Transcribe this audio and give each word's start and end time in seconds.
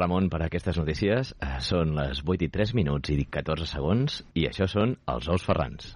Ramon, 0.00 0.30
per 0.32 0.42
aquestes 0.46 0.80
notícies. 0.80 1.34
Eh, 1.38 1.56
Són 1.64 1.94
les 1.98 2.24
8 2.26 2.48
i 2.48 2.52
3 2.58 2.74
minuts 2.80 3.12
i 3.12 3.24
14 3.38 3.68
segons 3.68 4.22
i 4.34 4.48
això 4.50 4.68
són 4.70 4.96
els 5.14 5.28
ous 5.28 5.44
ferrans. 5.46 5.94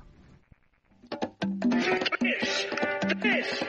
Eso 3.25 3.64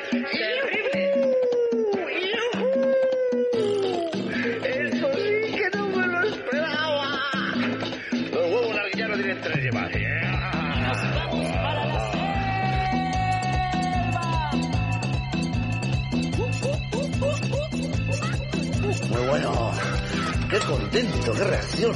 Qué 20.50 20.60
contento, 20.60 21.34
qué 21.34 21.44
reacción. 21.44 21.96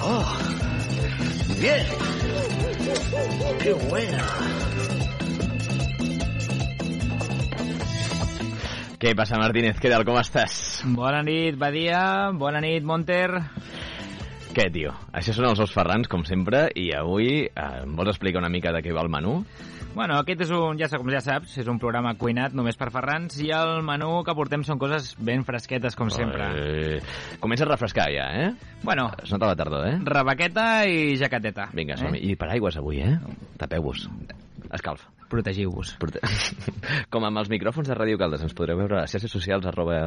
Ah, 0.00 0.38
bien. 1.60 1.86
Qué 3.62 3.72
buena. 3.72 4.26
Què 9.02 9.16
passa, 9.18 9.36
Martínez? 9.36 9.76
Què 9.82 9.90
tal? 9.90 10.04
Com 10.06 10.16
estàs? 10.20 10.82
Bona 10.96 11.20
nit, 11.26 11.58
Badia. 11.58 12.30
Bona 12.38 12.60
nit, 12.62 12.84
Monter. 12.86 13.28
Què, 14.52 14.68
tio? 14.72 14.92
Això 15.12 15.34
són 15.36 15.48
els 15.50 15.60
ous 15.64 15.72
ferrans, 15.74 16.08
com 16.12 16.24
sempre, 16.28 16.66
i 16.78 16.90
avui 16.96 17.44
eh, 17.48 17.68
em 17.82 17.96
vols 17.98 18.12
explicar 18.14 18.40
una 18.40 18.52
mica 18.52 18.72
de 18.72 18.82
què 18.84 18.94
va 18.94 19.04
el 19.04 19.12
menú? 19.12 19.40
Bueno, 19.92 20.16
aquest 20.16 20.40
és 20.46 20.50
un, 20.56 20.78
ja 20.80 20.88
com 20.88 21.10
ja 21.12 21.20
saps, 21.20 21.58
és 21.60 21.66
un 21.68 21.76
programa 21.80 22.14
cuinat 22.16 22.54
només 22.56 22.78
per 22.80 22.88
ferrans 22.94 23.36
i 23.44 23.50
el 23.52 23.82
menú 23.84 24.22
que 24.24 24.32
portem 24.38 24.64
són 24.64 24.80
coses 24.80 25.10
ben 25.20 25.44
fresquetes, 25.44 25.96
com 25.98 26.08
sempre. 26.12 26.46
Eh, 26.56 27.00
comença 27.42 27.66
a 27.66 27.68
refrescar 27.68 28.08
ja, 28.14 28.30
eh? 28.40 28.48
Bueno, 28.82 29.10
Es 29.22 29.30
nota 29.34 29.50
la 29.52 29.56
tardor, 29.56 29.84
eh? 29.90 29.98
rebaqueta 30.08 30.86
i 30.88 31.18
jaqueteta. 31.20 31.68
Vinga, 31.76 32.00
som 32.00 32.16
I 32.16 32.32
paraigües 32.40 32.80
avui, 32.80 33.02
eh? 33.04 33.18
Tapeu-vos. 33.60 34.08
Escalf. 34.72 35.04
Protegiu-vos. 35.32 35.94
Prote- 36.02 36.20
Com 37.12 37.24
amb 37.24 37.40
els 37.40 37.48
micròfons 37.52 37.88
de 37.88 37.96
Ràdio 37.96 38.18
Caldes, 38.20 38.44
ens 38.44 38.52
podreu 38.56 38.76
veure 38.82 38.98
a 39.00 39.04
les 39.06 39.14
xarxes 39.16 39.32
socials 39.32 39.64
arroba 39.70 40.02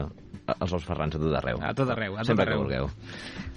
els 0.45 0.73
ous 0.78 0.84
ferrans 0.86 1.16
a 1.18 1.20
tot 1.22 1.34
arreu. 1.40 1.58
A 1.66 1.73
tot 1.73 1.90
arreu, 1.90 2.14
a 2.14 2.22
tot 2.22 2.30
Sempre 2.30 2.45
arreu. 2.45 2.59
que 2.59 2.64
vulgueu. 2.64 2.90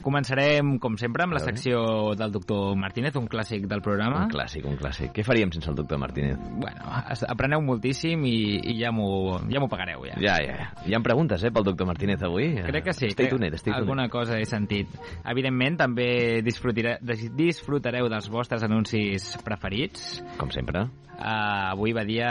Començarem, 0.01 0.79
com 0.81 0.95
sempre, 0.97 1.25
amb 1.27 1.35
la 1.37 1.43
secció 1.43 2.15
del 2.17 2.33
doctor 2.33 2.77
Martínez, 2.81 3.17
un 3.21 3.27
clàssic 3.29 3.67
del 3.69 3.83
programa. 3.85 4.23
Un 4.25 4.33
clàssic, 4.33 4.65
un 4.65 4.79
clàssic. 4.81 5.11
Què 5.13 5.25
faríem 5.27 5.51
sense 5.53 5.69
el 5.69 5.77
doctor 5.77 6.01
Martínez? 6.01 6.39
Bueno, 6.39 6.87
apreneu 7.29 7.61
moltíssim 7.67 8.23
i, 8.25 8.37
i 8.73 8.77
ja 8.81 8.93
m'ho 8.95 9.41
ja 9.51 9.61
pagareu, 9.69 10.07
ja. 10.09 10.17
Ja, 10.23 10.39
ja, 10.41 10.55
ja. 10.63 10.69
Hi 10.89 10.97
ha 10.97 11.03
preguntes, 11.05 11.45
eh, 11.45 11.51
pel 11.53 11.67
doctor 11.67 11.91
Martínez 11.91 12.23
avui? 12.25 12.55
Crec 12.71 12.87
que 12.89 12.95
sí. 12.97 13.11
Stay 13.13 13.29
tuned, 13.29 13.53
stay 13.61 13.73
tuned. 13.73 13.83
Alguna 13.83 14.09
cosa 14.09 14.39
he 14.39 14.47
sentit. 14.49 14.89
Evidentment, 15.29 15.77
també 15.83 16.41
disfrutareu 16.47 18.09
dels 18.09 18.31
vostres 18.33 18.65
anuncis 18.65 19.35
preferits. 19.45 20.23
Com 20.41 20.55
sempre. 20.55 20.87
Uh, 21.19 21.58
avui, 21.73 21.93
va 21.97 22.05
dia 22.09 22.29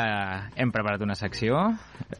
hem 0.55 0.71
preparat 0.73 1.01
una 1.05 1.15
secció. 1.15 1.59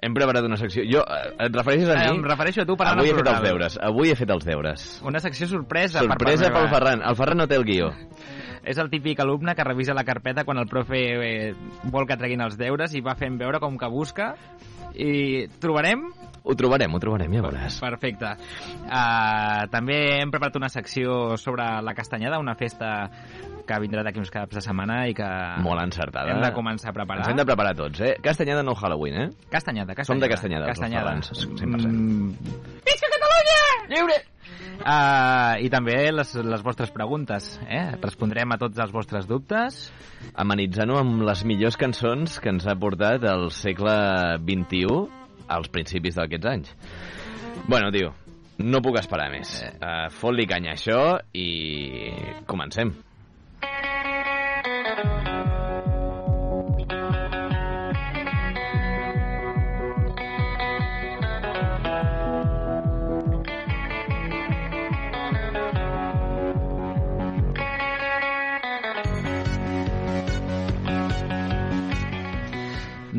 Hem 0.02 0.14
preparat 0.18 0.46
una 0.48 0.58
secció... 0.60 0.84
Jo, 0.90 1.02
eh, 1.08 1.34
et 1.48 1.56
refereixes 1.56 1.90
a 1.90 1.98
Eh, 1.98 2.12
mi? 2.12 2.18
em 2.20 2.24
refereixo 2.28 2.62
a 2.64 2.68
tu 2.70 2.76
parlant 2.78 3.00
Avui 3.02 3.12
he 3.12 3.16
fet 3.18 3.32
els 3.34 3.42
deures. 3.48 3.80
Avui 3.90 4.12
he 4.12 4.18
fet 4.20 4.34
els 4.36 4.46
deures. 4.46 4.86
Una 5.08 5.20
secció 5.24 5.48
sorpresa. 5.48 6.00
per 6.04 6.10
Sorpresa 6.18 6.52
part 6.52 6.60
pel. 6.68 6.70
Ferran. 6.76 7.02
El 7.08 7.16
Ferran 7.20 7.38
no 7.44 7.48
té 7.48 7.56
el 7.60 7.66
guió. 7.68 7.92
És 8.68 8.78
el 8.84 8.90
típic 8.92 9.20
alumne 9.24 9.54
que 9.56 9.64
revisa 9.64 9.94
la 9.96 10.04
carpeta 10.04 10.44
quan 10.44 10.58
el 10.60 10.68
profe 10.68 10.98
eh, 11.00 11.54
vol 11.88 12.06
que 12.10 12.18
treguin 12.20 12.42
els 12.44 12.58
deures 12.60 12.94
i 12.96 13.02
va 13.02 13.16
fent 13.16 13.38
veure 13.40 13.62
com 13.64 13.78
que 13.80 13.88
busca. 13.88 14.34
I 14.98 15.48
trobarem 15.62 16.10
Ho 16.48 16.54
trobarem, 16.56 16.94
ho 16.96 17.00
trobarem, 17.00 17.34
ja 17.36 17.42
veuràs. 17.44 17.76
Perfecte. 17.84 18.30
Uh, 18.88 19.66
també 19.68 19.98
hem 20.22 20.30
preparat 20.32 20.56
una 20.56 20.70
secció 20.72 21.36
sobre 21.36 21.66
la 21.84 21.94
castanyada, 21.94 22.40
una 22.40 22.54
festa 22.56 23.10
que 23.68 23.78
vindrà 23.84 24.02
d'aquí 24.08 24.20
uns 24.24 24.32
caps 24.34 24.56
de 24.58 24.64
setmana 24.64 25.02
i 25.12 25.14
que 25.18 25.28
Molt 25.64 25.82
encertada. 25.84 26.32
hem 26.34 26.42
de 26.42 26.54
començar 26.56 26.90
a 26.94 26.96
preparar. 26.96 27.26
Ens 27.26 27.34
hem 27.34 27.42
de 27.42 27.46
preparar 27.46 27.76
tots, 27.76 28.00
eh? 28.02 28.16
Castanyada 28.24 28.64
no 28.64 28.74
Halloween, 28.76 29.20
eh? 29.22 29.28
Castanyada, 29.52 29.94
castanyada. 29.94 30.08
Som 30.10 30.24
de 30.24 30.30
castanyada, 30.32 30.66
els 30.66 30.74
Castanyada. 30.80 31.12
ferrans, 31.12 31.32
100%. 31.44 31.92
Mm. 31.92 32.32
Visca 32.88 33.12
Catalunya! 33.18 33.62
Lliure! 33.94 34.18
Uh, 34.78 35.58
I 35.66 35.70
també 35.74 35.96
les, 36.14 36.34
les 36.36 36.62
vostres 36.64 36.92
preguntes, 36.94 37.48
eh? 37.68 37.96
Respondrem 38.02 38.52
a 38.54 38.58
tots 38.62 38.78
els 38.80 38.92
vostres 38.94 39.26
dubtes. 39.28 39.80
Amenitzant-ho 40.38 41.00
amb 41.02 41.24
les 41.28 41.42
millors 41.50 41.76
cançons 41.82 42.38
que 42.40 42.50
ens 42.54 42.68
ha 42.70 42.76
portat 42.80 43.26
el 43.28 43.50
segle 43.52 43.96
XXI 44.46 44.86
als 45.50 45.70
principis 45.74 46.16
d'aquests 46.20 46.50
anys. 46.52 46.72
Bueno, 47.68 47.90
tio, 47.92 48.14
no 48.60 48.82
puc 48.86 49.00
esperar 49.02 49.28
més. 49.34 49.58
Uh, 49.82 50.08
Fot-li 50.14 50.46
canya 50.48 50.76
això 50.78 51.18
i 51.34 52.14
comencem. 52.48 52.94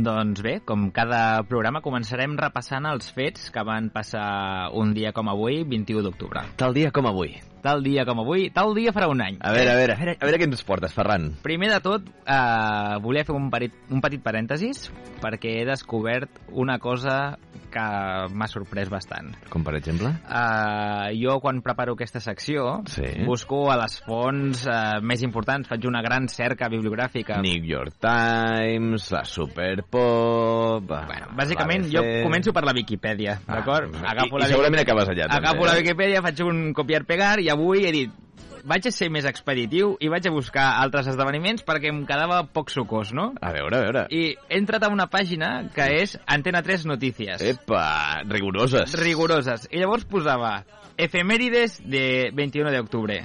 Doncs 0.08 0.40
bé, 0.40 0.54
com 0.64 0.86
cada 0.94 1.42
programa, 1.44 1.82
començarem 1.84 2.32
repassant 2.40 2.86
els 2.88 3.10
fets 3.12 3.50
que 3.52 3.60
van 3.66 3.90
passar 3.92 4.70
un 4.80 4.94
dia 4.96 5.10
com 5.12 5.28
avui, 5.28 5.60
21 5.68 6.00
d'octubre. 6.06 6.46
Tal 6.56 6.72
dia 6.72 6.88
com 6.96 7.10
avui. 7.10 7.34
Tal 7.60 7.82
dia 7.84 8.06
com 8.08 8.22
avui, 8.22 8.46
tal 8.54 8.72
dia 8.72 8.94
farà 8.96 9.10
un 9.12 9.20
any. 9.20 9.36
A 9.44 9.52
veure, 9.52 9.74
a 9.74 9.76
veure, 9.76 9.92
a 9.92 10.00
veure, 10.00 10.14
a 10.16 10.24
veure 10.24 10.40
què 10.40 10.48
ens 10.48 10.64
portes, 10.64 10.94
Ferran. 10.96 11.26
Primer 11.44 11.68
de 11.74 11.80
tot, 11.84 12.08
eh, 12.24 12.96
volia 13.04 13.26
fer 13.28 13.36
un 13.36 13.50
petit, 13.52 13.74
un 13.92 14.00
petit 14.00 14.24
parèntesis 14.24 14.86
perquè 15.20 15.58
he 15.58 15.68
descobert 15.68 16.40
una 16.54 16.78
cosa 16.78 17.36
que 17.78 18.34
m'ha 18.34 18.48
sorprès 18.50 18.90
bastant. 18.90 19.30
Com 19.52 19.62
per 19.66 19.76
exemple? 19.78 20.10
Uh, 20.26 21.08
jo, 21.18 21.38
quan 21.42 21.60
preparo 21.62 21.94
aquesta 21.94 22.20
secció, 22.20 22.82
Sí. 22.90 23.06
busco 23.26 23.68
a 23.70 23.76
les 23.80 23.98
fonts 24.06 24.64
uh, 24.66 24.98
més 25.02 25.22
importants, 25.22 25.68
faig 25.70 25.86
una 25.88 26.02
gran 26.02 26.28
cerca 26.28 26.68
bibliogràfica. 26.72 27.38
New 27.44 27.64
York 27.64 27.98
Times, 28.02 29.10
la 29.14 29.24
Superpop... 29.24 30.88
Bueno, 30.88 31.30
bàsicament, 31.38 31.88
jo 31.92 32.02
començo 32.26 32.52
per 32.56 32.64
la 32.66 32.74
Viquipèdia, 32.76 33.38
Ah, 33.46 33.58
d'acord? 33.60 33.94
i- 33.94 33.98
i 33.98 34.48
segurament 34.50 34.82
acabes 34.82 35.08
allà, 35.08 35.28
també, 35.28 35.38
Agafo 35.48 35.64
eh? 35.64 35.68
la 35.70 35.76
Viquipèdia, 35.80 36.22
faig 36.22 36.40
un 36.46 36.72
copiar-pegar 36.74 37.38
i 37.40 37.48
avui 37.52 37.84
he 37.86 37.92
dit 37.92 38.10
vaig 38.64 38.86
a 38.88 38.92
ser 38.94 39.08
més 39.12 39.26
expeditiu 39.28 39.96
i 40.00 40.08
vaig 40.08 40.26
a 40.28 40.32
buscar 40.34 40.66
altres 40.82 41.06
esdeveniments 41.12 41.64
perquè 41.66 41.90
em 41.92 42.02
quedava 42.08 42.42
poc 42.52 42.70
sucós, 42.70 43.12
no? 43.12 43.32
A 43.40 43.52
veure, 43.52 43.76
a 43.76 43.84
veure. 43.86 44.06
I 44.10 44.34
he 44.48 44.58
entrat 44.58 44.84
a 44.86 44.92
una 44.92 45.06
pàgina 45.10 45.68
que 45.74 45.86
és 46.02 46.16
Antena 46.26 46.62
3 46.62 46.86
Notícies. 46.90 47.42
Epa, 47.42 48.22
rigoroses. 48.28 48.94
Rigoroses. 48.98 49.68
I 49.70 49.82
llavors 49.82 50.04
posava 50.08 50.64
efemèrides 50.98 51.80
de 51.84 52.30
21 52.34 52.72
d'octubre. 52.74 53.22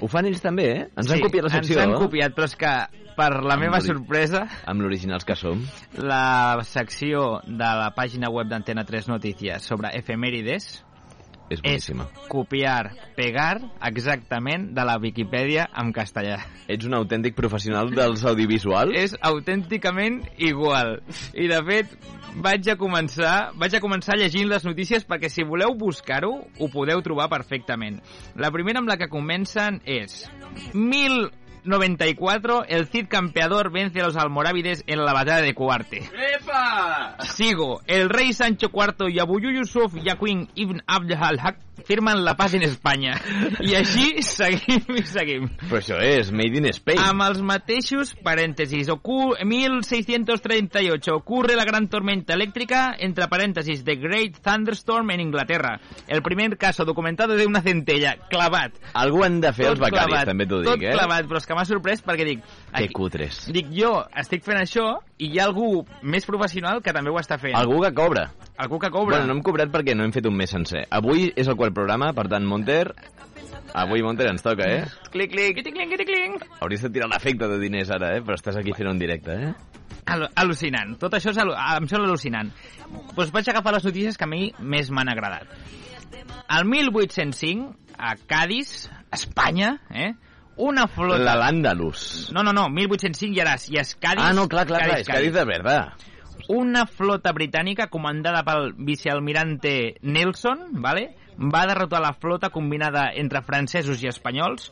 Ho 0.00 0.08
fan 0.12 0.26
ells 0.28 0.42
també, 0.44 0.66
eh? 0.74 0.86
Ens 1.00 1.10
han 1.10 1.22
copiat 1.24 1.46
la 1.48 1.54
secció. 1.54 1.78
Ens 1.80 1.86
han 1.86 2.00
copiat, 2.02 2.34
però 2.36 2.44
és 2.50 2.56
que 2.60 2.72
per 3.16 3.30
la 3.40 3.54
Amb 3.56 3.62
meva 3.64 3.78
sorpresa, 3.80 4.42
Amb 4.68 4.82
l'originals 4.84 5.24
que 5.24 5.34
som. 5.40 5.62
la 5.96 6.58
secció 6.68 7.40
de 7.46 7.70
la 7.80 7.94
pàgina 7.96 8.28
web 8.28 8.50
d'Antena 8.50 8.84
3 8.84 9.08
Notícies 9.08 9.62
sobre 9.64 9.88
efemèrides 9.96 10.84
És 11.48 11.60
és 11.60 11.62
boníssima. 11.62 12.08
copiar, 12.28 12.90
pegar 13.14 13.60
exactament 13.86 14.72
de 14.74 14.84
la 14.84 14.98
Viquipèdia 14.98 15.68
en 15.78 15.92
castellà. 15.94 16.40
Ets 16.66 16.86
un 16.88 16.94
autèntic 16.98 17.36
professional 17.38 17.92
dels 17.94 18.24
audiovisuals? 18.26 18.92
És 18.98 19.16
autènticament 19.20 20.24
igual. 20.38 21.00
I 21.34 21.46
de 21.46 21.60
fet, 21.68 21.94
vaig 22.42 22.66
a 22.68 22.76
començar, 22.76 23.52
vaig 23.54 23.76
a 23.78 23.82
començar 23.84 24.18
llegint 24.18 24.50
les 24.50 24.66
notícies 24.66 25.06
perquè 25.06 25.30
si 25.30 25.46
voleu 25.46 25.76
buscar-ho, 25.78 26.32
ho 26.58 26.68
podeu 26.72 27.02
trobar 27.06 27.30
perfectament. 27.30 28.02
La 28.34 28.50
primera 28.50 28.82
amb 28.82 28.90
la 28.90 28.98
que 28.98 29.08
comencen 29.12 29.80
és 29.86 30.26
1094, 31.66 32.64
el 32.68 32.86
Cid 32.86 33.08
campeador 33.08 33.72
vence 33.72 34.00
a 34.00 34.06
los 34.06 34.16
almorávides 34.16 34.84
en 34.86 35.04
la 35.04 35.12
batalla 35.12 35.42
de 35.42 35.54
Cuarte. 35.54 35.98
Epa! 35.98 37.16
Sigo, 37.20 37.80
el 37.86 38.08
rey 38.08 38.32
Sancho 38.32 38.70
IV 38.72 39.10
y 39.10 39.18
Abu 39.18 39.40
Yusuf 39.40 39.94
Yaquin 39.94 40.48
ibn 40.54 40.82
Abd 40.86 41.12
al-Haq 41.12 41.65
firmen 41.84 42.24
la 42.24 42.36
paz 42.36 42.54
en 42.54 42.62
Espanya. 42.62 43.16
I 43.60 43.74
així 43.78 44.22
seguim 44.24 44.96
i 44.96 45.02
seguim. 45.06 45.48
Però 45.66 45.80
això 45.80 45.98
és 46.02 46.30
Made 46.32 46.60
in 46.60 46.68
Spain. 46.72 47.00
Amb 47.02 47.24
els 47.26 47.42
mateixos 47.44 48.14
parèntesis. 48.24 48.88
Ocu 48.92 49.34
1638 49.44 51.14
ocurre 51.14 51.56
la 51.58 51.66
gran 51.68 51.88
tormenta 51.92 52.36
elèctrica, 52.36 52.88
entre 52.98 53.28
parèntesis, 53.32 53.84
The 53.84 53.96
Great 54.00 54.40
Thunderstorm 54.42 55.10
en 55.14 55.24
Inglaterra. 55.26 55.76
El 56.08 56.22
primer 56.22 56.56
caso 56.56 56.84
documentado 56.84 57.36
de 57.36 57.46
una 57.46 57.62
centella. 57.62 58.16
Clavat. 58.30 58.78
Algú 58.94 59.24
han 59.24 59.40
de 59.40 59.52
fer 59.52 59.70
els 59.72 59.80
becaris, 59.82 60.12
clavat, 60.12 60.30
també 60.30 60.46
t'ho 60.48 60.62
tot 60.62 60.78
dic, 60.78 60.88
eh? 60.88 60.94
clavat, 60.96 61.28
però 61.28 61.42
és 61.42 61.48
que 61.48 61.58
m'ha 61.58 61.66
sorprès 61.68 62.02
perquè 62.06 62.26
dic... 62.28 62.46
Que 62.76 62.88
cutres. 62.94 63.44
Dic, 63.52 63.70
jo 63.74 63.92
estic 64.16 64.44
fent 64.46 64.60
això 64.60 64.96
i 65.18 65.30
hi 65.32 65.38
ha 65.40 65.46
algú 65.48 65.84
més 66.04 66.26
professional 66.28 66.82
que 66.84 66.92
també 66.92 67.12
ho 67.12 67.18
està 67.20 67.38
fent. 67.40 67.56
Algú 67.56 67.80
que 67.84 67.92
cobra. 67.96 68.26
Algú 68.60 68.80
que 68.80 68.90
cobra. 68.90 69.16
Bueno, 69.16 69.30
no 69.30 69.38
hem 69.38 69.44
cobrat 69.44 69.72
perquè 69.72 69.94
no 69.96 70.04
hem 70.04 70.12
fet 70.12 70.26
un 70.28 70.36
mes 70.36 70.52
sencer. 70.52 70.84
Avui 70.92 71.30
és 71.34 71.48
el 71.48 71.56
el 71.56 71.72
programa, 71.74 72.12
per 72.14 72.26
tant, 72.28 72.44
Monter, 72.46 72.94
avui 73.74 74.04
Monter 74.04 74.28
ens 74.30 74.44
toca, 74.44 74.68
eh? 74.68 74.84
Clic, 75.10 75.32
clic, 75.32 75.56
clic, 75.58 75.72
clic, 75.72 75.88
clic, 75.94 76.06
clic. 76.06 76.44
Hauries 76.60 76.84
de 76.84 76.92
tirar 76.92 77.08
l'efecte 77.10 77.48
de 77.48 77.58
diners 77.62 77.90
ara, 77.96 78.12
eh? 78.16 78.22
Però 78.24 78.36
estàs 78.38 78.60
aquí 78.60 78.76
fent 78.76 78.92
un 78.92 79.00
directe, 79.00 79.34
eh? 79.48 79.54
Al 80.06 80.28
al·lucinant. 80.38 80.94
Tot 81.00 81.16
això 81.18 81.32
és 81.32 81.40
al 81.42 81.50
em 81.56 81.88
sembla 81.90 82.12
al·lucinant. 82.12 82.52
Doncs 83.16 83.32
vaig 83.34 83.48
agafar 83.50 83.74
les 83.74 83.88
notícies 83.88 84.20
que 84.20 84.28
a 84.28 84.30
mi 84.30 84.52
més 84.60 84.92
m'han 84.94 85.10
agradat. 85.10 85.50
El 86.46 86.68
1805, 86.70 87.72
a 87.98 88.14
Cádiz, 88.28 88.86
Espanya, 89.12 89.78
eh? 89.90 90.12
Una 90.56 90.86
flota... 90.88 91.22
La 91.22 91.36
l'Àndalus. 91.40 92.30
No, 92.32 92.42
no, 92.42 92.52
no, 92.56 92.68
1805 92.72 93.34
ja, 93.36 93.44
era, 93.44 93.56
ja 93.60 93.82
és 93.84 93.94
Cádiz. 94.00 94.24
Ah, 94.24 94.32
no, 94.36 94.48
clar, 94.48 94.66
clar, 94.68 94.84
clar, 94.86 95.00
és 95.04 95.10
Cádiz 95.10 95.34
de 95.36 95.44
verdad. 95.44 96.08
Una 96.52 96.84
flota 96.86 97.32
britànica 97.34 97.88
comandada 97.90 98.44
pel 98.46 98.72
vicealmirante 98.86 99.96
Nelson, 100.02 100.68
¿vale? 100.82 101.10
va 101.36 101.66
derrotar 101.66 102.00
la 102.00 102.14
flota 102.14 102.50
combinada 102.50 103.10
entre 103.14 103.42
francesos 103.42 104.02
i 104.02 104.08
espanyols 104.08 104.70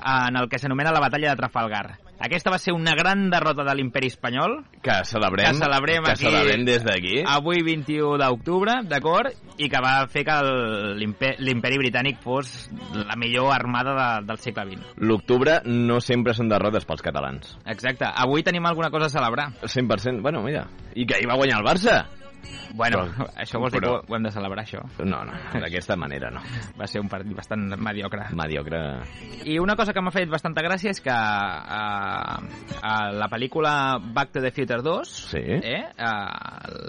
en 0.00 0.36
el 0.36 0.48
que 0.48 0.58
s'anomena 0.58 0.92
la 0.92 1.00
batalla 1.00 1.30
de 1.30 1.36
Trafalgar. 1.36 1.98
Aquesta 2.18 2.50
va 2.50 2.58
ser 2.58 2.72
una 2.72 2.94
gran 2.96 3.28
derrota 3.30 3.62
de 3.62 3.74
l'imperi 3.76 4.08
espanyol, 4.08 4.64
Que 4.82 5.04
celebrem, 5.04 5.50
que 5.52 5.58
celebrem 5.60 6.04
que 6.04 6.10
aquí 6.12 6.24
celebrem 6.24 6.64
des 6.64 6.82
d'aquí. 6.84 7.22
avui 7.26 7.62
21 7.62 8.16
d'octubre, 8.18 8.78
d'acord? 8.88 9.32
I 9.58 9.68
que 9.68 9.80
va 9.84 10.06
fer 10.08 10.24
que 10.24 10.36
l'imperi 10.96 11.78
britànic 11.78 12.20
fos 12.24 12.70
la 12.94 13.16
millor 13.16 13.52
armada 13.52 13.94
de, 13.94 14.26
del 14.26 14.38
segle 14.38 14.64
XX. 14.70 14.94
L'octubre 14.96 15.60
no 15.64 16.00
sempre 16.00 16.34
són 16.36 16.48
derrotes 16.48 16.84
pels 16.88 17.02
catalans. 17.04 17.56
Exacte. 17.66 18.08
Avui 18.08 18.42
tenim 18.46 18.64
alguna 18.66 18.90
cosa 18.90 19.06
a 19.06 19.14
celebrar. 19.16 19.50
100%, 19.62 20.22
bueno, 20.22 20.42
mira. 20.42 20.66
I 20.94 21.06
que 21.06 21.16
ahir 21.18 21.28
va 21.28 21.36
guanyar 21.36 21.60
el 21.60 21.66
Barça. 21.66 22.06
Bueno, 22.76 22.98
Però- 23.06 23.26
això 23.42 23.60
vols 23.62 23.72
dir 23.72 23.80
però- 23.80 24.00
que 24.04 24.12
ho 24.12 24.16
hem 24.16 24.22
de 24.26 24.30
celebrar, 24.34 24.64
això? 24.66 24.82
No, 25.04 25.22
no, 25.24 25.32
d'aquesta 25.54 25.96
manera 25.96 26.30
no. 26.30 26.40
Va 26.80 26.86
ser 26.86 27.00
un 27.00 27.08
partit 27.08 27.32
bastant 27.36 27.62
mediocre. 27.78 28.26
Mediocre. 28.36 28.80
I 29.44 29.58
una 29.62 29.76
cosa 29.76 29.92
que 29.94 30.02
m'ha 30.02 30.10
fet 30.12 30.28
bastanta 30.28 30.62
gràcia 30.66 30.90
és 30.92 31.00
que 31.00 31.12
a 31.12 32.40
la 33.12 33.28
pel·lícula 33.32 33.98
Back 34.12 34.32
to 34.32 34.40
the 34.42 34.50
Future 34.50 34.82
2, 34.82 35.08
Sí. 35.30 35.38
eh, 35.40 35.84
a, 35.98 36.10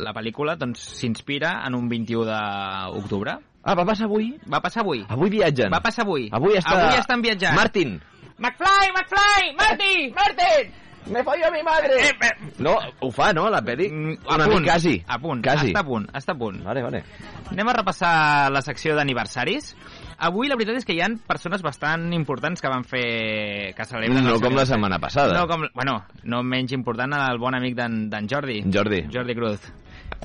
la 0.04 0.13
pel·lícula 0.13 0.56
doncs, 0.57 0.80
s'inspira 1.00 1.62
en 1.68 1.75
un 1.75 1.88
21 1.89 2.25
d'octubre. 2.25 3.38
Ah, 3.68 3.75
va 3.75 3.83
passar 3.86 4.06
avui? 4.07 4.33
Va 4.48 4.62
passar 4.63 4.81
avui. 4.83 5.01
Avui 5.09 5.30
viatgen. 5.30 5.71
Va 5.74 5.81
passar 5.83 6.06
avui. 6.06 6.30
Avui 6.31 6.56
està... 6.56 6.75
Avui 6.77 7.00
estan 7.00 7.21
viatjant. 7.21 7.56
Martin! 7.56 7.98
McFly, 8.38 8.92
McFly, 8.94 9.56
Marty, 9.57 10.12
Martin! 10.13 10.74
Me 11.12 11.24
follo 11.24 11.48
a 11.48 11.51
mi 11.51 11.63
madre! 11.63 11.94
Eh, 12.09 12.09
eh, 12.09 12.51
No, 12.59 12.77
ho 13.00 13.12
fa, 13.12 13.31
no, 13.33 13.50
la 13.50 13.62
peli? 13.62 13.89
mm, 13.89 14.18
a 14.27 14.36
Una 14.36 14.45
punt, 14.45 14.59
mica 14.62 14.74
quasi. 14.74 15.04
A 15.07 15.18
punt, 15.19 15.42
Quasi. 15.44 15.68
està 15.71 15.80
a 15.80 15.83
punt, 15.86 16.07
està 16.13 16.31
a 16.33 16.38
punt. 16.38 16.63
Vale, 16.65 16.81
vale. 16.83 17.04
Anem 17.51 17.68
a 17.69 17.74
repassar 17.74 18.51
la 18.51 18.62
secció 18.62 18.95
d'aniversaris. 18.95 19.75
Avui 20.19 20.48
la 20.50 20.56
veritat 20.57 20.77
és 20.81 20.86
que 20.86 20.95
hi 20.98 21.01
ha 21.01 21.07
persones 21.27 21.62
bastant 21.62 22.12
importants 22.13 22.59
que 22.62 22.68
van 22.69 22.83
fer... 22.83 23.74
que 23.77 23.86
celebren 23.86 24.24
No 24.25 24.39
com 24.42 24.56
la 24.57 24.65
setmana 24.65 24.98
passada. 25.00 25.38
No, 25.38 25.48
com, 25.48 25.68
bueno, 25.74 26.00
no 26.24 26.42
menys 26.44 26.74
important 26.74 27.13
el 27.13 27.38
bon 27.39 27.56
amic 27.56 27.75
d'en 27.77 28.09
d'en 28.09 28.27
Jordi. 28.27 28.63
Jordi. 28.74 29.04
Jordi 29.13 29.36
Cruz, 29.38 29.62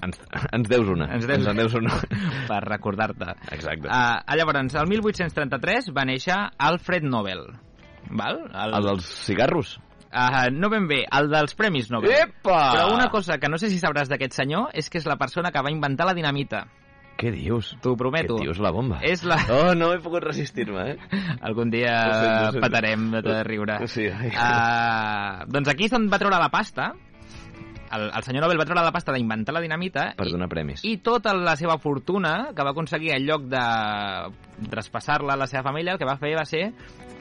Ens, 0.03 0.19
ens 0.51 0.69
deus 0.69 0.89
una. 0.89 1.07
Ens 1.15 1.27
deus- 1.27 1.39
Ens 1.45 1.49
en 1.53 1.57
deus 1.57 1.75
una. 1.75 1.95
per 2.49 2.63
recordar-te. 2.65 3.35
Exacte. 3.53 3.87
Uh, 3.87 4.35
llavors, 4.39 4.75
el 4.75 4.89
1833 4.89 5.93
va 5.95 6.05
néixer 6.09 6.39
Alfred 6.59 7.05
Nobel. 7.05 7.45
Val? 8.11 8.41
El, 8.51 8.75
El 8.81 8.87
dels 8.89 9.05
cigarros. 9.27 9.77
Uh, 10.13 10.51
no 10.53 10.69
ben 10.71 10.87
bé, 10.89 11.03
el 11.11 11.31
dels 11.33 11.57
Premis 11.59 11.91
Nobel. 11.91 12.13
Epa! 12.13 12.61
Però 12.77 12.87
una 12.95 13.09
cosa 13.11 13.39
que 13.39 13.49
no 13.49 13.59
sé 13.59 13.71
si 13.73 13.81
sabràs 13.83 14.09
d'aquest 14.13 14.37
senyor 14.39 14.71
és 14.77 14.89
que 14.93 14.99
és 15.01 15.07
la 15.09 15.17
persona 15.21 15.51
que 15.51 15.63
va 15.65 15.73
inventar 15.73 16.07
la 16.07 16.15
dinamita. 16.15 16.67
Què 17.23 17.31
dius? 17.31 17.75
T'ho 17.85 17.93
prometo. 17.95 18.39
Què 18.41 18.47
dius, 18.49 18.59
la 18.59 18.71
bomba? 18.73 18.99
És 19.05 19.21
la... 19.29 19.37
Oh, 19.53 19.75
no 19.79 19.93
he 19.93 19.99
pogut 20.03 20.25
resistir-me, 20.25 20.95
eh? 20.95 21.23
Algun 21.47 21.71
dia 21.71 21.93
Ho 21.93 22.13
sento, 22.17 22.33
ho 22.49 22.51
sento. 22.57 22.63
patarem 22.65 23.11
de 23.23 23.37
riure. 23.47 23.77
Sí, 23.87 24.09
ai. 24.09 24.31
Uh, 24.33 25.45
doncs 25.53 25.69
aquí 25.71 25.87
és 25.91 25.95
on 25.99 26.09
va 26.11 26.19
treure 26.19 26.41
la 26.41 26.49
pasta. 26.51 26.91
El, 27.93 28.07
el 28.09 28.25
senyor 28.25 28.47
Nobel 28.47 28.57
va 28.57 28.65
treure 28.65 28.81
la 28.87 28.91
pasta 28.97 29.13
d'inventar 29.13 29.53
la 29.53 29.61
dinamita 29.61 30.07
Per 30.17 30.25
i, 30.25 30.33
donar 30.33 30.49
premis. 30.49 30.81
i 30.89 30.95
tota 31.05 31.35
la 31.37 31.53
seva 31.61 31.77
fortuna 31.77 32.55
que 32.57 32.65
va 32.65 32.73
aconseguir 32.73 33.13
en 33.13 33.27
lloc 33.29 33.45
de 33.53 33.61
traspassar-la 34.73 35.35
a 35.35 35.41
la 35.45 35.47
seva 35.47 35.63
família, 35.69 35.93
el 35.93 36.01
que 36.01 36.09
va 36.09 36.17
fer 36.17 36.33
va 36.39 36.47
ser 36.49 36.71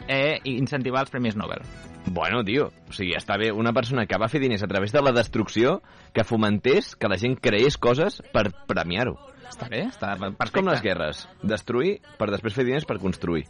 eh, 0.07 0.39
incentivar 0.47 1.03
els 1.03 1.11
Premis 1.11 1.35
Nobel. 1.35 1.59
Bueno, 2.05 2.43
tio, 2.43 2.71
o 2.89 2.93
sigui, 2.93 3.13
està 3.15 3.37
bé 3.37 3.51
una 3.53 3.73
persona 3.73 4.07
que 4.09 4.17
va 4.19 4.27
fer 4.31 4.41
diners 4.41 4.63
a 4.65 4.67
través 4.67 4.91
de 4.91 5.01
la 5.01 5.13
destrucció 5.15 5.81
que 6.13 6.25
fomentés 6.25 6.95
que 6.95 7.07
la 7.11 7.17
gent 7.21 7.37
creés 7.39 7.77
coses 7.77 8.21
per 8.33 8.49
premiar-ho. 8.67 9.17
Està 9.51 9.67
bé, 9.69 9.83
està 9.89 10.13
És 10.15 10.21
perfecte. 10.23 10.51
com 10.57 10.69
les 10.71 10.81
guerres. 10.81 11.25
Destruir 11.43 11.99
per 12.17 12.29
després 12.31 12.55
fer 12.55 12.65
diners 12.65 12.87
per 12.87 12.97
construir. 12.99 13.45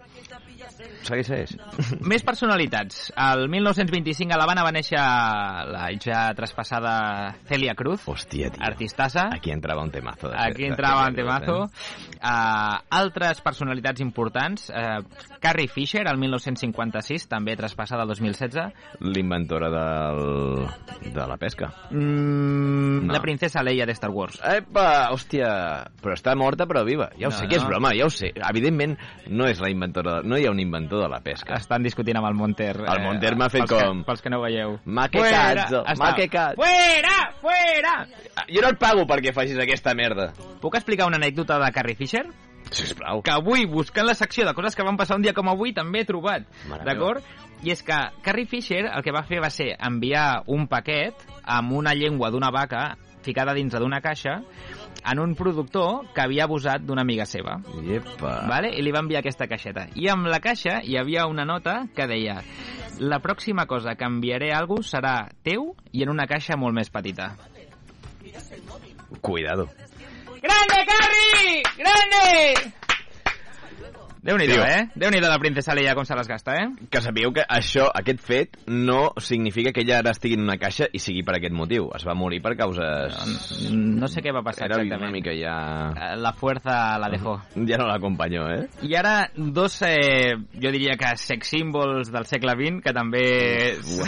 Segueix, 1.04 1.28
segueix. 1.28 1.54
Més 2.12 2.24
personalitats. 2.24 3.12
El 3.18 3.48
1925 3.50 4.33
a 4.33 4.38
l'Havana 4.39 4.63
va 4.63 4.72
néixer 4.75 5.00
la 5.00 5.88
ja 6.01 6.22
traspassada 6.38 7.36
Celia 7.50 7.74
Cruz, 7.75 8.06
Hòstia, 8.07 8.51
tio. 8.54 8.62
artistassa. 8.63 9.30
Aquí 9.33 9.51
entrava 9.51 9.81
un 9.83 9.92
temazo. 9.92 10.30
De 10.30 10.38
Aquí 10.38 10.66
entrava 10.66 11.04
de- 11.04 11.10
en 11.10 11.16
temazo. 11.16 11.57
Uh, 12.22 12.78
altres 12.89 13.42
personalitats 13.42 14.01
importants. 14.01 14.69
Uh, 14.69 15.01
Carrie 15.42 15.68
Fisher, 15.68 16.06
el 16.07 16.18
1956, 16.22 17.28
també 17.28 17.56
traspassada 17.57 18.04
el 18.04 18.10
2016. 18.10 18.72
L'inventora 19.01 19.69
del... 19.74 20.68
de 21.13 21.28
la 21.28 21.38
pesca. 21.38 21.72
Mm, 21.92 22.81
No. 23.01 23.13
La 23.13 23.19
princesa 23.22 23.63
Leia 23.63 23.86
de 23.86 23.94
Star 23.94 24.12
Wars. 24.12 24.39
Epa, 24.45 25.10
hòstia, 25.12 25.48
però 26.01 26.13
està 26.16 26.36
morta 26.38 26.66
però 26.69 26.83
viva. 26.86 27.10
Ja 27.18 27.28
ho 27.28 27.31
No, 27.31 27.38
sé 27.38 27.48
que 27.48 27.56
és 27.57 27.63
no. 27.63 27.69
broma, 27.69 27.92
ja 27.98 28.06
ho 28.06 28.10
sé. 28.13 28.31
Evidentment, 28.50 28.98
no 29.28 29.48
és 29.48 29.60
la 29.60 29.69
inventora, 29.72 30.22
no 30.24 30.38
hi 30.38 30.45
ha 30.45 30.51
un 30.51 30.60
inventor 30.60 30.70
de 30.71 31.09
la 31.09 31.19
pesca. 31.19 31.56
Estan 31.56 31.83
discutint 31.83 32.18
amb 32.18 32.27
el 32.27 32.33
Monter. 32.33 32.77
El 32.88 33.01
Monter 33.03 33.35
m'ha 33.35 33.50
fet 33.50 33.65
pels 33.68 33.71
que- 33.81 33.85
com- 33.88 34.03
Pels 34.06 34.21
que 34.21 34.29
no 34.29 34.41
veieu. 34.41 34.79
Ma 34.85 35.07
que 35.09 35.19
Fuera! 35.19 35.56
cazzo, 35.56 35.83
ma 36.00 36.15
que 36.15 36.27
cazzo. 36.29 36.56
Fuera! 36.56 37.33
Fuera! 37.41 38.07
Jo 38.47 38.62
no 38.62 38.69
et 38.69 38.77
pago 38.79 39.06
perquè 39.06 39.33
facis 39.33 39.57
aquesta 39.59 39.94
merda. 39.94 40.31
Puc 40.62 40.75
explicar 40.75 41.07
una 41.07 41.18
anècdota 41.18 41.59
de 41.59 41.71
Carrie 41.71 41.95
Fisher? 41.95 42.25
Sisplau. 42.71 43.21
que 43.21 43.31
avui, 43.31 43.65
buscant 43.65 44.06
la 44.07 44.13
secció 44.13 44.45
de 44.45 44.53
coses 44.53 44.75
que 44.77 44.83
van 44.83 44.95
passar 44.95 45.18
un 45.18 45.21
dia 45.23 45.33
com 45.33 45.50
avui, 45.50 45.73
també 45.73 46.01
he 46.01 46.06
trobat, 46.06 46.44
d'acord? 46.85 47.21
I 47.63 47.71
és 47.71 47.83
que 47.83 47.97
Carrie 48.23 48.45
Fisher 48.47 48.85
el 48.88 49.03
que 49.03 49.12
va 49.12 49.23
fer 49.23 49.41
va 49.44 49.50
ser 49.50 49.75
enviar 49.77 50.44
un 50.47 50.68
paquet 50.68 51.13
amb 51.44 51.73
una 51.73 51.94
llengua 51.94 52.29
d'una 52.31 52.50
vaca 52.50 52.95
ficada 53.23 53.53
dintre 53.53 53.79
d'una 53.79 54.00
caixa 54.01 54.41
en 55.11 55.19
un 55.19 55.35
productor 55.35 56.07
que 56.15 56.21
havia 56.23 56.45
abusat 56.45 56.83
d'una 56.85 57.01
amiga 57.05 57.25
seva. 57.25 57.57
Epa. 57.81 58.33
Vale? 58.49 58.73
I 58.77 58.83
li 58.85 58.93
va 58.93 59.01
enviar 59.03 59.21
aquesta 59.21 59.47
caixeta. 59.49 59.88
I 59.95 60.09
amb 60.13 60.29
la 60.29 60.41
caixa 60.43 60.79
hi 60.83 60.97
havia 60.99 61.27
una 61.30 61.45
nota 61.45 61.85
que 61.95 62.07
deia 62.09 62.42
la 63.01 63.21
pròxima 63.23 63.66
cosa 63.66 63.95
que 63.97 64.06
enviaré 64.06 64.51
a 64.51 64.59
algú 64.61 64.81
serà 64.85 65.31
teu 65.44 65.71
i 65.92 66.04
en 66.06 66.13
una 66.13 66.27
caixa 66.30 66.57
molt 66.57 66.77
més 66.77 66.92
petita. 66.94 67.33
Cuidado. 69.21 69.69
¡Grande, 70.42 70.85
Carrie! 70.87 71.63
¡Grande! 71.77 72.73
Déu-n'hi-do, 74.23 74.54
Tio. 74.54 74.63
eh? 74.63 74.90
Déu-n'hi-do 74.94 75.28
la 75.31 75.40
princesa 75.42 75.73
Leia 75.73 75.95
com 75.97 76.06
se 76.06 76.13
les 76.16 76.28
gasta, 76.30 76.54
eh? 76.61 76.68
Que 76.94 77.01
sapigueu 77.01 77.31
que 77.33 77.42
això, 77.49 77.87
aquest 77.90 78.19
fet, 78.21 78.57
no 78.68 79.13
significa 79.18 79.71
que 79.73 79.81
ella 79.81 79.97
ara 80.04 80.11
estigui 80.13 80.35
en 80.37 80.44
una 80.45 80.57
caixa 80.61 80.85
i 80.94 80.99
sigui 81.01 81.23
per 81.25 81.40
aquest 81.40 81.56
motiu. 81.57 81.87
Es 81.97 82.06
va 82.06 82.13
morir 82.13 82.42
per 82.44 82.54
causes... 82.59 83.16
No 83.71 84.07
sé 84.11 84.21
què 84.21 84.33
va 84.33 84.44
passar 84.45 84.68
Era 84.68 84.78
una 84.78 84.85
exactament. 84.85 85.13
mica 85.16 85.33
ja... 85.33 85.56
Eh, 85.95 86.16
La 86.21 86.33
fuerza 86.33 86.97
la 87.01 87.09
dejó. 87.09 87.40
Ja 87.71 87.78
no 87.81 87.87
l'acompanyó, 87.87 88.45
eh? 88.51 88.68
I 88.85 88.94
ara 88.99 89.16
dos, 89.35 89.80
eh, 89.87 90.35
jo 90.54 90.71
diria 90.73 90.94
que 90.99 91.16
sex 91.18 91.49
símbols 91.56 92.11
del 92.13 92.25
segle 92.30 92.54
XX 92.59 92.81
que 92.85 92.94
també 92.94 93.23
Ho 93.81 94.06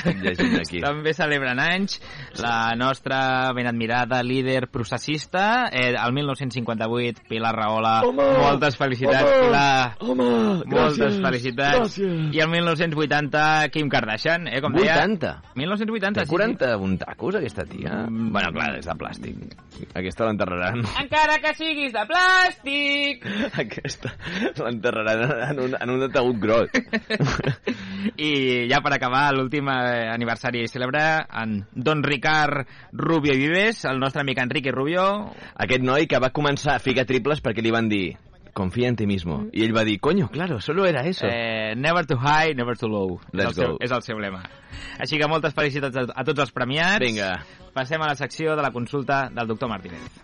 aquí. 0.62 0.82
també 0.86 1.14
celebren 1.18 1.60
anys. 1.64 1.98
La 2.42 2.74
nostra 2.78 3.52
ben 3.56 3.66
admirada 3.68 4.22
líder 4.22 4.68
processista, 4.70 5.70
eh, 5.72 5.90
el 5.98 6.14
1958, 6.14 7.24
Pilar 7.30 7.56
Rahola. 7.56 8.02
Home! 8.06 8.30
Moltes 8.44 8.78
felicitats, 8.78 9.24
Home! 9.24 9.48
Pilar. 9.48 9.96
Home, 10.04 10.26
Moltes 10.68 11.20
felicitats. 11.24 11.96
Gràcies. 11.96 12.34
I 12.36 12.42
el 12.44 12.50
1980, 12.52 13.44
Kim 13.72 13.90
Kardashian, 13.92 14.48
eh, 14.52 14.60
com 14.64 14.74
deia. 14.76 14.98
80. 15.00 15.32
1980, 15.56 16.20
Té 16.20 16.26
sí, 16.26 16.30
sí. 16.30 16.36
41 16.36 16.98
tacos, 17.00 17.38
aquesta 17.40 17.66
tia? 17.70 17.94
Mm. 18.10 18.32
Bueno, 18.36 18.52
clar, 18.56 18.70
és 18.80 18.90
de 18.90 18.96
plàstic. 19.00 19.56
Aquesta 19.94 20.28
l'enterraran... 20.28 20.84
Encara 21.04 21.38
que 21.44 21.54
siguis 21.58 21.94
de 21.96 22.04
plàstic! 22.10 23.28
Aquesta 23.64 24.12
l'enterraran 24.60 25.24
en 25.50 25.64
un, 25.68 25.78
en 25.80 25.96
un 25.96 26.08
ataúd 26.10 26.42
groc. 26.44 26.76
I 28.28 28.34
ja 28.72 28.82
per 28.84 28.96
acabar, 28.98 29.30
l'últim 29.36 29.72
eh, 29.72 30.10
aniversari 30.12 30.66
cèlebre, 30.68 31.06
en 31.44 31.62
Don 31.72 32.04
Ricard 32.04 32.68
Rubio 32.92 33.34
i 33.38 33.46
Vives, 33.46 33.86
el 33.90 34.04
nostre 34.04 34.26
amic 34.26 34.44
Enrique 34.44 34.76
Rubio. 34.76 35.08
Aquest 35.56 35.88
noi 35.88 36.10
que 36.12 36.20
va 36.20 36.34
començar 36.36 36.76
a 36.76 36.84
ficar 36.84 37.08
triples 37.08 37.42
perquè 37.44 37.64
li 37.64 37.72
van 37.74 37.90
dir 37.92 38.06
confía 38.54 38.88
en 38.88 38.96
ti 38.96 39.08
mismo. 39.08 39.40
Mm. 39.40 39.50
I 39.54 39.64
ell 39.66 39.76
va 39.76 39.84
dir, 39.84 40.00
coño, 40.00 40.30
claro, 40.30 40.62
solo 40.62 40.86
era 40.86 41.02
eso. 41.02 41.26
Eh, 41.28 41.74
never 41.76 42.06
too 42.06 42.18
high, 42.18 42.54
never 42.56 42.78
too 42.78 42.88
low. 42.88 43.20
Let's 43.32 43.52
és 43.52 43.58
go. 43.58 43.64
Seu, 43.64 43.78
és 43.82 43.92
el 43.92 44.02
seu 44.06 44.20
lema. 44.20 44.44
Així 45.00 45.18
que 45.18 45.28
moltes 45.28 45.54
felicitats 45.54 45.98
a, 45.98 46.06
a 46.14 46.24
tots 46.24 46.46
els 46.46 46.54
premiats. 46.54 47.02
Vinga. 47.04 47.34
Passem 47.74 48.02
a 48.02 48.08
la 48.08 48.16
secció 48.16 48.56
de 48.56 48.62
la 48.62 48.72
consulta 48.72 49.30
del 49.34 49.48
doctor 49.48 49.70
Martínez. 49.70 50.22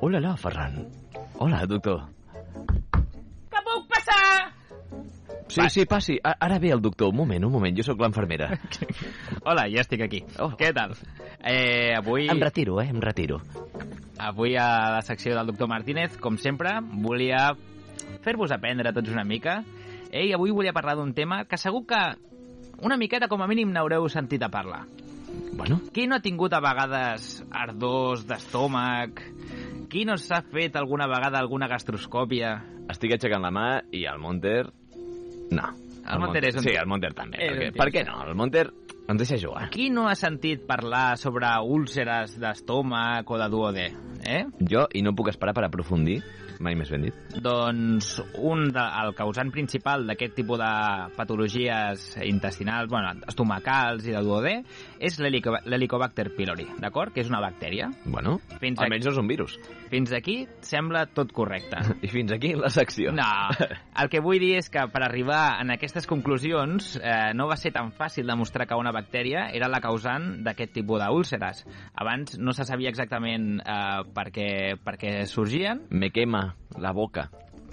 Hola, 0.00 0.36
Ferran. 0.36 0.86
Hola, 1.38 1.66
doctor. 1.66 2.19
Sí, 5.50 5.60
sí, 5.70 5.84
passi. 5.86 6.18
A- 6.22 6.36
Ara 6.40 6.58
ve 6.58 6.70
el 6.70 6.80
doctor. 6.80 7.08
Un 7.10 7.16
moment, 7.16 7.44
un 7.44 7.52
moment. 7.52 7.76
Jo 7.76 7.82
sóc 7.82 8.00
l'enfermera. 8.00 8.48
Hola, 9.44 9.66
ja 9.72 9.82
estic 9.82 10.02
aquí. 10.06 10.22
Oh. 10.38 10.52
Què 10.58 10.72
tal? 10.76 10.94
Eh, 11.42 11.92
avui, 11.96 12.28
Em 12.30 12.40
retiro, 12.40 12.80
eh? 12.80 12.88
Em 12.90 13.00
retiro. 13.00 13.40
avui 14.18 14.54
a 14.56 14.66
la 14.96 15.02
secció 15.02 15.34
del 15.34 15.46
doctor 15.48 15.66
Martínez, 15.68 16.16
com 16.20 16.36
sempre, 16.36 16.74
volia 16.82 17.54
fer-vos 18.22 18.52
aprendre 18.52 18.92
tots 18.92 19.08
una 19.10 19.24
mica. 19.24 19.62
Eh, 20.12 20.26
I 20.28 20.32
avui 20.34 20.50
volia 20.50 20.72
parlar 20.76 20.96
d'un 20.98 21.14
tema 21.14 21.44
que 21.46 21.56
segur 21.56 21.86
que 21.86 22.00
una 22.82 22.96
miqueta, 22.96 23.28
com 23.28 23.40
a 23.42 23.46
mínim, 23.48 23.70
n'haureu 23.72 24.08
sentit 24.08 24.42
a 24.42 24.48
parlar. 24.50 24.84
Bueno, 25.56 25.80
Qui 25.94 26.06
no 26.06 26.16
ha 26.16 26.20
tingut 26.22 26.52
a 26.54 26.60
vegades 26.60 27.44
ardors 27.50 28.26
d'estómac? 28.26 29.20
Qui 29.90 30.04
no 30.04 30.16
s'ha 30.16 30.42
fet 30.42 30.76
alguna 30.76 31.06
vegada 31.06 31.38
alguna 31.38 31.68
gastroscòpia? 31.68 32.58
estic 32.90 33.12
aixecant 33.14 33.42
la 33.42 33.50
mà 33.54 33.66
i 33.94 34.04
el 34.10 34.18
Monter... 34.18 34.66
No. 35.50 35.70
El 36.10 36.22
Monter 36.22 36.42
és 36.48 36.56
un 36.58 36.64
Sí, 36.64 36.72
el 36.74 36.88
Monter 36.90 37.12
també. 37.14 37.38
És 37.38 37.52
perquè, 37.52 37.70
per 37.76 37.88
què 37.94 38.04
no? 38.06 38.16
El 38.26 38.34
Monter 38.38 38.64
ens 39.14 39.22
deixa 39.24 39.38
jugar. 39.42 39.68
Qui 39.74 39.88
no 39.90 40.08
ha 40.08 40.14
sentit 40.18 40.66
parlar 40.68 41.16
sobre 41.18 41.50
úlceres 41.64 42.36
d'estómac 42.40 43.30
o 43.30 43.38
de 43.40 43.48
duodè? 43.52 43.88
Eh? 44.26 44.44
Jo, 44.60 44.86
i 44.94 45.02
no 45.02 45.14
puc 45.16 45.30
esperar 45.32 45.54
per 45.56 45.64
aprofundir, 45.64 46.18
mai 46.60 46.74
més 46.76 46.90
ben 46.92 47.06
dit. 47.06 47.14
Doncs 47.40 48.18
un 48.36 48.66
de, 48.68 48.82
el 49.00 49.14
causant 49.16 49.48
principal 49.54 50.04
d'aquest 50.06 50.34
tipus 50.36 50.60
de 50.60 50.68
patologies 51.16 52.16
intestinals, 52.26 52.90
bueno, 52.90 53.14
estomacals 53.28 54.04
i 54.04 54.12
de 54.12 54.20
duodè, 54.26 54.52
és 55.00 55.16
l'helico- 55.22 55.56
l'Helicobacter 55.64 56.26
pylori, 56.36 56.66
d'acord? 56.82 57.14
Que 57.14 57.22
és 57.24 57.30
una 57.32 57.40
bactèria. 57.40 57.88
Bueno, 58.04 58.38
Fins 58.60 58.80
almenys 58.84 59.06
no 59.08 59.12
és 59.14 59.18
un 59.22 59.30
virus. 59.30 59.56
Fins 59.90 60.12
aquí 60.12 60.42
sembla 60.60 61.06
tot 61.06 61.32
correcte. 61.32 61.80
I 62.04 62.08
fins 62.12 62.32
aquí 62.36 62.52
la 62.58 62.68
secció. 62.68 63.12
No, 63.16 63.24
el 63.96 64.10
que 64.12 64.20
vull 64.20 64.38
dir 64.42 64.56
és 64.60 64.68
que 64.68 64.84
per 64.92 65.02
arribar 65.06 65.60
en 65.62 65.72
aquestes 65.72 66.06
conclusions 66.06 66.98
eh, 67.00 67.32
no 67.34 67.48
va 67.48 67.56
ser 67.56 67.72
tan 67.72 67.88
fàcil 67.96 68.26
demostrar 68.28 68.66
que 68.68 68.76
una 68.76 68.92
bactèria 68.92 68.99
era 69.54 69.68
la 69.68 69.80
causant 69.80 70.42
d'aquest 70.44 70.72
tipus 70.72 71.00
d'úlceres. 71.00 71.66
Abans 71.94 72.38
no 72.38 72.52
se 72.52 72.64
sabia 72.64 72.88
exactament 72.90 73.60
eh, 73.60 74.02
per, 74.14 74.30
què, 74.32 74.76
per 74.82 74.96
què 74.98 75.26
sorgien. 75.26 75.86
Me 75.90 76.10
quema 76.10 76.54
la 76.78 76.92
boca. 76.92 77.30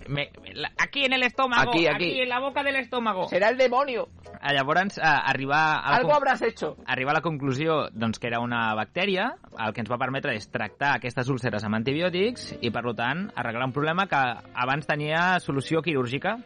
Me, 0.07 0.29
la, 0.53 0.69
aquí 0.77 1.03
en 1.03 1.11
el 1.11 1.23
estómago, 1.23 1.69
Aquí, 1.69 1.85
aquí. 1.85 2.21
en 2.21 2.29
la 2.29 2.39
boca 2.39 2.63
del 2.63 2.77
estómago. 2.77 3.27
Será 3.27 3.49
el 3.49 3.57
demonio. 3.57 4.07
Eh, 4.41 4.53
Llavors, 4.53 4.97
eh, 4.97 5.01
arribar 5.03 5.81
a 5.83 5.91
la, 5.91 5.97
Algo 5.97 6.13
habrás 6.13 6.41
hecho. 6.41 6.77
arribar 6.85 7.11
a 7.11 7.15
la 7.15 7.21
conclusió 7.21 7.89
doncs, 7.91 8.17
que 8.17 8.27
era 8.27 8.39
una 8.39 8.73
bactèria, 8.73 9.33
el 9.59 9.73
que 9.73 9.81
ens 9.81 9.91
va 9.91 9.97
permetre 9.97 10.33
és 10.37 10.47
tractar 10.49 10.93
aquestes 10.95 11.27
úlceres 11.27 11.65
amb 11.67 11.75
antibiòtics 11.75 12.53
i, 12.61 12.71
per 12.71 12.85
tant, 12.95 13.25
arreglar 13.35 13.65
un 13.67 13.73
problema 13.73 14.07
que 14.07 14.15
abans 14.55 14.87
tenia 14.87 15.41
solució 15.41 15.81
quirúrgica. 15.81 16.37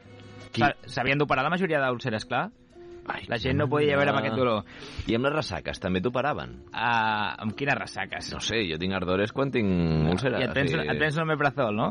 Qui- 0.52 0.66
S'ha- 0.66 0.76
S'havien 0.88 1.20
d'operar 1.22 1.44
la 1.44 1.52
majoria 1.54 1.80
d'úlceres, 1.86 2.26
clar. 2.26 2.50
Ai, 3.08 3.24
La 3.28 3.38
gent 3.42 3.58
no 3.58 3.66
podia 3.68 3.96
veure 3.98 4.12
amb 4.14 4.20
aquest 4.20 4.36
dolor. 4.38 4.64
I 5.10 5.16
amb 5.18 5.26
les 5.26 5.34
ressaques 5.34 5.80
també 5.82 6.02
t'operaven? 6.06 6.52
Uh, 6.70 7.34
amb 7.46 7.56
quines 7.58 7.76
ressaques? 7.80 8.30
No 8.34 8.40
sé, 8.40 8.62
jo 8.70 8.78
tinc 8.78 8.94
ardores 8.94 9.34
quan 9.34 9.50
tinc 9.52 9.68
úlceres. 10.12 10.40
I 10.40 10.46
et 10.46 10.54
prens, 10.54 10.72
i- 10.72 10.84
et 10.86 10.98
prens 11.00 11.18
l'omeprazol, 11.18 11.76
no? 11.76 11.90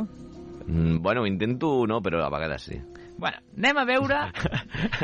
Mm, 0.66 1.00
Bueno, 1.02 1.26
intento 1.26 1.84
no, 1.88 2.00
però 2.00 2.22
a 2.24 2.30
vegades 2.30 2.62
sí. 2.62 2.78
Bueno, 3.18 3.36
anem 3.58 3.78
a 3.78 3.84
veure... 3.84 4.20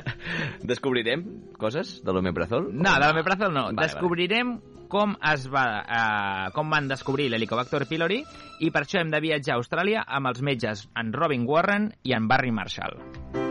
Descobrirem 0.63 1.25
coses 1.59 2.01
de 2.05 2.13
l'omeprazol? 2.15 2.71
No, 2.73 2.95
de 2.97 3.07
l'omeprazol 3.07 3.53
no. 3.53 3.65
Vale, 3.73 3.83
Descobrirem 3.89 4.57
com 4.89 5.17
es 5.33 5.49
va, 5.51 5.65
eh, 5.83 6.51
com 6.55 6.71
van 6.71 6.87
descobrir 6.89 7.27
l'Helicobacter 7.33 7.83
pylori 7.91 8.23
i 8.63 8.71
per 8.71 8.85
això 8.87 9.01
hem 9.03 9.11
de 9.11 9.21
viatjar 9.21 9.57
a 9.57 9.59
Austràlia 9.61 10.05
amb 10.07 10.31
els 10.31 10.41
metges 10.47 10.87
en 10.95 11.13
Robin 11.13 11.45
Warren 11.49 11.91
i 12.05 12.15
en 12.15 12.29
Barry 12.31 12.53
Marshall. 12.55 13.46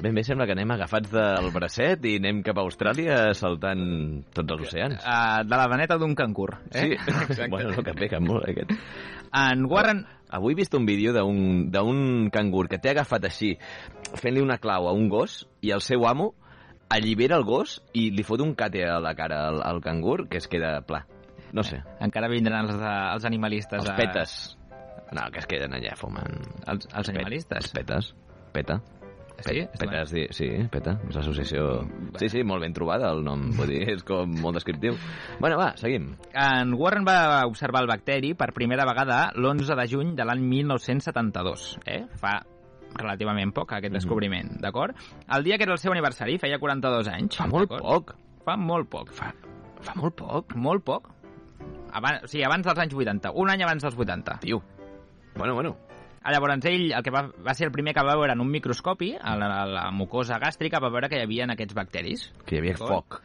Ben 0.00 0.14
bé, 0.16 0.22
sembla 0.24 0.46
que 0.48 0.54
anem 0.56 0.70
agafats 0.72 1.10
del 1.12 1.50
bracet 1.52 2.04
i 2.08 2.14
anem 2.20 2.38
cap 2.46 2.56
a 2.56 2.62
Austràlia 2.64 3.18
saltant 3.36 3.82
tots 4.32 4.54
els 4.54 4.62
oceans. 4.68 5.02
Uh, 5.04 5.42
de 5.44 5.58
la 5.60 5.66
vaneta 5.68 5.98
d'un 6.00 6.14
cancur. 6.16 6.54
Eh? 6.72 6.96
Sí, 6.96 7.48
bueno, 7.52 7.74
no, 7.76 7.82
que 7.84 7.92
pega 7.98 8.20
molt, 8.20 8.46
eh, 8.48 8.54
aquest. 8.56 8.72
En 9.36 9.66
Warren... 9.70 10.06
Avui 10.30 10.54
he 10.54 10.58
vist 10.60 10.74
un 10.78 10.84
vídeo 10.86 11.10
d'un 11.10 12.28
cangur 12.30 12.68
que 12.70 12.78
té 12.78 12.92
agafat 12.92 13.24
així, 13.26 13.48
fent-li 14.14 14.38
una 14.44 14.60
clau 14.62 14.86
a 14.86 14.92
un 14.94 15.08
gos, 15.10 15.40
i 15.60 15.72
el 15.74 15.82
seu 15.82 16.06
amo 16.06 16.28
allibera 16.86 17.34
el 17.34 17.42
gos 17.42 17.80
i 17.98 18.12
li 18.14 18.22
fot 18.22 18.38
un 18.44 18.52
cate 18.54 18.84
a 18.86 19.00
la 19.02 19.10
cara 19.18 19.40
al, 19.48 19.58
al 19.66 19.80
cangur 19.82 20.28
que 20.30 20.38
es 20.38 20.46
queda 20.46 20.76
pla. 20.86 21.02
No 21.50 21.64
sé, 21.66 21.80
Encara 21.98 22.30
vindran 22.30 22.70
els, 22.70 22.78
eh, 22.78 22.94
els 23.16 23.26
animalistes. 23.26 23.82
els 23.82 23.90
a- 23.90 23.96
petes. 23.98 24.36
No, 25.10 25.26
que 25.34 25.42
es 25.42 25.50
queden 25.50 25.74
allà 25.74 25.96
fumant. 25.98 26.38
Els, 26.70 26.86
els 26.94 27.10
animalistes. 27.10 27.64
Els 27.64 27.72
petes. 27.74 28.14
Peta. 28.54 28.78
Sí? 29.46 29.60
Pe- 29.72 29.78
Petes, 29.86 30.10
di- 30.12 30.26
sí, 30.36 30.48
PETA, 30.70 30.98
és 31.08 31.16
l'associació... 31.16 31.88
Sí, 32.20 32.28
sí, 32.28 32.42
molt 32.44 32.62
ben 32.62 32.72
trobada 32.76 33.10
el 33.14 33.22
nom, 33.24 33.46
vull 33.56 33.68
dir, 33.72 33.82
és 33.94 34.02
com 34.04 34.30
molt 34.42 34.54
descriptiu. 34.58 34.94
Bueno, 35.40 35.56
va, 35.58 35.72
seguim. 35.80 36.10
En 36.34 36.74
Warren 36.74 37.04
va 37.08 37.46
observar 37.48 37.82
el 37.82 37.88
bacteri 37.88 38.34
per 38.34 38.52
primera 38.52 38.84
vegada 38.84 39.30
l'11 39.34 39.74
de 39.80 39.86
juny 39.88 40.14
de 40.14 40.24
l'any 40.28 40.42
1972, 40.48 41.78
eh? 41.86 42.04
Fa 42.20 42.40
relativament 42.96 43.52
poc, 43.54 43.72
aquest 43.72 43.92
Mhm. 43.92 43.98
descobriment, 44.00 44.50
d'acord? 44.60 44.96
El 45.28 45.44
dia 45.44 45.56
que 45.56 45.62
era 45.64 45.72
el 45.72 45.78
seu 45.78 45.92
aniversari, 45.92 46.38
feia 46.38 46.58
42 46.58 47.08
anys. 47.08 47.36
Fa 47.36 47.46
molt 47.46 47.68
poc. 47.70 48.14
Fa 48.44 48.56
molt 48.56 48.88
poc. 48.90 49.12
Fa, 49.12 49.32
fa 49.80 49.94
molt 49.94 50.14
poc. 50.16 50.54
Molt 50.56 50.84
poc. 50.84 51.08
Abans, 51.92 52.24
o 52.24 52.26
sigui, 52.28 52.44
abans 52.44 52.64
dels 52.66 52.78
anys 52.78 52.94
80. 52.94 53.30
Un 53.34 53.50
any 53.50 53.62
abans 53.62 53.82
dels 53.82 53.96
80. 53.96 54.38
Tio. 54.40 54.62
Bueno, 55.36 55.54
bueno. 55.54 55.76
Llavors 56.20 56.66
ell 56.68 56.90
el 56.92 57.02
que 57.02 57.12
va, 57.14 57.24
va 57.32 57.54
ser 57.56 57.70
el 57.70 57.72
primer 57.72 57.94
que 57.96 58.04
va 58.04 58.16
veure 58.18 58.36
en 58.36 58.44
un 58.44 58.50
microscopi, 58.52 59.14
a 59.16 59.36
la, 59.40 59.50
a 59.62 59.66
la 59.66 59.88
mucosa 59.90 60.38
gàstrica, 60.42 60.80
va 60.82 60.92
veure 60.92 61.08
que 61.08 61.16
hi 61.20 61.24
havia 61.24 61.48
aquests 61.48 61.76
bacteris. 61.76 62.30
Que 62.44 62.58
hi 62.58 62.60
havia 62.60 62.76
foc. 62.76 63.22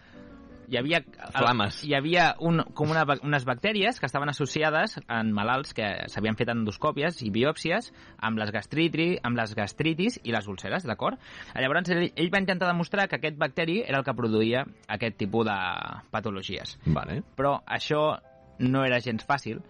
Hi 0.65 0.79
havia, 0.79 1.01
Flames. 1.35 1.81
Hi 1.85 1.93
havia 1.93 2.29
un, 2.41 2.63
com 2.73 2.89
una, 2.89 3.03
unes 3.21 3.43
bactèries 3.45 3.99
que 4.01 4.07
estaven 4.09 4.31
associades 4.31 4.95
en 5.03 5.29
malalts 5.35 5.75
que 5.77 5.89
s'havien 6.09 6.37
fet 6.39 6.49
endoscòpies 6.53 7.21
i 7.25 7.29
biòpsies 7.35 7.91
amb 8.17 8.41
les, 8.41 8.49
gastritri, 8.55 9.11
amb 9.21 9.37
les 9.37 9.53
gastritis 9.57 10.17
i 10.23 10.33
les 10.33 10.49
úlceres, 10.49 10.87
d'acord? 10.89 11.21
Llavors 11.53 11.91
ell, 11.93 12.07
ell 12.15 12.31
va 12.33 12.41
intentar 12.41 12.71
demostrar 12.71 13.09
que 13.11 13.19
aquest 13.19 13.37
bacteri 13.37 13.81
era 13.83 14.01
el 14.01 14.07
que 14.07 14.17
produïa 14.17 14.65
aquest 14.97 15.19
tipus 15.21 15.45
de 15.45 15.59
patologies. 16.15 16.79
Vale. 16.87 17.21
Però 17.37 17.59
això 17.67 18.07
no 18.59 18.85
era 18.87 19.03
gens 19.03 19.25
fàcil. 19.27 19.61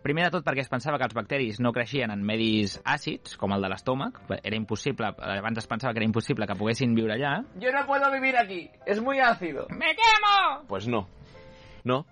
Primer 0.00 0.24
de 0.26 0.32
tot 0.32 0.44
perquè 0.46 0.62
es 0.64 0.70
pensava 0.72 0.96
que 0.98 1.04
els 1.04 1.16
bacteris 1.16 1.58
no 1.60 1.74
creixien 1.76 2.12
en 2.12 2.22
medis 2.24 2.78
àcids, 2.88 3.36
com 3.40 3.52
el 3.52 3.60
de 3.60 3.68
l'estómac. 3.68 4.22
Era 4.40 4.56
impossible, 4.56 5.12
abans 5.36 5.60
es 5.60 5.68
pensava 5.68 5.92
que 5.92 6.00
era 6.00 6.08
impossible 6.08 6.48
que 6.48 6.56
poguessin 6.56 6.94
viure 6.96 7.18
allà. 7.18 7.34
Yo 7.60 7.72
no 7.74 7.84
puedo 7.86 8.10
vivir 8.12 8.36
aquí. 8.38 8.70
Es 8.86 9.00
muy 9.00 9.20
ácido. 9.20 9.66
¡Me 9.70 9.92
quemo! 9.98 10.64
Pues 10.68 10.88
no. 10.88 11.06
No. 11.84 12.06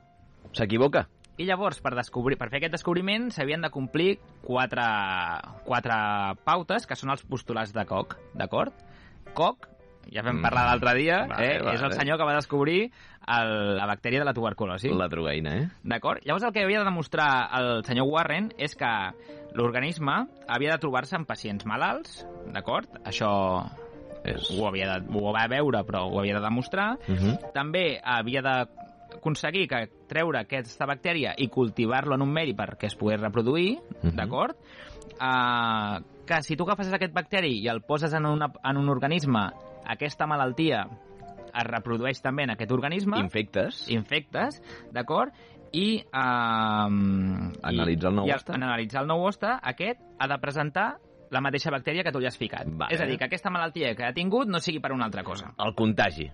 S'equivoca. 0.52 1.08
I 1.38 1.46
llavors, 1.46 1.78
per, 1.78 1.94
descobrir, 1.94 2.34
per 2.36 2.48
fer 2.50 2.58
aquest 2.58 2.74
descobriment, 2.74 3.28
s'havien 3.30 3.62
de 3.62 3.70
complir 3.70 4.16
quatre, 4.42 4.84
quatre 5.64 5.98
pautes, 6.44 6.86
que 6.88 6.96
són 6.98 7.14
els 7.14 7.22
postulats 7.22 7.70
de 7.72 7.84
Koch, 7.86 8.16
d'acord? 8.34 8.74
Koch, 9.38 9.68
ja 10.12 10.22
vam 10.22 10.36
Mm. 10.38 10.42
parlar 10.42 10.66
l'altre 10.66 10.94
dia, 10.98 11.26
Vale, 11.28 11.46
eh? 11.56 11.58
vale. 11.62 11.74
és 11.76 11.82
el 11.82 11.92
senyor 11.92 12.18
que 12.18 12.24
va 12.24 12.34
descobrir 12.34 12.90
el, 13.28 13.76
la 13.76 13.86
bactèria 13.86 14.18
de 14.20 14.24
la 14.24 14.32
tuberculosi. 14.34 14.88
La 14.88 15.08
drogaïna, 15.08 15.56
eh? 15.58 15.68
D'acord? 15.82 16.20
Llavors 16.24 16.44
el 16.44 16.52
que 16.52 16.62
havia 16.64 16.78
de 16.80 16.84
demostrar 16.84 17.48
el 17.60 17.84
senyor 17.84 18.06
Warren 18.08 18.52
és 18.58 18.74
que 18.74 18.92
l'organisme 19.54 20.26
havia 20.48 20.72
de 20.72 20.78
trobar-se 20.78 21.16
en 21.16 21.24
pacients 21.26 21.64
malalts, 21.66 22.26
d'acord? 22.52 22.88
Això 23.04 23.66
És... 24.24 24.48
ho, 24.50 24.66
havia 24.66 24.98
de, 24.98 25.06
ho 25.14 25.32
va 25.32 25.46
veure, 25.48 25.84
però 25.84 26.06
ho 26.10 26.18
havia 26.20 26.34
de 26.34 26.40
demostrar. 26.44 26.98
Uh 27.08 27.14
-huh. 27.14 27.52
També 27.52 28.00
havia 28.02 28.42
d'aconseguir 28.42 29.68
que 29.68 29.88
treure 30.08 30.40
aquesta 30.40 30.86
bactèria 30.86 31.34
i 31.36 31.48
cultivar-lo 31.48 32.14
en 32.14 32.22
un 32.22 32.32
medi 32.32 32.54
perquè 32.54 32.86
es 32.86 32.96
pogués 32.96 33.20
reproduir, 33.20 33.78
Mhm. 34.02 34.16
d'acord? 34.16 34.56
Uh, 35.20 36.00
que 36.26 36.42
si 36.42 36.56
tu 36.56 36.64
agafes 36.64 36.92
aquest 36.92 37.12
bacteri 37.14 37.58
i 37.62 37.68
el 37.68 37.80
poses 37.82 38.12
en, 38.14 38.26
una, 38.26 38.50
en 38.62 38.76
un 38.76 38.88
organisme, 38.88 39.50
aquesta 39.88 40.26
malaltia 40.30 40.84
es 41.48 41.66
reprodueix 41.66 42.20
també 42.22 42.44
en 42.44 42.54
aquest 42.54 42.72
organisme, 42.72 43.18
Infectes. 43.24 43.86
infectes, 43.90 44.60
d'acord? 44.92 45.32
I, 45.72 46.00
um, 46.16 47.50
Analitzar 47.62 48.10
el 48.12 48.16
nou 48.16 48.28
i, 48.28 48.32
hoste. 48.32 48.54
En 48.56 48.64
analitzar 48.64 49.02
el 49.02 49.08
nou 49.10 49.24
hoste, 49.26 49.50
aquest 49.72 50.00
ha 50.18 50.28
de 50.30 50.38
presentar 50.40 50.88
la 51.30 51.42
mateixa 51.44 51.70
bactèria 51.70 52.04
que 52.04 52.12
tu 52.12 52.20
li 52.22 52.28
has 52.28 52.38
ficat. 52.40 52.68
Vale. 52.68 52.94
És 52.94 53.00
a 53.04 53.08
dir, 53.08 53.18
que 53.20 53.26
aquesta 53.28 53.50
malaltia 53.52 53.94
que 53.96 54.06
ha 54.06 54.14
tingut 54.16 54.48
no 54.48 54.62
sigui 54.64 54.80
per 54.80 54.94
una 54.94 55.08
altra 55.08 55.24
cosa. 55.26 55.52
El 55.60 55.74
contagi. 55.76 56.28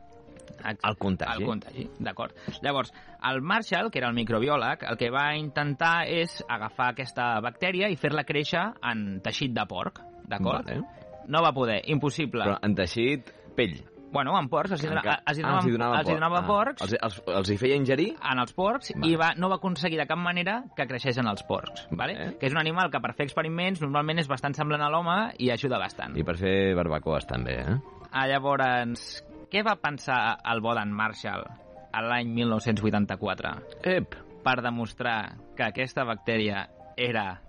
El 0.65 0.97
contagi. 0.97 1.43
El 1.43 1.49
contagi, 1.49 1.87
d'acord. 1.99 2.37
Llavors, 2.63 2.93
el 3.31 3.41
Marshall, 3.43 3.91
que 3.91 3.99
era 3.99 4.09
el 4.09 4.15
microbiòleg, 4.15 4.85
el 4.89 4.99
que 5.01 5.11
va 5.13 5.35
intentar 5.37 6.07
és 6.09 6.39
agafar 6.49 6.93
aquesta 6.93 7.41
bactèria 7.45 7.91
i 7.91 7.97
fer-la 8.01 8.25
créixer 8.29 8.63
en 8.83 9.21
teixit 9.25 9.53
de 9.57 9.67
porc, 9.69 10.01
d'acord? 10.29 10.69
Vale. 10.69 11.03
No 11.27 11.41
va 11.43 11.53
poder, 11.57 11.81
impossible. 11.91 12.45
Però 12.45 12.59
en 12.63 12.75
teixit, 12.77 13.33
pell. 13.57 13.83
Bueno, 14.15 14.31
en 14.39 14.47
porcs, 14.49 14.71
els, 14.77 14.85
hi 14.85 14.87
Enca- 14.93 15.17
els, 15.27 15.39
hi 15.39 15.43
Ah, 15.43 15.49
donaven, 15.49 15.59
els 15.59 15.67
hi 15.67 15.73
donava 15.75 15.97
els 15.99 16.09
hi 16.09 16.15
donava 16.15 16.39
ah, 16.39 16.47
porcs 16.47 16.83
Els, 16.85 16.93
els, 17.03 17.17
els 17.27 17.49
hi 17.51 17.57
feia 17.59 17.75
ingerir? 17.75 18.13
en 18.31 18.39
els 18.39 18.53
porcs 18.55 18.93
Vale. 18.95 19.09
i 19.11 19.17
va, 19.19 19.33
no 19.35 19.49
va 19.51 19.57
aconseguir 19.57 19.99
de 19.99 20.07
cap 20.07 20.19
manera 20.23 20.61
que 20.77 20.87
creixés 20.87 21.19
en 21.19 21.27
els 21.27 21.43
porcs, 21.43 21.89
vale? 21.91 22.15
Vale. 22.15 22.37
que 22.39 22.47
és 22.47 22.53
un 22.55 22.61
animal 22.61 22.93
que 22.93 23.01
per 23.03 23.11
fer 23.19 23.27
experiments 23.27 23.83
normalment 23.83 24.21
és 24.23 24.29
bastant 24.31 24.55
semblant 24.55 24.83
a 24.87 24.89
l'home 24.89 25.17
i 25.43 25.51
ajuda 25.51 25.81
bastant. 25.83 26.15
I 26.17 26.23
per 26.23 26.37
fer 26.39 26.75
barbacoes 26.79 27.27
també, 27.27 27.57
eh? 27.59 27.75
Ah, 28.13 28.29
llavors, 28.31 29.25
què 29.51 29.65
va 29.67 29.75
pensar 29.83 30.39
el 30.47 30.61
bo 30.63 30.77
d'en 30.79 30.93
Marshall 30.95 31.43
a 31.91 32.03
l'any 32.07 32.31
1984 32.35 33.51
Ep! 33.83 34.15
per 34.45 34.61
demostrar 34.63 35.35
que 35.57 35.65
aquesta 35.65 36.05
bactèria 36.05 36.69
era 36.97 37.41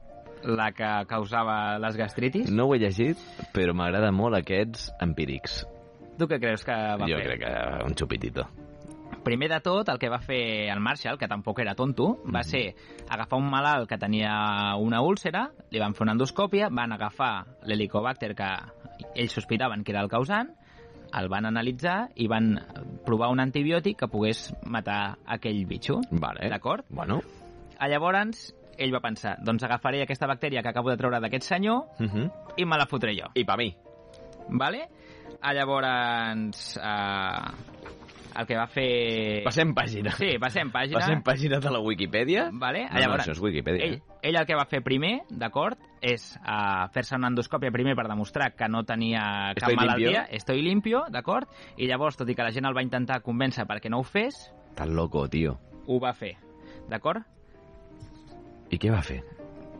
la 0.43 0.71
que 0.71 0.89
causava 1.07 1.77
les 1.77 1.95
gastritis? 1.97 2.49
No 2.49 2.65
ho 2.65 2.73
he 2.73 2.79
llegit, 2.79 3.17
però 3.53 3.73
m'agrada 3.77 4.11
molt 4.11 4.35
aquests 4.41 4.89
empírics. 5.01 5.61
Tu 6.17 6.27
què 6.27 6.39
creus 6.39 6.63
que 6.63 6.71
va 6.71 7.07
jo 7.09 7.17
fer? 7.17 7.25
crec 7.25 7.39
que 7.43 7.83
un 7.85 7.95
xupitito. 7.95 8.45
Primer 9.25 9.49
de 9.49 9.59
tot, 9.59 9.89
el 9.89 9.97
que 9.97 10.09
va 10.09 10.19
fer 10.21 10.69
el 10.69 10.79
Marshall, 10.79 11.17
que 11.17 11.27
tampoc 11.27 11.59
era 11.59 11.73
tonto, 11.73 12.19
va 12.31 12.43
ser 12.43 12.75
agafar 13.09 13.39
un 13.39 13.49
malalt 13.49 13.89
que 13.89 13.97
tenia 13.97 14.75
una 14.77 15.01
úlcera, 15.01 15.47
li 15.71 15.79
van 15.81 15.95
fer 15.97 16.03
una 16.05 16.13
endoscòpia, 16.13 16.69
van 16.69 16.93
agafar 16.93 17.45
l'helicobacter 17.65 18.35
que 18.37 18.49
ells 19.15 19.33
sospitaven 19.33 19.83
que 19.83 19.91
era 19.95 20.03
el 20.05 20.09
causant, 20.09 20.51
el 21.15 21.27
van 21.31 21.45
analitzar 21.49 22.09
i 22.15 22.27
van 22.27 22.51
provar 23.05 23.31
un 23.33 23.39
antibiòtic 23.41 23.97
que 23.97 24.07
pogués 24.11 24.53
matar 24.63 25.17
aquell 25.25 25.65
bitxo. 25.65 26.01
Vale. 26.11 26.45
D'acord? 26.51 26.85
Bueno. 26.89 27.21
A 27.79 27.89
llavors, 27.89 28.53
ell 28.77 28.93
va 28.93 29.01
pensar, 29.01 29.37
doncs 29.43 29.63
agafaré 29.63 30.03
aquesta 30.03 30.27
bactèria 30.27 30.61
que 30.61 30.69
acabo 30.69 30.91
de 30.91 30.97
treure 30.97 31.19
d'aquest 31.19 31.43
senyor 31.49 31.87
Uh 31.99 32.05
-huh. 32.05 32.31
i 32.57 32.65
me 32.65 32.77
la 32.77 32.85
fotré 32.85 33.15
jo. 33.17 33.31
I 33.33 33.43
pa 33.43 33.57
mi. 33.57 33.75
Vale? 34.49 34.87
A 35.41 35.53
llavors, 35.53 36.77
eh, 36.77 37.51
el 38.39 38.45
que 38.49 38.55
va 38.57 38.65
fer... 38.67 39.43
Passem 39.45 39.71
pàgina. 39.75 40.11
Sí, 40.17 40.33
passem 40.41 40.71
pàgina. 40.73 40.99
Passem 40.99 41.21
pàgina 41.23 41.59
de 41.63 41.71
la 41.71 41.79
Wikipedia. 41.79 42.49
Vale? 42.53 42.85
No, 42.91 42.99
no, 43.13 43.17
això 43.21 43.31
és 43.35 43.39
Wikipedia. 43.43 43.85
Ell, 43.85 43.99
ell 44.25 44.39
el 44.41 44.47
que 44.49 44.57
va 44.57 44.65
fer 44.69 44.81
primer, 44.83 45.13
d'acord, 45.29 45.79
és 46.01 46.25
uh, 46.41 46.87
fer-se 46.93 47.15
una 47.15 47.29
endoscòpia 47.31 47.71
primer 47.73 47.95
per 47.95 48.07
demostrar 48.09 48.51
que 48.55 48.67
no 48.69 48.83
tenia 48.85 49.53
cap 49.55 49.69
Estoy 49.69 49.75
malaltia. 49.79 50.09
limpio. 50.25 50.25
Estoy 50.39 50.61
limpio, 50.65 51.05
d'acord? 51.13 51.47
I 51.77 51.87
llavors, 51.87 52.17
tot 52.19 52.29
i 52.29 52.35
que 52.35 52.43
la 52.43 52.51
gent 52.51 52.67
el 52.67 52.75
va 52.77 52.83
intentar 52.85 53.21
convèncer 53.25 53.65
perquè 53.69 53.89
no 53.93 54.01
ho 54.01 54.07
fes, 54.07 54.51
Tan 54.75 54.91
loco, 54.95 55.27
tio. 55.29 55.57
ho 55.87 55.99
va 56.03 56.11
fer. 56.13 56.33
D'acord? 56.89 57.23
I 58.69 58.77
què 58.81 58.89
va 58.91 59.01
fer? 59.05 59.21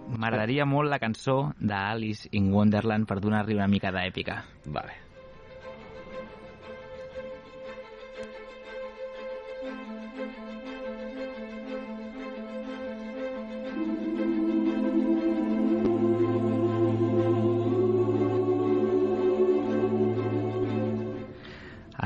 M'agradaria 0.06 0.66
molt 0.70 0.92
la 0.92 1.00
cançó 1.02 1.52
d'Alice 1.58 2.30
in 2.38 2.52
Wonderland 2.54 3.08
per 3.10 3.18
donar-li 3.24 3.58
una 3.58 3.68
mica 3.68 3.92
d'èpica. 3.92 4.44
Vale. 4.66 5.02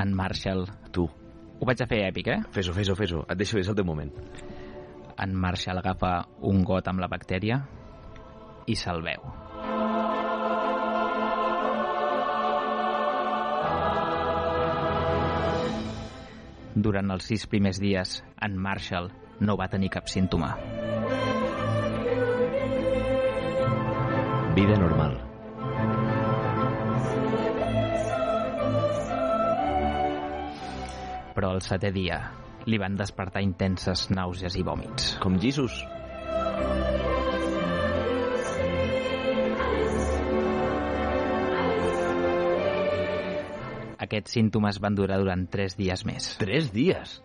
En 0.00 0.14
Marshall. 0.16 0.64
Tu, 0.90 1.04
Ho 1.60 1.66
vaig 1.68 1.82
a 1.84 1.86
fer 1.86 1.98
èpic, 2.06 2.30
eh? 2.32 2.38
fes-ho, 2.56 2.72
fes-ho, 2.72 2.94
fes-ho. 2.96 3.20
Et 3.28 3.36
deixo, 3.36 3.58
és 3.60 3.68
el 3.68 3.76
teu 3.76 3.84
moment. 3.84 4.08
En 5.20 5.34
Marshall 5.36 5.82
agafa 5.82 6.14
un 6.48 6.64
got 6.64 6.88
amb 6.88 7.04
la 7.04 7.08
bactèria 7.12 7.60
i 8.66 8.76
se'l 8.76 9.02
veu. 9.04 9.30
Durant 16.74 17.10
els 17.12 17.26
sis 17.26 17.46
primers 17.50 17.80
dies, 17.82 18.20
en 18.40 18.54
Marshall 18.56 19.10
no 19.40 19.56
va 19.58 19.66
tenir 19.68 19.90
cap 19.92 20.08
símptoma. 20.08 20.54
Vida 24.54 24.76
normal. 24.78 25.18
Però 31.34 31.54
el 31.56 31.62
setè 31.64 31.92
dia 31.94 32.20
li 32.68 32.78
van 32.78 32.98
despertar 32.98 33.42
intenses 33.44 34.08
nàusees 34.12 34.58
i 34.60 34.66
vòmits. 34.66 35.16
Com 35.22 35.38
Jesus. 35.40 35.80
Aquests 44.10 44.32
símptomes 44.36 44.78
van 44.84 44.96
durar 44.98 45.18
durant 45.22 45.44
tres 45.56 45.76
dies 45.80 46.04
més. 46.10 46.30
Tres 46.44 46.72
dies. 46.76 47.18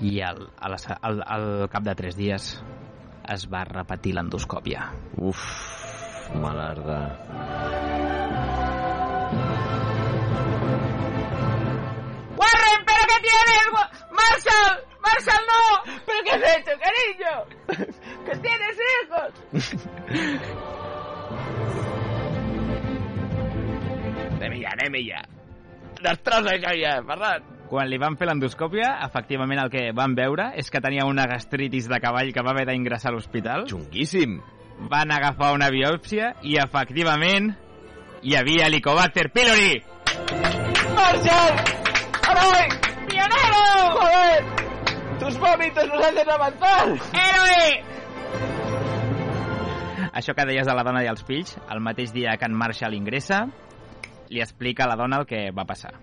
I 0.00 0.20
al, 0.20 0.48
a 0.58 0.68
la, 0.68 0.78
se- 0.78 0.96
al, 1.00 1.22
al 1.26 1.46
cap 1.72 1.84
de 1.86 1.94
tres 2.00 2.16
dies 2.18 2.48
es 3.34 3.46
va 3.54 3.62
repetir 3.68 4.12
l'endoscòpia. 4.18 4.88
Uf, 5.30 5.44
malarda. 6.44 6.98
¡Warren, 12.36 12.80
pero 12.86 13.02
qué 13.08 13.18
tienes! 13.22 13.66
¡Marshall! 14.10 14.84
¡Marshall, 15.00 15.44
no! 15.46 15.94
¿Pero 16.06 16.18
qué 16.24 16.30
has 16.32 16.56
hecho, 16.56 16.72
cariño? 16.80 17.53
¡Que 18.24 18.36
tienes 18.36 18.76
hijos! 18.92 19.32
Anem 24.44 24.60
ja, 24.60 24.72
anem 24.76 24.96
ja. 25.06 25.20
Destrossa 26.04 26.54
això 26.56 26.72
ja, 26.76 26.98
Ferran. 27.08 27.44
Quan 27.70 27.88
li 27.88 27.98
van 27.98 28.18
fer 28.20 28.28
l'endoscòpia, 28.28 28.90
efectivament 29.06 29.62
el 29.62 29.70
que 29.72 29.86
van 29.96 30.14
veure 30.18 30.50
és 30.60 30.68
que 30.70 30.82
tenia 30.84 31.06
una 31.08 31.24
gastritis 31.30 31.88
de 31.88 31.98
cavall 32.02 32.32
que 32.34 32.44
va 32.44 32.52
haver 32.52 32.66
d'ingressar 32.68 33.10
a 33.10 33.14
l'hospital. 33.14 33.64
Xunguíssim. 33.70 34.36
Van 34.90 35.14
agafar 35.14 35.54
una 35.56 35.70
biòpsia 35.72 36.34
i 36.44 36.58
efectivament 36.60 37.54
hi 38.22 38.36
havia 38.36 38.68
Helicobacter 38.68 39.30
pylori. 39.32 39.80
¡Marshall! 40.94 41.56
¡Aroy! 42.28 42.68
¡Pionero! 43.08 43.64
¡Joder! 43.96 44.44
¡Tus 45.20 45.38
vómitos 45.38 45.88
nos 45.88 46.04
hacen 46.04 46.30
avanzar! 46.30 46.88
Héroe! 47.16 47.93
Això 50.14 50.34
que 50.34 50.46
deies 50.46 50.66
de 50.66 50.74
la 50.76 50.84
dona 50.86 51.02
i 51.04 51.08
els 51.10 51.24
fills, 51.26 51.56
el 51.70 51.80
mateix 51.82 52.12
dia 52.14 52.36
que 52.38 52.46
en 52.46 52.54
Marshall 52.54 52.94
ingressa, 52.94 53.44
li 54.30 54.40
explica 54.40 54.84
a 54.84 54.88
la 54.92 54.96
dona 55.00 55.18
el 55.22 55.26
que 55.26 55.48
va 55.50 55.64
passar. 55.66 55.94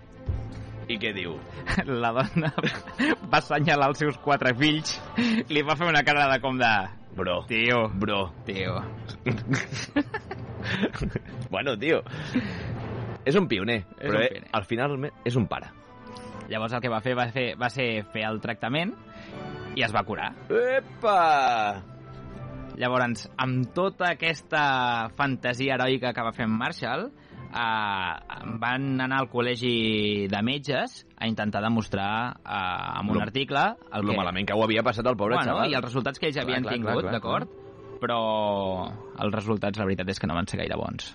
I 0.92 0.98
què 1.00 1.14
diu? 1.16 1.38
La 1.88 2.12
dona 2.12 2.50
va 3.32 3.40
assenyalar 3.40 3.88
els 3.94 4.02
seus 4.04 4.18
quatre 4.20 4.52
fills, 4.60 4.98
li 5.48 5.64
va 5.64 5.78
fer 5.80 5.88
una 5.88 6.04
cara 6.04 6.28
de 6.34 6.42
com 6.44 6.60
de... 6.60 6.72
Bro. 7.16 7.42
Tio, 7.48 7.86
Bro. 8.00 8.20
tio. 8.48 8.78
bueno, 11.50 11.78
tio. 11.78 12.02
És 13.26 13.36
un 13.36 13.48
pioner, 13.48 13.84
És 14.00 14.10
però 14.10 14.18
un 14.18 14.24
eh, 14.24 14.30
pioner. 14.32 14.50
al 14.58 14.66
final 14.66 14.98
és 15.28 15.36
un 15.36 15.48
pare. 15.48 15.70
Llavors 16.50 16.74
el 16.74 16.82
que 16.84 16.90
va 16.92 17.00
fer 17.04 17.14
va, 17.16 17.28
fer 17.32 17.52
va 17.60 17.70
ser 17.72 18.04
fer 18.12 18.26
el 18.28 18.42
tractament 18.44 18.92
i 19.78 19.86
es 19.86 19.94
va 19.96 20.04
curar. 20.08 20.32
Epa! 20.50 21.82
Llavors, 22.80 23.26
amb 23.38 23.74
tota 23.76 24.14
aquesta 24.16 25.10
fantasia 25.18 25.76
heroica 25.76 26.14
que 26.16 26.24
va 26.24 26.32
fer 26.36 26.46
en 26.48 26.54
Marshall, 26.58 27.08
eh, 27.52 28.46
van 28.62 28.86
anar 29.02 29.20
al 29.22 29.30
col·legi 29.32 30.28
de 30.32 30.42
metges 30.46 31.02
a 31.18 31.28
intentar 31.28 31.62
demostrar 31.66 32.12
eh, 32.40 33.00
amb 33.02 33.12
un 33.12 33.18
Lo- 33.20 33.26
article 33.28 33.66
el 33.92 34.06
Lo 34.06 34.14
que... 34.14 34.18
malament 34.22 34.48
que 34.48 34.56
ho 34.58 34.64
havia 34.64 34.84
passat 34.88 35.06
el 35.08 35.18
pobre 35.20 35.36
bueno, 35.36 35.52
xaval. 35.52 35.72
i 35.72 35.76
els 35.78 35.86
resultats 35.86 36.20
que 36.20 36.30
ells 36.32 36.40
Clar, 36.40 36.48
havien 36.48 36.64
clar, 36.64 36.78
tingut, 36.80 37.12
d'acord? 37.12 37.58
Però 38.02 38.22
els 39.22 39.36
resultats, 39.36 39.78
la 39.78 39.86
veritat 39.86 40.10
és 40.10 40.18
que 40.20 40.26
no 40.32 40.34
van 40.34 40.48
ser 40.50 40.58
gaire 40.64 40.78
bons. 40.80 41.12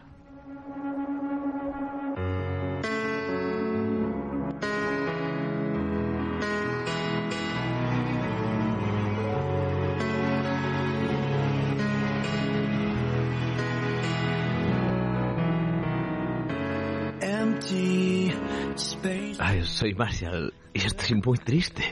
Soy 19.77 19.95
Marshall 19.95 20.55
y 20.73 20.79
estoy 20.87 21.21
muy 21.23 21.37
triste. 21.37 21.83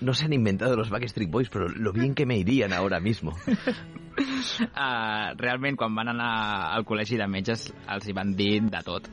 no 0.00 0.14
se 0.14 0.26
han 0.26 0.32
inventado 0.32 0.76
los 0.76 0.90
Backstreet 0.90 1.30
Boys, 1.30 1.48
pero 1.48 1.68
lo 1.68 1.92
bien 1.92 2.14
que 2.14 2.24
me 2.24 2.36
irían 2.36 2.72
ahora 2.72 3.00
mismo. 3.00 3.32
Uh, 3.46 5.34
realment, 5.38 5.76
quan 5.76 5.94
van 5.94 6.12
anar 6.12 6.74
al 6.76 6.84
col·legi 6.86 7.18
de 7.18 7.26
metges, 7.30 7.68
els 7.90 8.06
hi 8.06 8.14
van 8.14 8.34
dir 8.38 8.60
de 8.62 8.82
tot. 8.86 9.08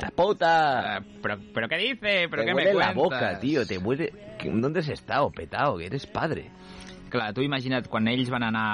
¡La 0.00 0.10
puta! 0.14 0.52
Uh, 1.00 1.20
però, 1.22 1.38
però 1.54 1.70
què 1.70 1.80
dice? 1.82 2.14
Però 2.30 2.42
te 2.42 2.50
què 2.50 2.54
me 2.54 2.62
huele 2.62 2.78
la 2.78 2.92
cuentas? 2.92 3.02
boca, 3.02 3.38
tío, 3.42 3.66
te 3.66 3.78
huele... 3.78 4.10
¿Dónde 4.44 4.80
has 4.80 4.88
estado, 4.88 5.30
petao? 5.30 5.78
Que 5.78 5.86
eres 5.86 6.06
padre. 6.06 6.50
Clar, 7.10 7.30
tu 7.34 7.42
imagina't, 7.46 7.86
quan 7.90 8.08
ells 8.10 8.30
van 8.30 8.42
anar 8.42 8.66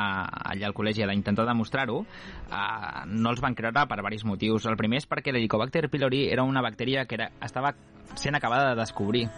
allà 0.49 0.71
al 0.71 0.77
col·legi 0.77 1.05
a 1.05 1.13
intentar 1.13 1.45
demostrar-ho, 1.49 2.05
uh, 2.51 3.07
no 3.07 3.31
els 3.31 3.41
van 3.41 3.55
creure 3.55 3.87
per 3.87 4.01
diversos 4.01 4.27
motius. 4.29 4.67
El 4.67 4.77
primer 4.77 5.01
és 5.03 5.09
perquè 5.09 5.33
l'Helicobacter 5.33 5.89
pylori 5.91 6.27
era 6.31 6.45
una 6.45 6.63
bactèria 6.63 7.07
que 7.07 7.17
era, 7.21 7.31
estava 7.41 7.75
sent 8.19 8.35
acabada 8.35 8.71
de 8.75 8.81
descobrir. 8.81 9.29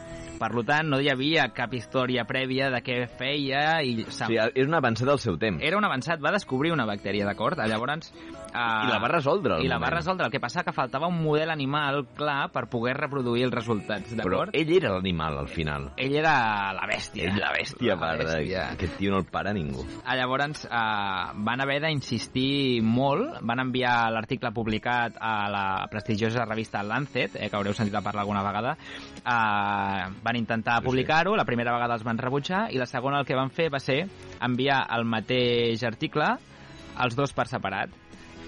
Per 0.42 0.48
tant, 0.66 0.88
no 0.90 0.98
hi 0.98 1.06
havia 1.12 1.44
cap 1.54 1.70
història 1.76 2.24
prèvia 2.26 2.66
de 2.72 2.80
què 2.82 2.96
feia 3.18 3.76
i... 3.86 4.00
O 4.08 4.10
sigui, 4.10 4.40
és 4.58 4.66
un 4.66 4.74
avançat 4.74 5.06
del 5.06 5.20
seu 5.22 5.36
temps. 5.38 5.62
Era 5.62 5.76
un 5.78 5.84
avançat, 5.86 6.18
va 6.24 6.32
descobrir 6.34 6.72
una 6.74 6.86
bactèria, 6.88 7.26
d'acord? 7.28 7.60
Llavors... 7.62 8.10
Uh, 8.52 8.58
I 8.58 8.90
la 8.90 8.98
va 9.00 9.08
resoldre, 9.08 9.56
I 9.64 9.68
la 9.70 9.78
va 9.80 9.88
resoldre. 9.94 10.26
El 10.26 10.32
que 10.34 10.40
passa 10.42 10.60
que 10.66 10.74
faltava 10.76 11.06
un 11.08 11.22
model 11.22 11.48
animal 11.54 12.02
clar 12.18 12.50
per 12.52 12.66
poder 12.68 12.96
reproduir 12.98 13.46
els 13.46 13.54
resultats, 13.54 14.10
Però 14.18 14.42
d'acord? 14.42 14.56
ell 14.58 14.72
era 14.76 14.90
l'animal, 14.96 15.38
al 15.40 15.48
final. 15.48 15.86
Ell 15.96 16.16
era 16.20 16.34
la 16.76 16.84
bèstia. 16.90 17.30
Ell, 17.30 17.38
la 17.40 17.52
bèstia, 17.54 17.96
La 17.96 18.10
de... 18.18 18.24
bèstia. 18.26 18.66
Aquest 18.74 18.98
tio 18.98 19.14
no 19.14 19.22
el 19.22 19.28
para 19.30 19.54
ningú. 19.56 19.86
Ah, 20.04 20.18
Llavors, 20.18 20.66
eh, 20.66 21.38
van 21.48 21.62
haver 21.64 21.78
d'insistir 21.86 22.82
molt, 22.82 23.01
van 23.42 23.62
enviar 23.62 24.10
l'article 24.14 24.52
publicat 24.54 25.16
a 25.20 25.48
la 25.52 25.64
prestigiosa 25.90 26.44
revista 26.46 26.82
Lancet, 26.82 27.36
eh, 27.36 27.48
que 27.48 27.56
haureu 27.56 27.74
sentit 27.74 27.94
a 27.94 28.02
parlar 28.04 28.24
alguna 28.24 28.42
vegada, 28.42 28.76
eh, 28.76 30.12
van 30.22 30.36
intentar 30.36 30.82
publicar-ho, 30.82 31.36
la 31.36 31.44
primera 31.48 31.72
vegada 31.72 31.94
els 31.98 32.04
van 32.04 32.18
rebutjar, 32.18 32.68
i 32.72 32.78
la 32.78 32.86
segona 32.86 33.20
el 33.20 33.26
que 33.26 33.38
van 33.38 33.50
fer 33.50 33.70
va 33.72 33.80
ser 33.80 34.04
enviar 34.40 34.86
el 34.96 35.04
mateix 35.04 35.82
article 35.84 36.36
els 37.02 37.16
dos 37.16 37.32
per 37.32 37.48
separat 37.48 38.01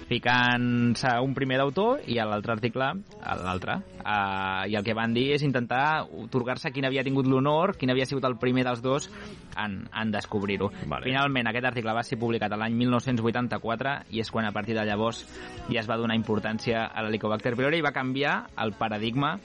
ficant-se 0.09 1.11
un 1.23 1.33
primer 1.33 1.57
d'autor 1.59 2.03
i 2.09 2.19
a 2.21 2.25
l'altre 2.29 2.53
article 2.53 2.91
a 2.93 3.35
l'altre. 3.39 3.79
Uh, 4.05 4.67
I 4.69 4.75
el 4.77 4.85
que 4.85 4.93
van 4.93 5.15
dir 5.15 5.31
és 5.33 5.45
intentar 5.45 6.05
otorgar-se 6.05 6.69
quin 6.73 6.85
havia 6.85 7.03
tingut 7.03 7.25
l'honor, 7.27 7.75
quin 7.79 7.89
havia 7.89 8.05
sigut 8.05 8.25
el 8.29 8.37
primer 8.41 8.65
dels 8.67 8.83
dos 8.85 9.09
en, 9.57 9.79
en 9.89 10.11
descobrir-ho. 10.13 10.69
Vale. 10.85 11.09
Finalment, 11.09 11.49
aquest 11.49 11.71
article 11.71 11.95
va 11.97 12.05
ser 12.05 12.19
publicat 12.21 12.53
l'any 12.53 12.77
1984 12.77 13.95
i 14.13 14.21
és 14.21 14.31
quan 14.31 14.45
a 14.45 14.53
partir 14.55 14.77
de 14.77 14.85
llavors 14.85 15.23
ja 15.71 15.81
es 15.81 15.89
va 15.89 15.97
donar 15.97 16.19
importància 16.19 16.85
a 16.85 17.05
l'Helicobacter 17.05 17.55
pylori 17.57 17.81
i 17.81 17.85
va 17.85 17.95
canviar 17.95 18.37
el 18.61 18.75
paradigma 18.77 19.35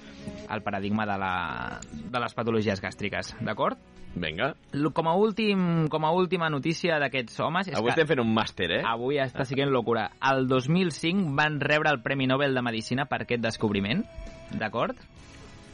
el 0.51 0.63
paradigma 0.63 1.07
de, 1.07 1.17
la, 1.19 1.35
de 1.89 2.21
les 2.21 2.37
patologies 2.37 2.83
gàstriques, 2.83 3.35
d'acord? 3.41 3.79
Vinga. 4.11 4.55
Com 4.93 5.07
a, 5.07 5.15
últim, 5.15 5.87
com 5.89 6.05
a 6.05 6.11
última 6.11 6.49
notícia 6.51 6.99
d'aquests 6.99 7.39
homes... 7.45 7.69
És 7.71 7.79
Avui 7.79 7.93
que 7.93 7.95
estem 7.95 8.09
fent 8.11 8.23
un 8.25 8.33
màster, 8.35 8.67
eh? 8.81 8.83
Avui 8.87 9.21
està 9.23 9.47
siguent 9.47 9.71
locura. 9.71 10.09
El 10.33 10.49
2005 10.51 11.33
van 11.39 11.61
rebre 11.63 11.93
el 11.95 12.03
Premi 12.03 12.27
Nobel 12.29 12.55
de 12.55 12.63
Medicina 12.67 13.07
per 13.09 13.23
aquest 13.25 13.43
descobriment, 13.45 14.05
d'acord? 14.53 14.99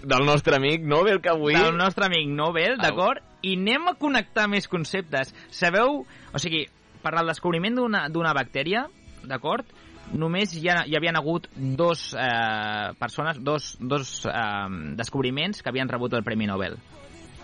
Del 0.06 0.26
nostre 0.28 0.54
amic 0.60 0.84
Nobel, 0.86 1.18
que 1.24 1.32
avui... 1.32 1.56
Del 1.56 1.74
nostre 1.76 2.06
amic 2.06 2.28
Nobel, 2.30 2.76
d'acord? 2.78 3.24
I 3.42 3.56
anem 3.56 3.88
a 3.90 3.96
connectar 3.98 4.46
més 4.52 4.68
conceptes. 4.70 5.32
Sabeu... 5.50 6.04
O 6.06 6.42
sigui, 6.42 6.66
per 7.02 7.16
al 7.16 7.32
descobriment 7.32 7.80
d'una 7.80 8.04
d'una 8.12 8.34
bactèria, 8.36 8.84
d'acord? 9.26 9.66
Només 10.14 10.52
hi, 10.54 10.68
ha, 10.70 10.84
hi 10.86 10.94
havien 10.94 11.18
hagut 11.18 11.48
dos 11.56 12.12
eh, 12.14 12.92
persones, 13.00 13.40
dos, 13.42 13.72
dos 13.80 14.12
eh, 14.30 14.68
descobriments 15.00 15.62
que 15.62 15.72
havien 15.72 15.90
rebut 15.90 16.14
el 16.14 16.22
Premi 16.26 16.46
Nobel. 16.46 16.78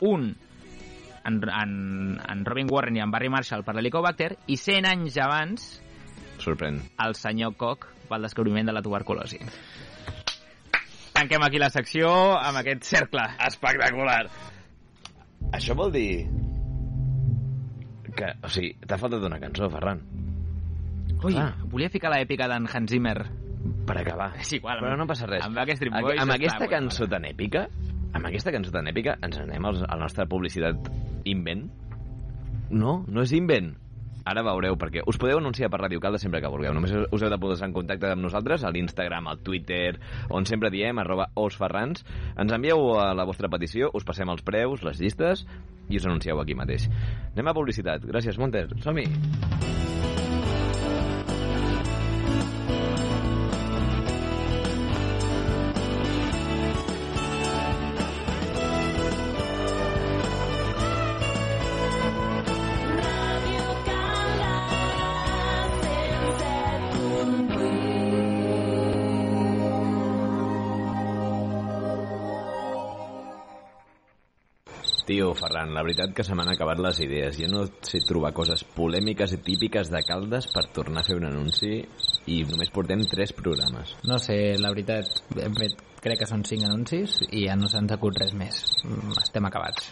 Un, 0.07 0.29
en, 1.25 1.41
en, 1.43 1.73
en 2.23 2.45
Robin 2.47 2.71
Warren 2.71 2.99
i 2.99 3.03
en 3.03 3.11
Barry 3.11 3.31
Marshall 3.33 3.65
per 3.67 3.75
l'helicobacter, 3.75 4.37
i 4.47 4.59
100 4.61 4.91
anys 4.93 5.19
abans 5.23 5.67
Sorprèn. 6.43 6.81
el 7.07 7.15
senyor 7.15 7.55
Koch 7.57 7.87
pel 8.09 8.23
descobriment 8.27 8.67
de 8.69 8.73
la 8.75 8.83
tuberculosi. 8.83 9.39
Tanquem 11.13 11.43
aquí 11.45 11.59
la 11.61 11.71
secció 11.71 12.09
amb 12.39 12.59
aquest 12.59 12.83
cercle. 12.89 13.23
Espectacular. 13.47 14.25
Això 15.53 15.75
vol 15.79 15.93
dir... 15.93 16.27
Que, 18.17 18.29
o 18.45 18.49
sigui, 18.53 18.75
t'ha 18.85 18.99
faltat 19.01 19.23
una 19.25 19.39
cançó, 19.41 19.71
Ferran, 19.73 20.03
Ui, 21.23 21.37
Ah. 21.39 21.55
volia 21.71 21.89
ficar 21.89 22.11
l'èpica 22.11 22.49
d'en 22.51 22.67
Hans 22.67 22.91
Zimmer. 22.91 23.17
per 23.87 23.97
acabar. 23.99 24.33
És 24.41 24.53
igual. 24.53 24.81
Però 24.83 24.97
no 24.99 25.07
passa 25.07 25.27
res. 25.27 25.45
Amb 25.45 25.57
Amb- 25.93 26.03
Boys 26.09 26.21
amb 26.21 26.33
aquesta 26.33 26.67
cançó 26.69 27.07
tan 27.09 27.25
èpica, 27.25 27.69
amb 28.13 28.27
aquesta 28.27 28.51
cançó 28.51 28.73
tan 28.73 28.87
èpica, 28.91 29.17
ens 29.23 29.39
anem 29.39 29.65
als, 29.65 29.83
a 29.83 29.95
la 29.95 30.03
nostra 30.03 30.27
publicitat 30.27 30.77
invent? 31.25 31.71
No, 32.71 33.05
no 33.07 33.23
és 33.23 33.33
invent. 33.33 33.77
Ara 34.29 34.45
veureu, 34.47 34.77
perquè 34.79 35.03
us 35.09 35.19
podeu 35.19 35.41
anunciar 35.41 35.71
per 35.73 35.81
Ràdio 35.83 36.01
Calda 36.03 36.21
sempre 36.23 36.41
que 36.43 36.51
vulgueu. 36.53 36.75
Només 36.77 36.95
us 36.95 37.23
heu 37.23 37.33
de 37.33 37.41
posar 37.43 37.69
en 37.69 37.75
contacte 37.77 38.13
amb 38.13 38.23
nosaltres 38.23 38.65
a 38.65 38.71
l'Instagram, 38.71 39.29
al 39.29 39.43
Twitter, 39.43 39.99
on 40.31 40.47
sempre 40.47 40.71
diem, 40.71 40.99
arroba 41.03 41.31
osferrans. 41.35 42.07
Ens 42.37 42.55
envieu 42.55 42.93
a 43.01 43.11
la 43.19 43.27
vostra 43.29 43.51
petició, 43.53 43.91
us 43.95 44.07
passem 44.07 44.31
els 44.31 44.45
preus, 44.47 44.87
les 44.87 45.03
llistes, 45.03 45.47
i 45.89 45.99
us 45.99 46.07
anuncieu 46.07 46.41
aquí 46.41 46.55
mateix. 46.55 46.89
Anem 47.35 47.51
a 47.51 47.57
publicitat. 47.59 48.07
Gràcies, 48.07 48.39
Monter. 48.39 48.69
Som-hi. 48.85 49.09
Tio, 75.07 75.33
Ferran, 75.35 75.73
la 75.75 75.83
veritat 75.83 76.13
que 76.15 76.25
se 76.25 76.35
m'han 76.39 76.51
acabat 76.53 76.79
les 76.85 77.01
idees. 77.05 77.39
Jo 77.41 77.49
no 77.51 77.63
sé 77.89 78.01
trobar 78.07 78.31
coses 78.37 78.63
polèmiques 78.77 79.35
i 79.37 79.41
típiques 79.49 79.91
de 79.93 80.03
Caldes 80.07 80.47
per 80.55 80.65
tornar 80.77 81.03
a 81.03 81.09
fer 81.09 81.17
un 81.19 81.27
anunci 81.31 81.73
i 82.31 82.39
només 82.51 82.71
portem 82.75 83.03
tres 83.11 83.35
programes. 83.39 83.97
No 84.09 84.21
sé, 84.23 84.39
la 84.63 84.71
veritat, 84.75 85.11
hem 85.43 85.59
fet, 85.59 85.83
crec 86.05 86.23
que 86.23 86.31
són 86.31 86.47
cinc 86.49 86.69
anuncis 86.71 87.19
i 87.31 87.47
ja 87.49 87.59
no 87.59 87.71
se'ns 87.73 87.97
acut 87.99 88.23
res 88.23 88.35
més. 88.45 88.63
Mm, 88.87 89.19
Estem 89.25 89.51
acabats. 89.51 89.91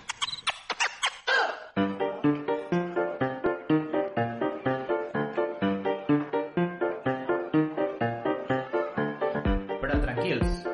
Però 8.60 9.96
tranquils, 10.04 10.66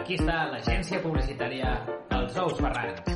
aquí 0.00 0.18
està 0.20 0.44
l'agència 0.52 1.00
publicitària 1.04 1.74
Els 2.18 2.38
Ous 2.44 2.60
Ferrans. 2.62 3.11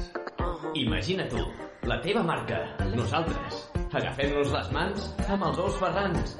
Imagina 0.96 1.28
tu, 1.28 1.37
la 1.85 1.98
teva 2.00 2.22
marca, 2.24 2.56
nosaltres, 2.96 3.56
agafem-nos 3.92 4.48
les 4.48 4.68
mans 4.72 5.02
amb 5.28 5.42
els 5.44 5.59
ous 5.61 5.74
ferrans 5.76 6.30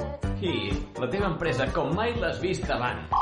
i 0.41 0.53
la 0.97 1.09
teva 1.13 1.29
empresa 1.29 1.67
com 1.77 1.91
mai 1.93 2.15
l'has 2.17 2.41
vist 2.41 2.65
abans. 2.73 3.13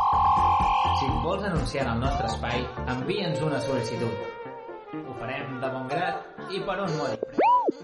Si 1.00 1.08
et 1.08 1.16
vols 1.24 1.42
anunciar 1.48 1.88
en 1.88 1.90
el 1.96 2.04
nostre 2.04 2.30
espai, 2.30 2.62
envia'ns 2.94 3.42
una 3.42 3.58
sol·licitud. 3.66 4.14
Ho 5.00 5.16
farem 5.18 5.58
de 5.58 5.72
bon 5.74 5.90
grat 5.90 6.46
i 6.54 6.62
per 6.68 6.78
un 6.84 6.94
mòdic 7.00 7.26
preu. 7.32 7.82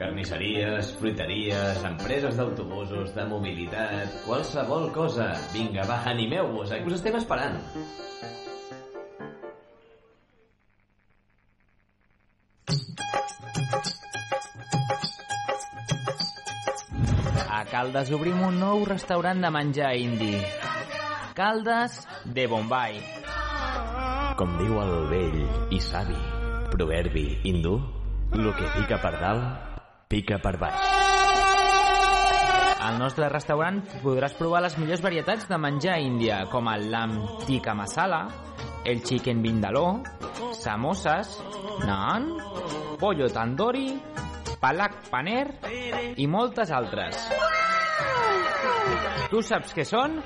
Carnisseries, 0.00 0.94
fruiteries, 1.02 1.84
empreses 1.84 2.40
d'autobusos, 2.40 3.12
de 3.12 3.28
mobilitat, 3.28 4.22
qualsevol 4.24 4.88
cosa. 4.96 5.34
Vinga, 5.52 5.84
va, 5.84 6.00
animeu-vos, 6.16 6.72
eh, 6.72 6.80
que 6.80 6.94
us 6.94 6.96
estem 6.96 7.20
esperant. 7.20 7.60
A 17.48 17.64
Caldes 17.70 18.10
obrim 18.12 18.40
un 18.42 18.58
nou 18.60 18.84
restaurant 18.88 19.40
de 19.40 19.50
menjar 19.50 19.96
indi. 19.96 20.34
Caldes 21.34 22.00
de 22.24 22.46
Bombay. 22.50 23.02
Com 24.38 24.56
diu 24.58 24.80
el 24.82 24.94
vell 25.10 25.42
i 25.74 25.80
savi 25.82 26.18
proverbi 26.74 27.38
hindú, 27.46 27.78
lo 28.32 28.50
que 28.56 28.66
pica 28.74 28.98
per 28.98 29.14
dalt, 29.20 29.44
pica 30.10 30.40
per 30.42 30.56
baix. 30.58 30.80
Al 32.84 32.98
nostre 32.98 33.28
restaurant 33.30 33.78
podràs 34.02 34.34
provar 34.36 34.64
les 34.64 34.74
millors 34.80 35.04
varietats 35.04 35.46
de 35.48 35.58
menjar 35.60 36.00
índia, 36.02 36.42
com 36.50 36.66
el 36.72 36.90
lamb 36.90 37.46
tikka 37.46 37.76
masala, 37.78 38.26
el 38.84 39.02
chicken 39.02 39.42
vindaloo, 39.42 40.02
samosas, 40.52 41.38
naan, 41.86 42.28
pollo 43.00 43.28
tandoori, 43.32 43.94
palak 44.60 45.08
paner 45.10 45.46
i 46.16 46.26
moltes 46.26 46.72
altres. 46.72 47.28
Tu 49.30 49.40
saps 49.42 49.72
què 49.74 49.84
són? 49.88 50.20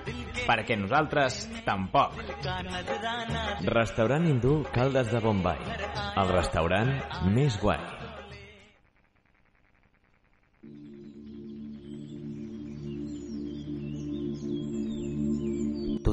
Perquè 0.44 0.76
nosaltres 0.76 1.44
tampoc. 1.64 2.18
Restaurant 3.68 4.26
hindú 4.28 4.58
Caldes 4.74 5.12
de 5.14 5.22
Bombay. 5.24 5.78
El 6.18 6.34
restaurant 6.34 6.92
més 7.32 7.56
guai. 7.62 7.97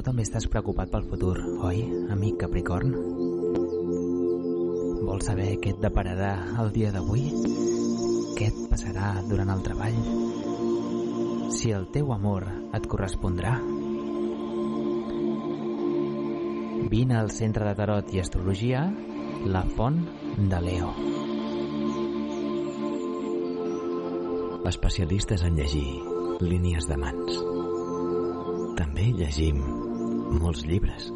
També 0.05 0.21
estàs 0.21 0.45
preocupat 0.45 0.91
pel 0.93 1.05
futur, 1.09 1.33
oi, 1.65 1.79
amic 2.13 2.37
Capricorn? 2.43 2.91
Vols 5.01 5.25
saber 5.25 5.55
què 5.63 5.71
et 5.73 5.79
depararà 5.81 6.33
el 6.61 6.69
dia 6.75 6.91
d'avui? 6.93 7.23
Què 8.37 8.49
et 8.51 8.59
passarà 8.69 9.15
durant 9.25 9.49
el 9.49 9.63
treball? 9.65 9.97
Si 11.55 11.71
el 11.73 11.87
teu 11.95 12.11
amor 12.13 12.45
et 12.77 12.85
correspondrà? 12.91 13.55
Vine 16.91 17.17
al 17.17 17.31
Centre 17.33 17.65
de 17.65 17.73
Tarot 17.79 18.13
i 18.13 18.21
Astrologia, 18.21 18.83
la 19.49 19.63
Font 19.73 19.97
de 20.37 20.59
Leo. 20.67 20.91
Especialistes 24.69 25.41
en 25.49 25.57
llegir 25.57 25.87
línies 26.45 26.85
de 26.89 26.99
mans. 27.01 27.41
També 28.77 29.09
llegim 29.15 29.74
molts 30.41 30.63
llibres. 30.67 31.09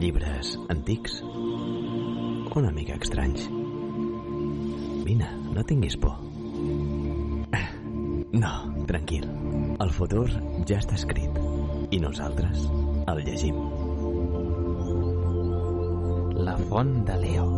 Llibres 0.00 0.56
antics. 0.72 1.20
Una 1.22 2.70
mica 2.74 2.96
estranys. 3.00 3.48
Vine, 5.06 5.28
no 5.52 5.64
tinguis 5.64 5.96
por. 5.96 6.18
No, 8.32 8.52
tranquil. 8.88 9.26
El 9.82 9.90
futur 9.92 10.26
ja 10.68 10.78
està 10.80 10.96
escrit. 10.96 11.36
I 11.92 11.98
nosaltres 12.00 12.64
el 13.12 13.24
llegim. 13.26 13.58
La 16.42 16.56
Font 16.70 16.94
de 17.06 17.16
Leo, 17.20 17.48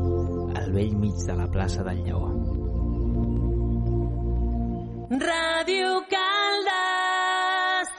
al 0.59 0.73
vell 0.75 0.97
mig 0.99 1.15
de 1.29 1.39
la 1.39 1.47
plaça 1.51 1.87
del 1.87 2.03
Lleó. 2.05 2.27
Ràdio 5.15 5.91
Caldes 6.11 7.91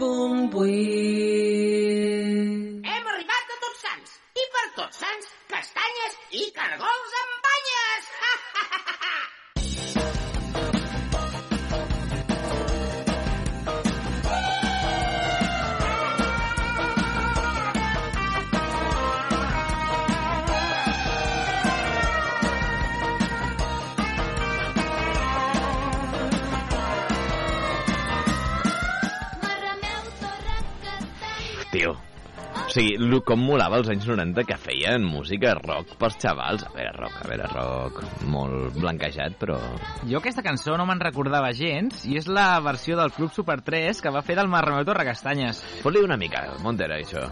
Hem 0.00 1.69
o 32.70 32.72
sigui, 32.72 33.18
com 33.26 33.40
molava 33.42 33.80
als 33.80 33.88
anys 33.90 34.04
90 34.06 34.44
que 34.46 34.56
feien 34.62 35.02
música 35.02 35.56
rock 35.58 35.96
pels 35.98 36.14
xavals. 36.22 36.62
A 36.68 36.70
veure, 36.70 36.92
rock, 36.94 37.16
a 37.18 37.26
veure, 37.26 37.48
rock 37.50 37.96
molt 38.30 38.76
blanquejat, 38.78 39.34
però... 39.40 39.56
Jo 40.06 40.20
aquesta 40.20 40.44
cançó 40.46 40.76
no 40.78 40.86
me'n 40.86 41.02
recordava 41.02 41.50
gens 41.56 42.04
i 42.06 42.14
és 42.20 42.28
la 42.30 42.60
versió 42.62 42.94
del 43.00 43.10
Club 43.16 43.34
Super 43.34 43.58
3 43.66 44.04
que 44.04 44.12
va 44.14 44.22
fer 44.22 44.38
del 44.38 44.50
Marrameu 44.52 44.86
Torrecastanyes. 44.86 45.64
Fot-li 45.82 46.04
una 46.06 46.18
mica, 46.20 46.44
Montera, 46.62 47.00
això. 47.02 47.26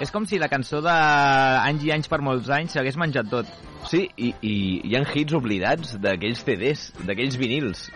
És 0.00 0.10
com 0.12 0.24
si 0.24 0.40
la 0.40 0.48
cançó 0.48 0.80
de 0.84 0.96
anys 0.96 1.84
i 1.84 1.92
anys 1.92 2.08
per 2.08 2.24
molts 2.24 2.48
anys 2.48 2.78
s'hagués 2.78 2.96
menjat 3.00 3.28
tot. 3.28 3.52
Sí, 3.90 4.08
i, 4.16 4.30
i 4.42 4.54
hi 4.88 4.94
ha 4.96 5.02
hits 5.14 5.34
oblidats 5.36 5.96
d'aquells 6.00 6.40
CDs, 6.46 6.86
d'aquells 7.04 7.36
vinils. 7.40 7.86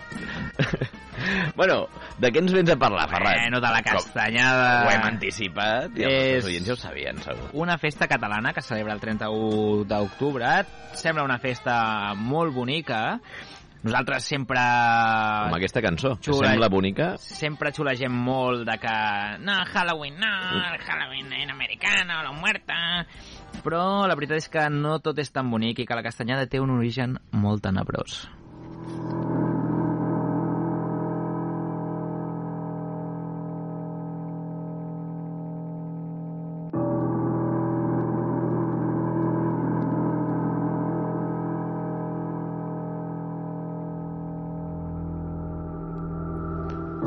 bueno, 1.59 1.87
de 2.21 2.31
què 2.33 2.43
ens 2.43 2.53
vens 2.55 2.71
a 2.73 2.77
parlar, 2.79 3.09
Ferran? 3.11 3.39
Bueno, 3.41 3.61
de 3.65 3.71
la 3.73 3.83
Com- 3.83 3.99
castanyada. 3.99 4.71
Ho 4.87 4.91
hem 4.93 5.07
anticipat 5.11 5.97
i 5.99 6.05
els 6.09 6.39
És- 6.39 6.49
oients 6.51 6.69
ja 6.69 6.77
ho 6.77 6.81
sabien, 6.81 7.21
segur. 7.25 7.51
Una 7.53 7.79
festa 7.79 8.07
catalana 8.11 8.53
que 8.53 8.63
celebra 8.63 8.95
el 8.95 9.01
31 9.01 9.85
d'octubre. 9.89 10.53
Sembla 10.95 11.25
una 11.25 11.39
festa 11.39 12.15
molt 12.15 12.55
bonica. 12.55 13.21
Nosaltres 13.79 14.25
sempre... 14.27 14.59
Amb 14.59 15.55
aquesta 15.55 15.81
cançó, 15.81 16.17
que 16.19 16.33
Xula. 16.33 16.49
sembla 16.51 16.69
bonica. 16.69 17.13
Sempre 17.23 17.71
xulegem 17.73 18.11
molt 18.13 18.65
de 18.67 18.75
que... 18.83 18.95
No, 19.47 19.55
Halloween 19.73 20.19
no, 20.19 20.33
Halloween 20.83 21.33
en 21.45 21.53
americano, 21.55 22.23
la 22.27 22.33
muerta... 22.35 23.07
Però 23.65 24.07
la 24.09 24.17
veritat 24.17 24.41
és 24.43 24.49
que 24.53 24.65
no 24.73 24.99
tot 25.05 25.19
és 25.19 25.33
tan 25.35 25.51
bonic 25.53 25.83
i 25.83 25.87
que 25.89 25.99
la 25.99 26.05
castanyada 26.07 26.49
té 26.49 26.61
un 26.63 26.73
origen 26.77 27.19
molt 27.33 27.65
tenebrós. 27.67 28.25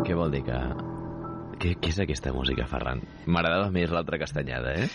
Què 0.05 0.15
vol 0.17 0.33
dir 0.33 0.45
que... 0.47 0.90
Què, 1.61 1.75
què 1.77 1.91
és 1.93 1.99
aquesta 2.01 2.31
música, 2.33 2.65
Ferran? 2.65 3.03
M'agradava 3.29 3.67
més 3.69 3.91
l'altra 3.93 4.17
castanyada, 4.17 4.71
eh? 4.81 4.87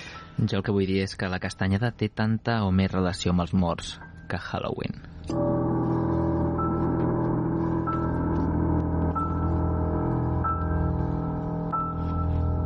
Jo 0.51 0.59
el 0.59 0.65
que 0.67 0.73
vull 0.75 0.89
dir 0.89 0.97
és 1.05 1.13
que 1.15 1.29
la 1.31 1.39
castanyada 1.39 1.93
té 1.95 2.09
tanta 2.11 2.57
o 2.67 2.73
més 2.75 2.91
relació 2.91 3.31
amb 3.31 3.45
els 3.45 3.53
morts 3.55 3.93
que 4.27 4.41
Halloween. 4.43 4.99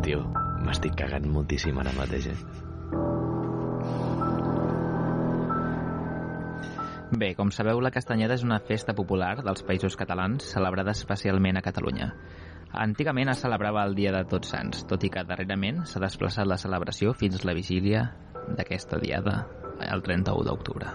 Tio, 0.09 0.25
m'estic 0.65 0.97
cagant 0.97 1.29
moltíssim 1.37 1.85
ara 1.85 1.93
mateix, 2.01 2.33
eh? 2.33 2.39
Bé, 7.21 7.35
com 7.37 7.53
sabeu, 7.53 7.83
la 7.85 7.93
castanyada 7.93 8.41
és 8.41 8.49
una 8.49 8.63
festa 8.65 8.97
popular 8.97 9.43
dels 9.45 9.61
països 9.67 9.99
catalans 9.99 10.55
celebrada 10.55 10.97
especialment 10.97 11.61
a 11.61 11.69
Catalunya. 11.69 12.15
Antigament 12.73 13.29
es 13.33 13.41
celebrava 13.43 13.83
el 13.83 13.97
Dia 13.99 14.13
de 14.15 14.23
Tots 14.31 14.53
Sants, 14.53 14.85
tot 14.87 15.03
i 15.03 15.09
que 15.11 15.25
darrerament 15.27 15.81
s'ha 15.91 15.99
desplaçat 16.03 16.47
la 16.47 16.59
celebració 16.61 17.11
fins 17.19 17.43
la 17.45 17.55
vigília 17.57 18.05
d'aquesta 18.55 19.01
diada, 19.03 19.43
el 19.83 20.03
31 20.07 20.45
d'octubre. 20.47 20.87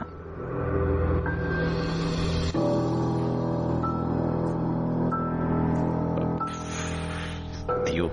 Tio, 7.90 8.08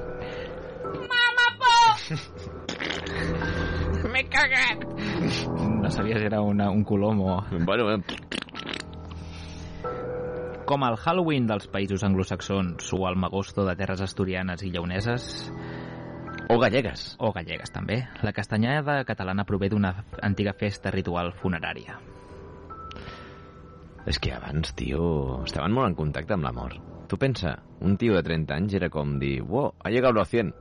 Mama, 1.13 1.47
por! 1.63 1.95
M'he 4.13 4.25
cagat. 4.27 4.83
No 5.79 5.91
sabia 5.91 6.19
si 6.19 6.27
era 6.27 6.43
una, 6.43 6.69
un 6.71 6.83
colom 6.83 7.21
o... 7.23 7.45
bueno, 7.65 7.93
eh, 7.95 8.03
Com 10.67 10.85
el 10.87 10.95
Halloween 10.95 11.49
dels 11.51 11.67
països 11.73 12.05
anglosaxons 12.07 12.93
o 12.95 13.01
el 13.09 13.17
Magosto 13.19 13.65
de 13.67 13.75
terres 13.77 14.01
asturianes 14.05 14.63
i 14.63 14.71
lleoneses, 14.71 15.51
o 16.49 16.59
gallegues. 16.61 17.17
o 17.19 17.33
gallegues 17.33 17.73
també, 17.75 18.03
la 18.23 18.33
castanyada 18.33 19.03
catalana 19.05 19.45
prové 19.45 19.69
d'una 19.73 19.93
antiga 20.23 20.55
festa 20.55 20.93
ritual 20.95 21.33
funerària. 21.43 21.99
És 24.07 24.19
que 24.19 24.33
abans, 24.35 24.75
tio, 24.79 25.43
estaven 25.45 25.75
molt 25.75 25.91
en 25.91 25.97
contacte 25.99 26.35
amb 26.35 26.47
la 26.47 26.53
mort. 26.53 26.79
Tu 27.09 27.19
pensa, 27.19 27.57
un 27.81 27.97
tio 27.99 28.15
de 28.15 28.23
30 28.23 28.55
anys 28.55 28.75
era 28.75 28.91
com 28.91 29.19
dir, 29.19 29.41
wow, 29.43 29.75
ha 29.83 29.91
llegat 29.91 30.17
a 30.17 30.25
100, 30.25 30.53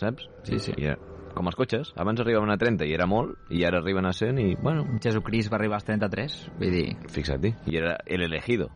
saps? 0.00 0.28
Sí, 0.44 0.58
sí. 0.58 0.74
I 0.76 0.88
era, 0.92 0.98
com 1.34 1.48
els 1.48 1.56
cotxes, 1.58 1.92
abans 2.00 2.20
arribaven 2.20 2.52
a 2.52 2.56
30 2.60 2.88
i 2.88 2.94
era 2.96 3.06
molt, 3.06 3.36
i 3.50 3.64
ara 3.64 3.80
arriben 3.82 4.08
a 4.08 4.12
100 4.12 4.40
i, 4.40 4.54
bueno, 4.56 4.86
Jesucrist 5.04 5.52
va 5.52 5.60
arribar 5.60 5.80
als 5.80 5.88
33, 5.88 6.40
vull 6.60 6.74
dir... 6.78 6.86
fixa't-hi, 7.12 7.54
i 7.68 7.78
era 7.80 7.98
el 8.06 8.24
elegido. 8.26 8.70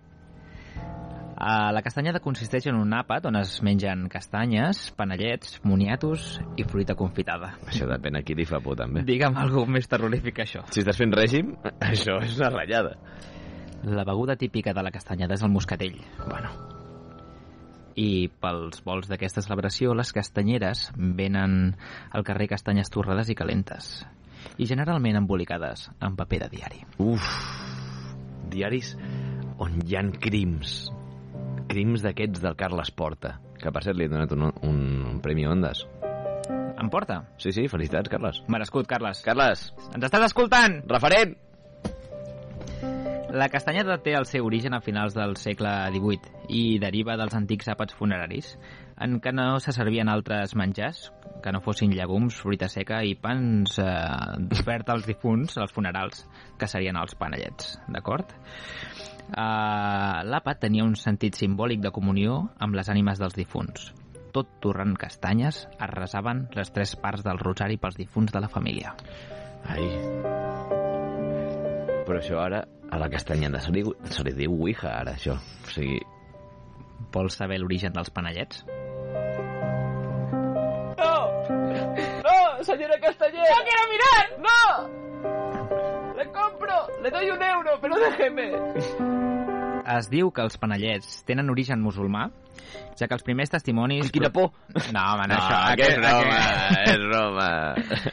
Uh, 1.39 1.71
la 1.71 1.85
castanyada 1.87 2.19
consisteix 2.19 2.65
en 2.67 2.75
un 2.75 2.95
àpat 2.99 3.29
on 3.31 3.37
es 3.39 3.61
mengen 3.63 4.09
castanyes, 4.11 4.89
panellets, 4.99 5.61
moniatos 5.63 6.41
i 6.59 6.65
fruita 6.67 6.97
confitada. 6.99 7.53
Això 7.71 7.87
depèn 7.87 8.19
a 8.19 8.25
qui 8.27 8.35
li 8.35 8.47
fa 8.49 8.59
por, 8.65 8.75
també. 8.81 9.05
Digue'm 9.07 9.39
alguna 9.39 9.77
més 9.77 9.87
terrorífic 9.87 10.35
que 10.41 10.47
això. 10.49 10.65
Si 10.75 10.83
estàs 10.83 10.99
fent 10.99 11.15
règim, 11.15 11.55
això 11.93 12.19
és 12.27 12.35
una 12.41 12.51
ratllada. 12.57 12.97
La 13.87 14.03
beguda 14.03 14.35
típica 14.35 14.75
de 14.75 14.83
la 14.83 14.91
castanyada 14.91 15.39
és 15.39 15.47
el 15.47 15.55
moscatell. 15.55 16.01
Bueno, 16.27 16.51
I 17.99 18.27
pels 18.43 18.83
vols 18.87 19.07
d'aquesta 19.11 19.43
celebració, 19.43 19.95
les 19.95 20.11
castanyeres 20.15 20.89
venen 20.97 21.77
al 22.11 22.27
carrer 22.27 22.51
castanyes 22.51 22.91
torrades 22.95 23.31
i 23.31 23.39
calentes. 23.39 23.95
I 24.59 24.67
generalment 24.71 25.23
embolicades 25.23 25.89
en 26.03 26.19
paper 26.19 26.45
de 26.45 26.53
diari. 26.59 26.85
uf, 26.99 27.27
diaris 28.51 28.97
on 29.59 29.83
hi 29.87 29.99
han 29.99 30.13
crims. 30.19 30.89
Crims 31.69 32.03
d'aquests 32.05 32.43
del 32.43 32.57
Carles 32.59 32.91
Porta, 32.91 33.37
que 33.61 33.73
per 33.75 33.83
cert 33.85 33.99
li 33.99 34.07
he 34.07 34.13
donat 34.13 34.33
un, 34.37 34.49
un, 34.67 34.81
un 35.13 35.19
premi 35.25 35.47
Ondas. 35.47 35.85
Em 36.79 36.89
porta? 36.93 37.25
Sí, 37.43 37.53
sí, 37.53 37.67
felicitats, 37.69 38.09
Carles. 38.13 38.41
Merescut, 38.49 38.87
Carles. 38.89 39.21
Carles, 39.27 39.69
Ens 39.93 40.09
estàs 40.09 40.29
escoltant? 40.31 40.81
referent! 40.89 41.35
La 43.29 43.51
castanyada 43.53 43.99
té 44.01 44.15
el 44.17 44.25
seu 44.25 44.47
origen 44.49 44.73
a 44.73 44.81
finals 44.81 45.13
del 45.13 45.35
segle 45.37 45.69
XVIII 45.93 46.47
i 46.49 46.63
deriva 46.81 47.19
dels 47.21 47.35
antics 47.37 47.69
àpats 47.69 47.93
funeraris, 47.99 48.55
en 49.05 49.19
què 49.21 49.35
no 49.37 49.59
se 49.61 49.75
servien 49.77 50.09
altres 50.09 50.55
menjars 50.57 51.11
que 51.45 51.53
no 51.53 51.61
fossin 51.61 51.93
llegums, 51.93 52.39
fruita 52.41 52.71
seca 52.73 53.03
i 53.05 53.13
pans 53.21 53.77
eh, 53.83 53.91
d'oferta 54.49 54.97
als 54.97 55.07
difunts, 55.07 55.59
als 55.61 55.75
funerals, 55.77 56.25
que 56.59 56.71
serien 56.71 56.97
els 56.97 57.15
panellets, 57.21 57.77
d'acord? 57.93 58.33
Uh, 59.29 60.25
L'àpat 60.25 60.63
tenia 60.65 60.87
un 60.89 60.95
sentit 60.97 61.37
simbòlic 61.37 61.83
de 61.85 61.93
comunió 61.93 62.49
amb 62.59 62.79
les 62.79 62.89
ànimes 62.89 63.21
dels 63.21 63.37
difunts. 63.37 63.93
Tot 64.33 64.49
torrant 64.65 64.95
castanyes 64.97 65.65
es 65.69 65.91
resaven 65.93 66.47
les 66.57 66.73
tres 66.73 66.95
parts 67.01 67.25
del 67.27 67.41
rosari 67.41 67.77
pels 67.81 67.97
difunts 68.01 68.33
de 68.33 68.41
la 68.41 68.49
família. 68.53 68.95
Ai. 69.69 69.89
Però 72.09 72.21
això 72.21 72.41
ara, 72.41 72.63
a 72.91 73.01
la 73.01 73.11
castanyada 73.13 73.61
se 73.61 73.73
li, 73.75 73.85
se 74.09 74.25
li 74.25 74.33
diu 74.37 74.55
Ouija, 74.57 74.95
ara, 75.03 75.17
això. 75.19 75.37
O 75.37 75.73
sigui, 75.75 75.99
Vols 77.13 77.37
saber 77.41 77.59
l'origen 77.61 77.93
dels 77.95 78.11
panellets? 78.11 78.65
¡No! 80.99 81.15
¡No, 82.27 82.65
señora 82.65 82.99
Castañeda! 83.01 83.49
¡No 83.49 83.65
quiero 83.65 83.83
mirar! 83.93 84.25
¡No! 84.49 84.59
Le 86.17 86.27
compro, 86.33 86.75
le 87.03 87.11
doy 87.11 87.31
un 87.31 87.43
euro, 87.43 87.79
pero 87.81 87.95
déjeme. 87.97 88.53
Es 89.89 90.11
diu 90.13 90.29
que 90.35 90.43
els 90.45 90.59
panellets 90.61 91.23
tenen 91.25 91.49
origen 91.51 91.81
musulmà, 91.81 92.27
ja 92.99 93.07
que 93.09 93.15
els 93.15 93.23
primers 93.25 93.49
testimonis... 93.55 94.11
quina 94.13 94.29
por! 94.35 94.51
No, 94.93 95.01
home, 95.15 95.29
no, 95.31 95.35
no, 95.35 95.39
això... 95.39 95.61
que 95.79 95.87
és 95.87 95.95
aquest- 95.95 96.03
broma, 96.03 96.41
aquest- 96.43 96.91
és 96.93 97.05
broma. 97.07 97.47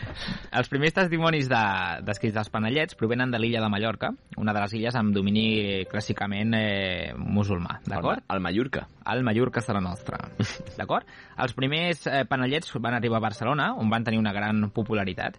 Els 0.61 0.69
primers 0.71 0.93
testimonis 0.95 1.49
de, 1.51 1.61
descrits 2.07 2.35
dels 2.37 2.51
panellets 2.53 2.95
provenen 2.95 3.33
de 3.33 3.41
l'illa 3.41 3.59
de 3.59 3.67
Mallorca, 3.73 4.13
una 4.39 4.53
de 4.55 4.61
les 4.63 4.75
illes 4.77 4.95
amb 4.95 5.11
domini 5.17 5.83
clàssicament 5.91 6.55
eh, 6.55 7.11
musulmà, 7.17 7.81
d'acord? 7.89 8.23
Al 8.31 8.39
Mallorca. 8.39 8.85
Al 9.03 9.25
Mallorca 9.27 9.59
serà 9.65 9.81
nostra, 9.83 10.21
d'acord? 10.77 11.09
Els 11.43 11.57
primers 11.57 12.05
eh, 12.07 12.23
panellets 12.29 12.71
van 12.79 12.95
arribar 12.95 13.19
a 13.19 13.25
Barcelona, 13.27 13.73
on 13.75 13.91
van 13.91 14.07
tenir 14.07 14.21
una 14.21 14.31
gran 14.31 14.69
popularitat, 14.71 15.35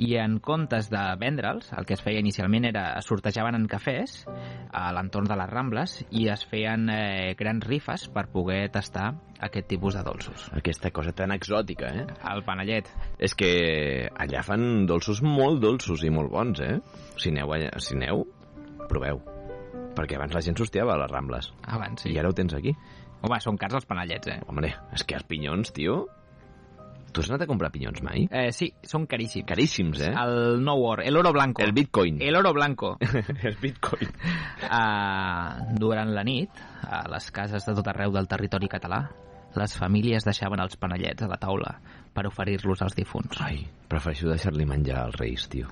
i 0.00 0.14
en 0.20 0.38
comptes 0.40 0.88
de 0.92 1.00
vendre'ls, 1.20 1.72
el 1.76 1.86
que 1.88 1.96
es 1.96 2.02
feia 2.04 2.22
inicialment 2.22 2.66
era 2.70 2.84
es 2.98 3.08
sortejaven 3.08 3.58
en 3.58 3.66
cafès 3.70 4.22
a 4.72 4.86
l'entorn 4.96 5.28
de 5.28 5.36
les 5.38 5.50
Rambles 5.50 5.98
i 6.10 6.28
es 6.32 6.46
feien 6.48 6.88
eh, 6.92 7.34
grans 7.38 7.66
rifes 7.68 8.08
per 8.12 8.28
poder 8.32 8.64
tastar 8.72 9.12
aquest 9.42 9.68
tipus 9.68 9.98
de 9.98 10.04
dolços. 10.06 10.46
Aquesta 10.56 10.92
cosa 10.94 11.12
tan 11.16 11.34
exòtica, 11.34 11.90
eh? 11.90 12.06
El 12.30 12.44
panellet. 12.46 12.88
És 13.18 13.34
que 13.38 13.52
allà 14.14 14.44
fan 14.46 14.86
dolços 14.86 15.22
molt 15.26 15.60
dolços 15.62 16.06
i 16.06 16.12
molt 16.14 16.32
bons, 16.32 16.62
eh? 16.62 16.78
Si 17.18 17.34
aneu, 17.34 17.52
allà, 17.52 17.72
si 17.82 17.98
aneu 17.98 18.24
proveu. 18.88 19.20
Perquè 19.92 20.16
abans 20.16 20.32
la 20.32 20.40
gent 20.44 20.56
s'hostiava 20.56 20.94
a 20.94 21.02
les 21.02 21.12
Rambles. 21.12 21.52
Abans, 21.68 22.06
I 22.06 22.12
sí. 22.12 22.18
ara 22.18 22.30
ho 22.30 22.36
tens 22.36 22.54
aquí. 22.56 22.72
Home, 23.22 23.38
són 23.42 23.58
cars 23.60 23.76
els 23.78 23.86
panellets, 23.86 24.30
eh? 24.32 24.40
Hombre, 24.50 24.72
és 24.96 25.06
que 25.06 25.18
els 25.18 25.28
pinyons, 25.28 25.74
tio... 25.76 26.02
Tu 27.12 27.20
has 27.20 27.28
anat 27.28 27.42
a 27.44 27.48
comprar 27.50 27.68
pinyons 27.72 28.00
mai? 28.04 28.24
Eh, 28.32 28.48
sí, 28.56 28.70
són 28.88 29.04
caríssims. 29.10 29.44
Caríssims, 29.48 30.00
eh? 30.00 30.12
El 30.16 30.62
no 30.64 30.78
war, 30.80 31.02
el 31.04 31.18
oro 31.20 31.32
blanco. 31.36 31.60
El 31.62 31.74
bitcoin. 31.76 32.22
El 32.24 32.36
oro 32.36 32.54
blanco. 32.56 32.94
el 33.48 33.58
bitcoin. 33.60 34.08
Uh, 34.64 35.74
durant 35.76 36.14
la 36.16 36.24
nit, 36.24 36.62
a 36.88 37.04
les 37.12 37.28
cases 37.34 37.68
de 37.68 37.74
tot 37.76 37.92
arreu 37.92 38.14
del 38.16 38.30
territori 38.30 38.70
català, 38.72 39.02
les 39.60 39.76
famílies 39.76 40.24
deixaven 40.24 40.62
els 40.64 40.78
panellets 40.80 41.26
a 41.26 41.28
la 41.28 41.36
taula 41.40 41.74
per 42.16 42.24
oferir-los 42.30 42.80
als 42.84 42.96
difunts. 42.96 43.42
Ai, 43.44 43.60
prefereixo 43.92 44.32
deixar-li 44.32 44.64
menjar 44.68 45.02
als 45.02 45.20
reis, 45.20 45.44
tio. 45.52 45.68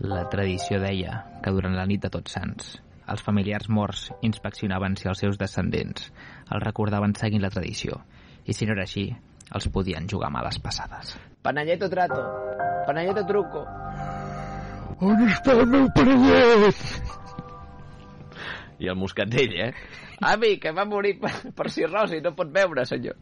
La 0.00 0.26
tradició 0.32 0.80
deia 0.80 1.16
que 1.44 1.52
durant 1.56 1.76
la 1.76 1.88
nit 1.88 2.04
de 2.04 2.12
Tots 2.12 2.36
Sants, 2.36 2.76
els 3.10 3.24
familiars 3.24 3.68
morts 3.72 4.06
inspeccionaven 4.24 4.96
si 4.96 5.08
els 5.10 5.24
seus 5.24 5.40
descendents 5.40 6.06
els 6.52 6.64
recordaven 6.64 7.16
seguint 7.16 7.42
la 7.44 7.52
tradició, 7.52 8.02
i 8.44 8.56
si 8.56 8.68
no 8.68 8.76
era 8.76 8.86
així, 8.86 9.08
els 9.54 9.68
podien 9.72 10.08
jugar 10.08 10.30
males 10.32 10.58
passades. 10.62 11.16
Panelleto 11.42 11.88
trato. 11.90 12.20
Panelleto 12.86 13.24
truco. 13.26 13.64
On 15.00 15.24
està 15.24 15.56
el 15.56 15.66
meu 15.70 15.88
parellet? 15.96 16.84
I 18.80 18.88
el 18.92 18.96
moscatell, 18.96 19.54
eh? 19.68 19.72
Avi, 20.20 20.58
que 20.60 20.72
va 20.76 20.84
morir 20.84 21.14
per, 21.20 21.32
per 21.56 21.70
cirrosi, 21.72 22.20
no 22.24 22.34
pot 22.36 22.50
veure, 22.52 22.84
senyor. 22.88 23.16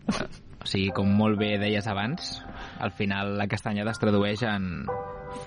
O 0.58 0.66
sigui, 0.66 0.90
com 0.94 1.10
molt 1.14 1.38
bé 1.38 1.52
deies 1.62 1.86
abans, 1.86 2.32
al 2.82 2.90
final 2.98 3.36
la 3.38 3.46
castanyada 3.50 3.94
es 3.94 4.02
tradueix 4.02 4.42
en 4.50 4.88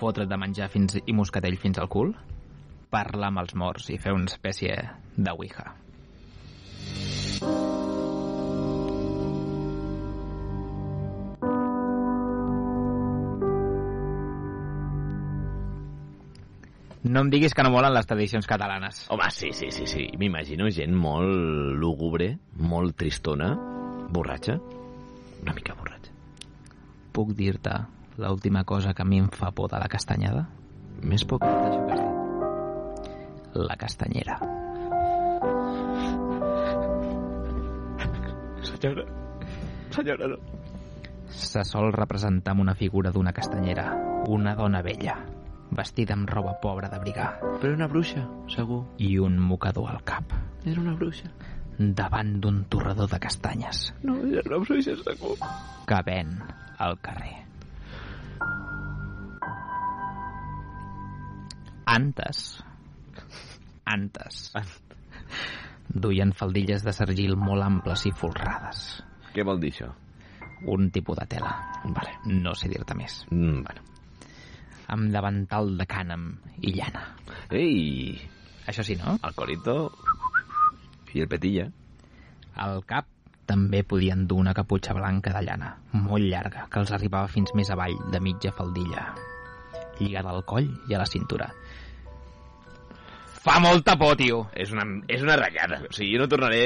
fotre't 0.00 0.30
de 0.30 0.40
menjar 0.40 0.70
fins 0.72 0.96
i 1.04 1.16
moscatell 1.16 1.60
fins 1.60 1.80
al 1.82 1.92
cul, 1.92 2.14
parlar 2.92 3.28
amb 3.32 3.44
els 3.44 3.54
morts 3.56 3.92
i 3.92 4.00
fer 4.00 4.16
una 4.16 4.32
espècie 4.32 4.80
de 5.16 5.36
ouija. 5.36 5.72
No 17.02 17.24
em 17.24 17.30
diguis 17.32 17.50
que 17.50 17.64
no 17.66 17.72
molen 17.74 17.90
les 17.96 18.06
tradicions 18.06 18.46
catalanes. 18.46 19.06
Home, 19.10 19.26
sí, 19.34 19.50
sí, 19.52 19.72
sí, 19.74 19.88
sí. 19.90 20.04
M'imagino 20.20 20.68
gent 20.70 20.94
molt 20.94 21.74
lúgubre, 21.82 22.28
molt 22.62 22.94
tristona, 23.00 23.48
borratxa. 24.14 24.54
Una 25.42 25.54
mica 25.56 25.74
borratxa. 25.74 26.14
Puc 27.12 27.34
dir-te 27.34 27.74
l'última 28.22 28.62
cosa 28.62 28.94
que 28.94 29.02
a 29.02 29.08
mi 29.08 29.18
em 29.18 29.26
fa 29.34 29.50
por 29.50 29.72
de 29.72 29.82
la 29.82 29.90
castanyada? 29.90 30.46
Més 31.02 31.26
poc. 31.26 31.42
La 33.58 33.76
castanyera. 33.76 34.38
Senyora, 38.62 39.04
senyora, 39.90 40.30
no. 40.30 40.38
Se 41.34 41.66
sol 41.66 41.90
representar 41.92 42.54
amb 42.54 42.62
una 42.62 42.78
figura 42.78 43.10
d'una 43.10 43.34
castanyera, 43.34 43.90
una 44.30 44.54
dona 44.54 44.82
vella, 44.86 45.18
vestida 45.76 46.14
amb 46.14 46.28
roba 46.30 46.54
pobra 46.60 46.88
d'abrigar 46.92 47.30
Però 47.60 47.72
una 47.74 47.88
bruixa, 47.88 48.22
segur. 48.48 48.84
i 48.98 49.16
un 49.18 49.38
mocador 49.38 49.90
al 49.90 50.02
cap, 50.04 50.32
Era 50.64 50.80
una 50.80 50.94
bruixa. 50.94 51.30
davant 51.78 52.40
d'un 52.40 52.64
torrador 52.68 53.08
de 53.10 53.18
castanyes 53.18 53.94
No, 54.02 54.16
era 54.26 54.42
una 54.46 54.58
bruixa, 54.64 54.96
segur. 55.04 55.36
que 55.86 56.02
ven 56.06 56.38
al 56.78 56.98
carrer. 57.00 57.38
Antes, 61.84 62.62
antes, 63.84 64.52
duien 65.88 66.32
faldilles 66.32 66.84
de 66.86 66.92
sergil 66.94 67.34
molt 67.36 67.62
amples 67.66 68.06
i 68.06 68.12
folrades. 68.16 69.02
Què 69.34 69.44
vol 69.44 69.60
dir 69.60 69.72
això? 69.74 69.90
Un 70.70 70.90
tipus 70.94 71.18
de 71.18 71.26
tela. 71.26 71.50
Vale. 71.84 72.14
No 72.30 72.54
sé 72.54 72.68
dir-te 72.70 72.94
més. 72.94 73.24
Mm, 73.30 73.62
bueno. 73.66 73.82
Amb 74.90 75.12
davantal 75.14 75.76
de 75.78 75.86
cànem 75.86 76.28
i 76.62 76.74
llana. 76.74 77.04
Ei, 77.54 78.18
Això 78.66 78.84
sí, 78.86 78.96
no? 78.96 79.16
el 79.22 79.34
corito 79.34 79.76
i 81.14 81.22
el 81.22 81.28
petilla. 81.28 81.66
Al 82.62 82.82
cap 82.88 83.08
també 83.48 83.82
podien 83.84 84.26
dur 84.28 84.38
una 84.40 84.54
caputxa 84.54 84.94
blanca 84.96 85.32
de 85.34 85.42
llana, 85.44 85.72
molt 85.92 86.24
llarga, 86.24 86.66
que 86.70 86.80
els 86.80 86.92
arribava 86.94 87.28
fins 87.28 87.52
més 87.58 87.70
avall 87.74 87.96
de 88.12 88.20
mitja 88.22 88.52
faldilla, 88.56 89.08
lligada 89.98 90.30
al 90.30 90.44
coll 90.48 90.70
i 90.88 90.94
a 90.94 91.02
la 91.02 91.08
cintura. 91.08 91.50
Fa 93.42 93.58
molta 93.58 93.96
por, 93.98 94.14
tio! 94.16 94.44
És 94.54 94.70
una, 94.70 94.86
és 95.10 95.24
una 95.24 95.36
ratllada. 95.40 95.82
O 95.88 95.92
sigui, 95.92 96.14
jo 96.14 96.22
no 96.22 96.30
tornaré... 96.30 96.64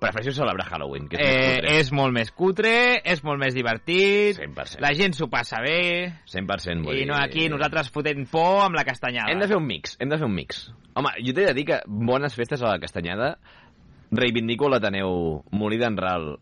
Prefereixo 0.00 0.32
celebrar 0.32 0.66
Halloween, 0.70 1.08
que 1.08 1.16
és 1.16 1.22
més 1.22 1.36
Eh, 1.36 1.54
cutre. 1.60 1.78
és 1.80 1.92
molt 1.92 2.12
més 2.14 2.30
cutre, 2.32 2.72
és 3.04 3.22
molt 3.24 3.38
més 3.38 3.54
divertit, 3.54 4.36
100%. 4.38 4.80
la 4.80 4.92
gent 4.94 5.12
s'ho 5.14 5.28
passa 5.28 5.60
bé, 5.60 6.12
100% 6.26 6.84
vull 6.84 6.96
i 6.98 7.04
no 7.06 7.14
dir- 7.14 7.22
aquí 7.24 7.48
nosaltres 7.48 7.90
fotent 7.90 8.26
por 8.30 8.62
amb 8.64 8.74
la 8.76 8.84
castanyada. 8.84 9.30
Hem 9.32 9.40
de 9.40 9.48
fer 9.48 9.56
un 9.56 9.66
mix, 9.66 9.96
hem 10.00 10.08
de 10.08 10.16
fer 10.18 10.26
un 10.26 10.34
mix. 10.34 10.70
Home, 10.94 11.10
jo 11.24 11.32
t'he 11.32 11.46
de 11.46 11.54
dir 11.54 11.64
que 11.66 11.80
bones 11.86 12.34
festes 12.34 12.62
a 12.62 12.68
la 12.72 12.78
Castanyada 12.80 13.36
reivindico 14.10 14.68
l'Ateneu 14.68 15.44
Molí 15.52 15.78
d'en 15.78 15.96
Ral 15.96 16.36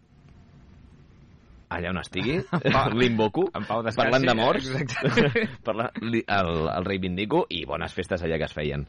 allà 1.69 1.91
on 1.91 1.99
estigui, 2.01 2.39
l'invoco, 2.97 3.51
parlant 3.53 4.25
de 4.25 4.35
morts, 4.35 4.71
exacte. 4.73 5.49
parla, 5.67 5.91
el, 6.01 6.23
el 6.73 6.85
reivindico 6.87 7.43
i 7.53 7.65
bones 7.69 7.93
festes 7.93 8.23
allà 8.25 8.39
que 8.41 8.49
es 8.49 8.55
feien. 8.57 8.87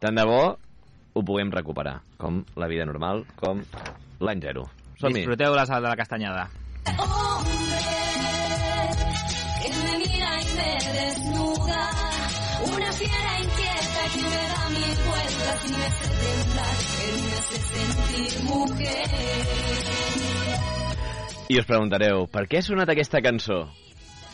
Tant 0.00 0.14
de 0.18 0.24
bo 0.28 0.58
ho 1.20 1.24
puguem 1.26 1.50
recuperar, 1.52 2.00
com 2.18 2.42
la 2.56 2.68
vida 2.70 2.86
normal, 2.88 3.24
com 3.40 3.62
l'any 4.20 4.40
zero. 4.42 4.66
Som-hi. 5.00 5.22
Disfruteu 5.22 5.54
la 5.56 5.66
sal 5.68 5.82
de 5.84 5.88
la 5.88 5.96
castanyada. 5.96 6.48
que 9.62 9.70
me 9.70 9.98
mira 9.98 10.30
y 10.40 10.46
me 10.56 10.72
desnuda. 10.98 11.82
Una 12.74 12.92
fiera 12.92 13.32
inquieta 13.40 14.02
que 14.14 14.22
me 14.22 14.42
da 14.52 14.68
mil 14.70 14.94
vueltas 15.08 15.58
y 15.64 15.72
me 15.72 15.84
hace 15.86 16.08
temblar, 16.20 16.76
que 16.96 17.06
me 17.22 17.32
hace 17.38 17.58
sentir 17.70 18.32
mujer. 18.44 19.08
I 21.50 21.58
us 21.58 21.66
preguntareu, 21.66 22.28
per 22.30 22.44
què 22.46 22.60
ha 22.60 22.62
sonat 22.62 22.92
aquesta 22.92 23.20
cançó? 23.24 23.64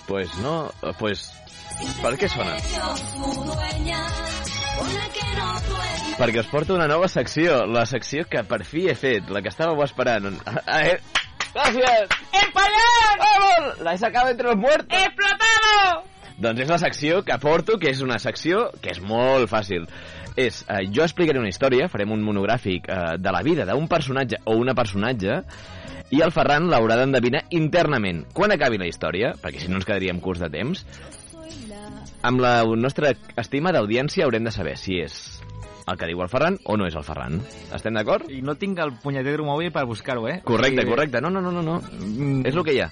Pues 0.06 0.34
no, 0.44 0.70
pues... 0.98 1.30
Per 2.02 2.12
què 2.20 2.28
sona? 2.28 2.56
Perquè 6.16 6.40
us 6.40 6.48
porto 6.48 6.74
una 6.74 6.86
nova 6.88 7.10
secció, 7.12 7.66
la 7.68 7.84
secció 7.84 8.24
que 8.30 8.40
per 8.48 8.62
fi 8.64 8.86
he 8.88 8.94
fet, 8.96 9.28
la 9.28 9.42
que 9.44 9.52
estàveu 9.52 9.82
esperant. 9.84 10.30
Ah, 10.48 10.80
eh, 10.80 10.96
Gràcies! 11.56 12.08
¡Español! 12.32 13.18
¡Vamos! 13.18 13.80
La 13.80 13.94
he 13.94 13.98
sacado 13.98 14.28
entre 14.28 14.48
los 14.48 14.56
muertos. 14.56 14.98
¡Explotado! 14.98 16.04
Doncs 16.36 16.60
és 16.60 16.68
la 16.68 16.76
secció 16.76 17.22
que 17.24 17.36
porto, 17.40 17.78
que 17.80 17.88
és 17.88 18.02
una 18.04 18.18
secció 18.20 18.66
que 18.84 18.92
és 18.92 19.00
molt 19.00 19.48
fàcil. 19.48 19.86
És, 20.36 20.62
eh, 20.68 20.82
jo 20.92 21.04
explicaré 21.04 21.40
una 21.40 21.48
història, 21.48 21.88
farem 21.88 22.12
un 22.12 22.24
monogràfic 22.24 22.90
eh, 22.92 23.16
de 23.16 23.32
la 23.32 23.40
vida 23.44 23.64
d'un 23.64 23.88
personatge 23.88 24.42
o 24.44 24.58
una 24.60 24.74
personatge, 24.76 25.40
i 26.12 26.20
el 26.20 26.32
Ferran 26.32 26.68
l'haurà 26.68 26.98
d'endevinar 27.00 27.46
internament. 27.56 28.26
Quan 28.36 28.52
acabi 28.52 28.76
la 28.76 28.88
història, 28.88 29.32
perquè 29.40 29.64
si 29.64 29.72
no 29.72 29.80
ens 29.80 29.88
quedaríem 29.88 30.20
curts 30.20 30.44
de 30.44 30.52
temps, 30.52 30.84
amb 32.22 32.40
la 32.40 32.62
nostra 32.76 33.12
estima 33.36 33.72
d'audiència 33.74 34.24
haurem 34.26 34.44
de 34.46 34.52
saber 34.54 34.76
si 34.80 35.00
és 35.02 35.40
el 35.86 35.96
que 36.00 36.08
diu 36.10 36.18
el 36.24 36.28
Ferran 36.28 36.56
o 36.66 36.76
no 36.76 36.86
és 36.88 36.96
el 36.98 37.04
Ferran. 37.06 37.40
Estem 37.74 37.94
d'acord? 37.94 38.26
I 38.32 38.40
no 38.42 38.56
tinc 38.58 38.78
el 38.82 38.96
punyetero 39.02 39.44
mòbil 39.46 39.70
per 39.70 39.84
buscar-ho, 39.86 40.26
eh? 40.28 40.40
Correcte, 40.44 40.82
I- 40.82 40.88
correcte. 40.88 41.20
No, 41.22 41.30
no, 41.30 41.40
no, 41.40 41.52
no, 41.52 41.62
no. 41.62 41.76
És 42.44 42.54
el 42.56 42.64
que 42.66 42.74
hi 42.74 42.80
ha. 42.82 42.88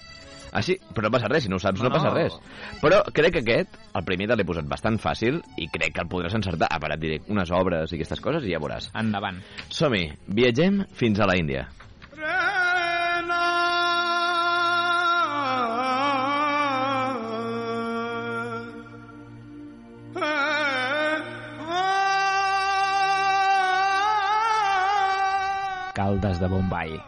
Així, 0.54 0.76
però 0.94 1.08
no 1.08 1.10
passa 1.10 1.26
res, 1.26 1.42
si 1.42 1.50
no 1.50 1.56
ho 1.56 1.58
saps 1.58 1.80
no, 1.82 1.88
No, 1.88 1.96
passa 1.96 2.12
res. 2.14 2.36
Però 2.80 3.00
crec 3.12 3.32
que 3.34 3.40
aquest, 3.42 3.74
el 3.98 4.04
primer 4.06 4.28
te 4.30 4.36
l'he 4.38 4.44
posat 4.46 4.68
bastant 4.70 5.00
fàcil 5.02 5.40
i 5.58 5.66
crec 5.66 5.96
que 5.96 6.04
el 6.04 6.08
podràs 6.12 6.36
encertar. 6.38 6.68
A 6.70 6.78
part, 6.78 6.94
et 6.94 7.00
diré 7.02 7.16
unes 7.26 7.50
obres 7.50 7.90
i 7.90 7.96
aquestes 7.98 8.22
coses 8.22 8.46
i 8.46 8.52
ja 8.54 8.60
veuràs. 8.62 8.86
Endavant. 8.94 9.40
Som-hi, 9.68 10.12
viatgem 10.30 10.84
fins 10.94 11.18
a 11.18 11.26
la 11.26 11.34
Índia. 11.40 11.66
Caldes 25.94 26.40
de 26.40 26.48
Bombay. 26.48 27.00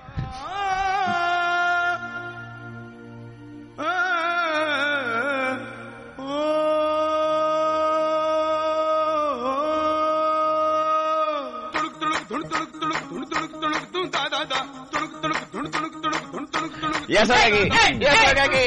Ja 17.06 17.24
soc 17.26 17.36
aquí! 17.38 17.68
Ja 18.02 18.14
soc 18.22 18.38
aquí! 18.44 18.64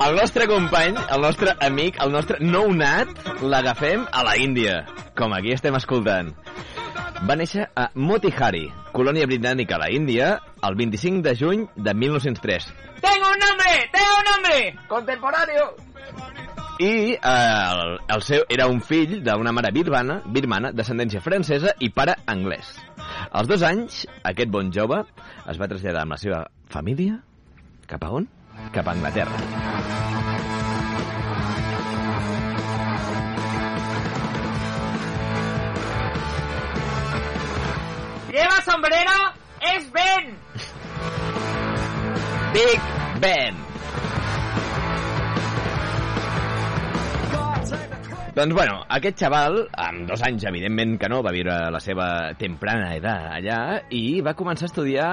El 0.00 0.16
nostre 0.16 0.46
company, 0.48 0.96
el 1.14 1.20
nostre 1.20 1.54
amic, 1.60 2.02
el 2.02 2.10
nostre 2.10 2.38
nounat, 2.40 3.10
l'agafem 3.42 4.06
a 4.10 4.24
la 4.26 4.34
Índia, 4.40 4.80
com 5.14 5.34
aquí 5.36 5.54
estem 5.54 5.76
escoltant. 5.78 6.32
Va 7.28 7.36
néixer 7.36 7.66
a 7.76 7.90
Motihari, 7.94 8.64
colònia 9.00 9.24
britànica 9.24 9.78
a 9.78 9.84
la 9.86 9.90
Índia, 9.90 10.34
el 10.66 10.76
25 10.76 11.22
de 11.24 11.32
juny 11.36 11.66
de 11.74 11.94
1903. 11.94 12.66
¡Tengo 13.00 13.32
un 13.32 13.38
nombre! 13.40 13.72
¡Tengo 13.92 14.12
un 14.18 14.26
nombre! 14.30 14.76
¡Contemporáneo! 14.88 15.74
I 16.80 17.12
eh, 17.12 17.18
el, 17.20 17.98
el 18.08 18.22
seu 18.24 18.44
era 18.48 18.66
un 18.66 18.80
fill 18.80 19.18
d'una 19.24 19.52
mare 19.52 19.72
birmana, 19.72 20.20
birmana, 20.24 20.72
d'ascendència 20.72 21.20
francesa 21.20 21.74
i 21.80 21.90
pare 21.92 22.16
anglès. 22.24 22.72
Als 23.32 23.48
dos 23.48 23.64
anys, 23.64 24.06
aquest 24.24 24.52
bon 24.52 24.72
jove 24.72 25.02
es 25.44 25.60
va 25.60 25.68
traslladar 25.68 26.06
amb 26.06 26.16
la 26.16 26.20
seva 26.20 26.44
família 26.72 27.20
cap 27.90 28.04
a 28.04 28.14
on? 28.20 28.30
Cap 28.72 28.88
a 28.88 28.96
Anglaterra. 28.96 30.09
¡Lleva 38.40 38.62
sombrero! 38.62 39.12
¡Es 39.60 39.92
Ben! 39.92 40.38
Big 42.54 42.80
Ben. 43.20 43.54
Doncs 48.34 48.54
bueno, 48.54 48.78
aquest 48.88 49.20
xaval, 49.20 49.58
amb 49.76 50.08
dos 50.08 50.22
anys, 50.24 50.46
evidentment 50.48 50.96
que 50.96 51.10
no, 51.12 51.20
va 51.20 51.34
viure 51.36 51.58
la 51.68 51.82
seva 51.84 52.06
temprana 52.40 52.94
edat 52.96 53.28
allà 53.42 53.60
i 53.92 54.22
va 54.24 54.32
començar 54.38 54.70
a 54.70 54.72
estudiar 54.72 55.10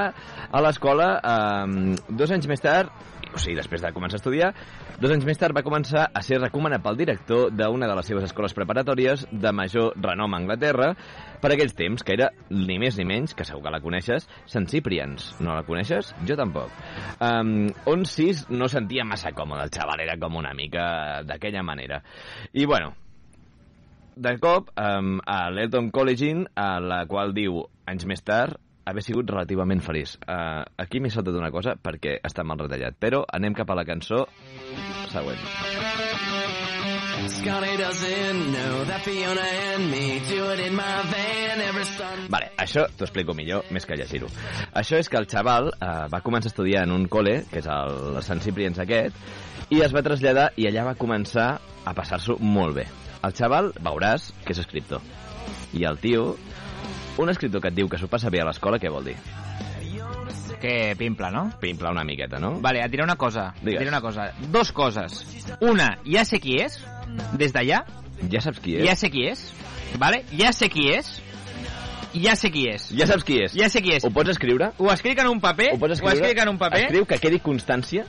a 0.47 0.63
l'escola 0.63 1.09
eh, 1.19 1.97
dos 2.07 2.31
anys 2.31 2.47
més 2.47 2.63
tard, 2.63 2.95
o 3.37 3.41
sigui, 3.41 3.55
després 3.57 3.83
de 3.83 3.93
començar 3.95 4.17
a 4.17 4.21
estudiar, 4.21 4.51
dos 4.99 5.13
anys 5.13 5.25
més 5.27 5.39
tard 5.39 5.55
va 5.55 5.63
començar 5.65 6.07
a 6.09 6.23
ser 6.25 6.41
recomanat 6.41 6.83
pel 6.83 6.99
director 6.99 7.51
d'una 7.53 7.89
de 7.89 7.97
les 7.99 8.09
seves 8.09 8.27
escoles 8.27 8.55
preparatòries 8.57 9.27
de 9.31 9.53
major 9.53 9.93
renom 10.01 10.33
a 10.33 10.41
Anglaterra 10.41 10.91
per 11.41 11.53
aquells 11.53 11.77
temps, 11.77 12.03
que 12.03 12.17
era 12.17 12.31
ni 12.49 12.79
més 12.81 12.97
ni 12.97 13.05
menys, 13.07 13.35
que 13.37 13.45
segur 13.47 13.63
que 13.65 13.73
la 13.73 13.81
coneixes, 13.83 14.27
Sant 14.49 14.67
Ciprians. 14.71 15.35
No 15.39 15.53
la 15.53 15.65
coneixes? 15.67 16.13
Jo 16.27 16.37
tampoc. 16.39 16.73
Um, 17.21 17.69
on 17.89 18.05
sis 18.09 18.47
no 18.49 18.69
sentia 18.71 19.05
massa 19.05 19.33
còmode, 19.37 19.67
el 19.67 19.73
xaval 19.73 20.01
era 20.05 20.17
com 20.19 20.39
una 20.41 20.55
mica 20.57 21.23
d'aquella 21.27 21.63
manera. 21.65 22.01
I 22.57 22.65
bueno, 22.65 22.95
de 24.17 24.37
cop 24.41 24.71
um, 24.73 25.17
a 25.25 25.43
l'Elton 25.53 25.91
College, 25.93 26.33
a 26.57 26.69
la 26.81 27.03
qual 27.09 27.35
diu, 27.37 27.61
anys 27.87 28.07
més 28.09 28.23
tard, 28.25 28.57
haver 28.87 29.03
sigut 29.03 29.29
relativament 29.29 29.83
feliç. 29.83 30.15
Uh, 30.23 30.63
aquí 30.79 31.01
m'he 31.03 31.11
saltat 31.13 31.35
una 31.35 31.51
cosa 31.51 31.75
perquè 31.75 32.17
està 32.23 32.45
mal 32.47 32.59
retallat, 32.63 32.95
però 32.99 33.23
anem 33.27 33.55
cap 33.57 33.69
a 33.71 33.77
la 33.77 33.85
cançó 33.87 34.23
següent. 35.11 35.43
Vale, 42.31 42.51
això 42.61 42.85
t'ho 42.95 43.07
explico 43.07 43.35
millor, 43.37 43.65
més 43.73 43.87
que 43.87 43.97
llegir-ho. 43.99 44.29
Això 44.79 44.99
és 45.01 45.09
que 45.09 45.19
el 45.19 45.27
xaval 45.29 45.71
eh, 45.73 45.89
va 46.13 46.21
començar 46.25 46.51
a 46.51 46.53
estudiar 46.53 46.85
en 46.87 46.93
un 46.95 47.07
col·le, 47.11 47.41
que 47.51 47.61
és 47.63 47.69
el 47.73 48.21
Sant 48.25 48.43
Ciprians 48.45 48.79
aquest, 48.83 49.17
i 49.73 49.81
es 49.83 49.95
va 49.95 50.05
traslladar 50.05 50.51
i 50.55 50.69
allà 50.69 50.85
va 50.91 50.97
començar 50.99 51.49
a 51.57 51.95
passar-s'ho 51.97 52.37
molt 52.39 52.77
bé. 52.79 52.87
El 53.25 53.33
xaval, 53.35 53.73
veuràs, 53.83 54.29
que 54.45 54.53
és 54.55 54.61
escriptor. 54.63 55.01
I 55.75 55.83
el 55.89 55.99
tio, 56.03 56.35
un 57.25 57.29
escriptor 57.29 57.61
que 57.61 57.69
et 57.71 57.75
diu 57.75 57.89
que 57.89 57.97
s'ho 57.97 58.07
passa 58.07 58.29
bé 58.29 58.41
a 58.41 58.45
l'escola, 58.45 58.79
què 58.79 58.89
vol 58.93 59.05
dir? 59.09 59.15
Que 60.61 60.95
pimple, 60.97 61.29
no? 61.31 61.51
Pimpla 61.61 61.91
una 61.91 62.03
miqueta, 62.03 62.39
no? 62.41 62.55
Vale, 62.61 62.81
et 62.83 62.89
diré 62.91 63.03
una 63.03 63.15
cosa. 63.15 63.51
Et 63.59 63.65
Digues. 63.65 63.79
diré 63.79 63.89
una 63.91 64.01
cosa. 64.01 64.31
Dos 64.49 64.71
coses. 64.71 65.19
Una, 65.61 65.99
ja 66.05 66.23
sé 66.25 66.39
qui 66.41 66.57
és, 66.63 66.79
des 67.37 67.53
d'allà. 67.53 67.83
Ja 68.31 68.41
saps 68.41 68.59
qui 68.59 68.75
és? 68.79 68.85
Ja 68.87 68.95
sé 68.97 69.11
qui 69.13 69.27
és. 69.29 69.43
Vale? 70.01 70.23
Ja 70.33 70.51
sé 70.53 70.69
qui 70.73 70.89
és. 70.89 71.21
Ja 72.17 72.33
sé 72.35 72.49
qui 72.49 72.65
és. 72.71 72.87
Ja 72.97 73.05
saps 73.05 73.23
qui 73.27 73.37
és? 73.43 73.53
Ja 73.53 73.69
sé 73.69 73.81
qui 73.85 73.93
és. 73.93 74.03
Ho 74.07 74.09
pots 74.09 74.31
escriure? 74.33 74.71
Ho 74.79 74.89
escric 74.89 75.19
en 75.21 75.27
un 75.29 75.39
paper. 75.43 75.73
Ho 75.75 75.77
pots 75.77 75.91
Ho 75.91 75.93
escriure? 75.99 76.15
escric 76.23 76.41
en 76.41 76.49
un 76.49 76.57
paper. 76.57 76.81
Escriu 76.87 77.05
que 77.05 77.19
quedi 77.21 77.39
constància. 77.43 78.07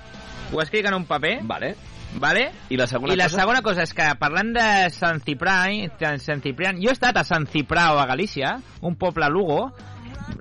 Ho 0.52 0.62
escric 0.62 0.86
en 0.88 0.94
un 0.94 1.04
paper. 1.04 1.40
Vale. 1.44 1.74
Vale? 2.16 2.50
I 2.72 2.78
la 2.80 2.86
segona 2.86 3.12
I 3.12 3.16
la 3.16 3.28
cosa? 3.28 3.40
segona 3.42 3.62
cosa 3.62 3.84
és 3.84 3.92
que 3.94 4.06
parlant 4.18 4.54
de 4.56 4.66
Sant 4.94 5.20
Ciprià, 5.24 6.16
Sant 6.22 6.42
Ciprià, 6.44 6.72
jo 6.78 6.88
he 6.88 6.96
estat 6.96 7.20
a 7.20 7.24
Sant 7.26 7.46
Ciprà 7.52 7.90
a 7.92 8.06
Galícia, 8.08 8.56
un 8.80 8.96
poble 8.96 9.26
a 9.26 9.32
Lugo, 9.32 9.68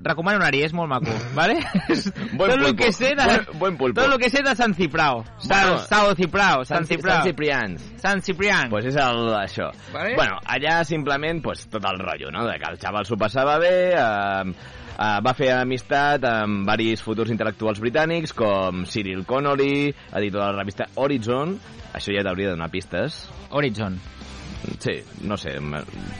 recomano 0.04 0.38
anar-hi, 0.38 0.62
és 0.66 0.72
molt 0.76 0.88
maco, 0.90 1.12
vale? 1.36 1.58
Buen 2.38 2.52
tot 2.52 2.64
el 2.68 2.74
que 2.78 2.90
sé 2.92 3.14
de, 3.18 3.24
Buen- 3.24 3.58
buen 3.58 3.76
pulpo. 3.80 4.00
tot 4.00 4.12
el 4.14 4.18
que 4.22 4.30
sé 4.30 4.42
de 4.46 4.54
Sant 4.56 4.74
Ciprà. 4.78 5.08
Sant, 5.38 5.48
Bueno, 5.50 5.78
Sao 5.88 6.14
Ciprà, 6.18 6.48
Sant 6.64 6.86
Sant 6.86 6.88
Ciprà. 6.92 7.20
Ciprians. 7.26 7.84
Sant 8.02 8.22
Ciprià. 8.24 8.64
Pues 8.70 8.86
és 8.90 8.96
el, 9.00 9.22
això. 9.40 9.70
Vale. 9.92 10.14
Bueno, 10.16 10.38
allà 10.46 10.80
simplement 10.88 11.42
pues, 11.42 11.66
tot 11.72 11.84
el 11.88 11.98
rotllo, 12.02 12.30
no? 12.34 12.46
De 12.46 12.58
que 12.58 12.70
el 12.72 12.78
xaval 12.80 13.06
s'ho 13.08 13.16
passava 13.20 13.58
bé, 13.62 13.72
eh, 13.94 14.52
eh, 14.98 15.16
va 15.24 15.34
fer 15.38 15.52
amistat 15.56 16.24
amb 16.30 16.66
varis 16.68 17.02
futurs 17.04 17.30
intel·lectuals 17.34 17.80
britànics, 17.82 18.32
com 18.36 18.84
Cyril 18.86 19.24
Connolly, 19.26 19.88
editor 20.12 20.40
de 20.40 20.46
la 20.46 20.56
revista 20.60 20.86
Horizon, 20.96 21.58
això 21.94 22.14
ja 22.14 22.22
t'hauria 22.26 22.50
de 22.52 22.56
donar 22.56 22.70
pistes. 22.70 23.24
Horizon. 23.50 23.98
Sí, 24.78 25.00
no 25.22 25.36
sé, 25.36 25.56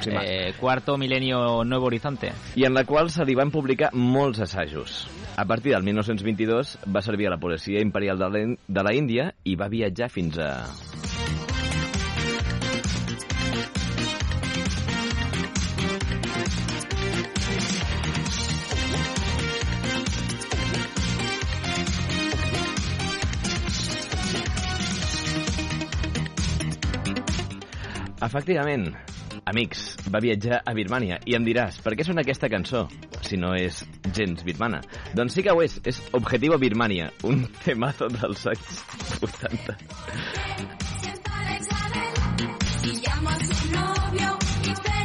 sí, 0.00 0.10
eh... 0.10 0.54
Cuarto 0.58 0.96
milenio 0.96 1.64
Nuevo 1.64 1.86
Horizonte. 1.86 2.32
i 2.56 2.64
en 2.64 2.74
la 2.74 2.84
qual 2.84 3.10
se 3.10 3.24
li 3.24 3.34
van 3.34 3.50
publicar 3.50 3.90
molts 3.92 4.40
assajos. 4.40 5.06
A 5.36 5.44
partir 5.44 5.72
del 5.72 5.84
1922 5.84 6.78
va 6.94 7.02
servir 7.02 7.28
a 7.28 7.36
la 7.36 7.38
policia 7.38 7.80
imperial 7.80 8.18
de 8.18 8.82
la 8.82 8.94
Índia 8.94 9.32
i 9.44 9.54
va 9.56 9.68
viatjar 9.68 10.10
fins 10.10 10.38
a... 10.38 11.07
Efectivament, 28.18 28.88
amics, 29.46 29.82
va 30.10 30.18
viatjar 30.18 30.58
a 30.66 30.72
Birmània 30.74 31.20
i 31.28 31.36
em 31.38 31.44
diràs, 31.46 31.76
per 31.84 31.92
què 31.94 32.02
sona 32.06 32.24
aquesta 32.24 32.48
cançó 32.50 32.88
si 33.22 33.38
no 33.38 33.52
és 33.54 33.84
gens 34.16 34.42
birmana? 34.46 34.80
Doncs 35.14 35.36
sí 35.38 35.44
que 35.46 35.54
ho 35.54 35.62
és, 35.62 35.76
és 35.86 36.00
Objetivo 36.18 36.58
Birmania, 36.58 37.12
un 37.28 37.46
temazo 37.64 38.10
dels 38.10 38.42
anys 38.50 38.82
80. 39.22 39.78
Si 42.80 42.90
llamo 43.06 43.30
a 43.30 43.38
su 43.38 43.70
novio 43.76 44.38
y 44.66 44.74
te 44.74 44.98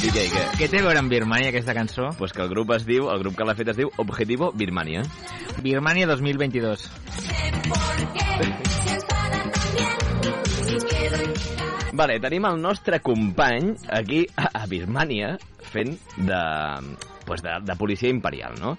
Què, 0.00 0.24
què? 0.32 0.42
Què 0.56 0.66
té 0.72 0.80
a 0.80 0.84
veure 0.86 0.98
amb 0.98 1.12
Birmania, 1.12 1.50
aquesta 1.52 1.76
cançó? 1.76 2.08
Pues 2.18 2.32
que 2.32 2.40
el 2.42 2.48
grup 2.48 2.72
es 2.74 2.88
diu, 2.88 3.10
el 3.12 3.20
grup 3.20 3.36
que 3.36 3.44
l'ha 3.44 3.54
fet 3.58 3.68
es 3.74 3.76
diu 3.78 3.92
Objetivo 4.00 4.50
Birmania. 4.56 5.04
Birmania 5.60 6.08
2022. 6.08 6.88
Vale, 12.00 12.14
tenim 12.16 12.46
el 12.48 12.56
nostre 12.56 13.02
company 13.04 13.74
aquí 13.92 14.22
a, 14.32 14.46
a 14.62 14.66
Birmania 14.66 15.34
fent 15.68 15.98
de, 16.16 16.38
pues 17.26 17.42
de, 17.44 17.58
de 17.60 17.76
policia 17.76 18.08
imperial, 18.08 18.54
no? 18.56 18.78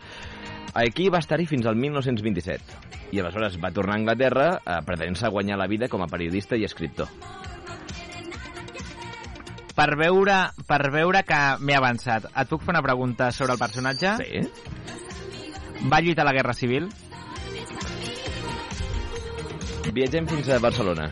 Aquí 0.74 1.06
va 1.14 1.22
estar-hi 1.22 1.46
fins 1.46 1.70
al 1.70 1.78
1927 1.78 3.14
i 3.14 3.22
aleshores 3.22 3.60
va 3.62 3.70
tornar 3.76 4.00
a 4.00 4.02
Anglaterra 4.02 4.48
eh, 4.58 4.80
pretenent-se 4.88 5.30
guanyar 5.30 5.62
la 5.62 5.70
vida 5.70 5.86
com 5.92 6.02
a 6.02 6.10
periodista 6.10 6.58
i 6.58 6.66
escriptor. 6.66 7.14
Per 9.78 9.90
veure, 10.02 10.42
per 10.66 10.84
veure 10.90 11.22
que 11.22 11.42
m'he 11.62 11.78
avançat, 11.78 12.26
et 12.34 12.50
puc 12.50 12.66
fer 12.66 12.74
una 12.74 12.82
pregunta 12.82 13.30
sobre 13.30 13.54
el 13.54 13.62
personatge? 13.62 14.18
Sí? 14.18 15.86
Va 15.94 16.02
lluitar 16.02 16.26
a 16.26 16.32
la 16.34 16.40
Guerra 16.42 16.58
Civil? 16.58 16.90
Viatgem 19.94 20.26
fins 20.26 20.50
a 20.50 20.58
Barcelona. 20.58 21.12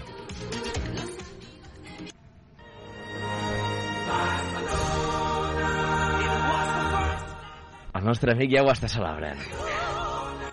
Nostre 8.09 8.33
amic 8.33 8.51
ja 8.55 8.65
ho 8.65 8.71
està 8.73 8.89
celebrant. 8.91 9.39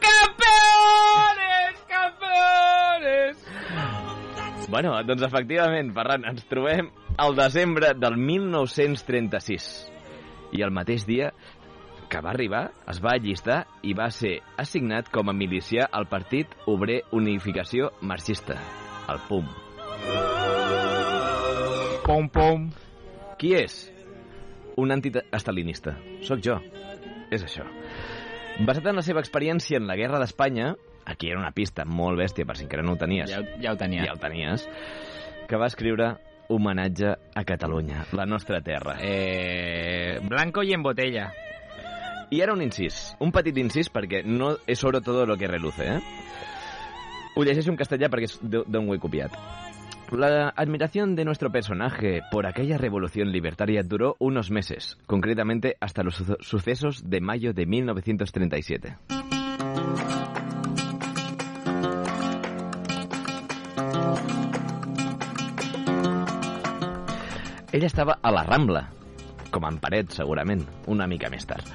Campeones! 0.04 1.82
Campeones! 1.90 3.42
Bueno, 4.68 4.94
doncs 5.08 5.24
efectivament, 5.26 5.92
Ferran, 5.96 6.26
ens 6.28 6.46
trobem 6.50 6.90
al 7.16 7.36
desembre 7.38 7.94
del 7.96 8.18
1936. 8.20 9.68
I 10.56 10.62
el 10.62 10.74
mateix 10.74 11.06
dia 11.08 11.32
que 12.10 12.20
va 12.22 12.30
arribar, 12.30 12.68
es 12.90 13.00
va 13.02 13.16
allistar 13.16 13.64
i 13.82 13.94
va 13.98 14.08
ser 14.14 14.36
assignat 14.62 15.08
com 15.12 15.30
a 15.30 15.34
milicià 15.34 15.88
al 15.90 16.06
Partit 16.10 16.52
Obrer 16.70 17.00
Unificació 17.16 17.90
Marxista, 18.00 18.58
el 19.10 19.22
PUM. 19.28 19.48
Pom, 22.06 22.28
pom. 22.30 22.68
Qui 23.40 23.56
és? 23.58 23.80
Un 24.78 24.94
antiestalinista. 24.94 25.96
Soc 26.22 26.44
jo. 26.44 26.60
És 27.30 27.42
això. 27.42 27.64
Basat 28.66 28.86
en 28.88 28.96
la 28.96 29.04
seva 29.04 29.20
experiència 29.20 29.80
en 29.80 29.88
la 29.88 29.96
Guerra 29.98 30.20
d'Espanya, 30.22 30.74
aquí 31.04 31.28
era 31.30 31.40
una 31.40 31.52
pista 31.52 31.84
molt 31.84 32.18
bèstia, 32.18 32.46
per 32.46 32.56
si 32.56 32.64
encara 32.64 32.84
no 32.86 32.94
ho 32.94 33.00
tenies. 33.00 33.30
Ja, 33.30 33.42
ja 33.60 33.74
ho 33.74 33.76
tenia. 33.76 34.06
ja 34.06 34.14
ho 34.14 34.20
tenies, 34.22 34.68
que 35.48 35.58
va 35.60 35.68
escriure 35.68 36.14
homenatge 36.48 37.16
a 37.34 37.44
Catalunya, 37.44 38.06
la 38.12 38.24
nostra 38.26 38.60
terra. 38.60 38.96
Eh, 39.00 40.20
blanco 40.22 40.62
y 40.62 40.72
en 40.72 40.82
botella. 40.82 41.32
I 42.30 42.40
ara 42.42 42.54
un 42.54 42.62
incís, 42.62 43.14
un 43.22 43.30
petit 43.30 43.56
incís 43.58 43.90
perquè 43.92 44.24
no 44.26 44.56
és 44.66 44.78
sobre 44.78 45.00
todo 45.00 45.26
lo 45.26 45.36
que 45.36 45.46
reluce, 45.46 45.86
eh? 45.86 46.00
Ho 47.36 47.44
llegeixo 47.44 47.70
en 47.70 47.76
castellà 47.78 48.08
perquè 48.10 48.26
és 48.26 48.38
d'on 48.42 48.88
ho 48.88 48.94
he 48.96 48.98
copiat. 48.98 49.34
La 50.12 50.48
admiración 50.56 51.14
de 51.16 51.24
nuestro 51.24 51.50
personaje 51.50 52.22
por 52.30 52.46
aquella 52.46 52.78
revolución 52.78 53.32
libertaria 53.32 53.82
duró 53.82 54.16
unos 54.18 54.50
meses, 54.50 54.96
concretamente 55.06 55.76
hasta 55.80 56.02
los 56.02 56.14
suce- 56.14 56.36
sucesos 56.40 57.10
de 57.10 57.20
mayo 57.20 57.52
de 57.52 57.66
1937. 57.66 58.96
Ella 67.72 67.86
estava 67.86 68.18
a 68.22 68.30
la 68.30 68.42
Rambla, 68.44 68.88
com 69.50 69.66
en 69.68 69.78
Paret, 69.78 70.08
segurament, 70.14 70.62
una 70.86 71.06
mica 71.06 71.28
més 71.28 71.44
tard. 71.44 71.66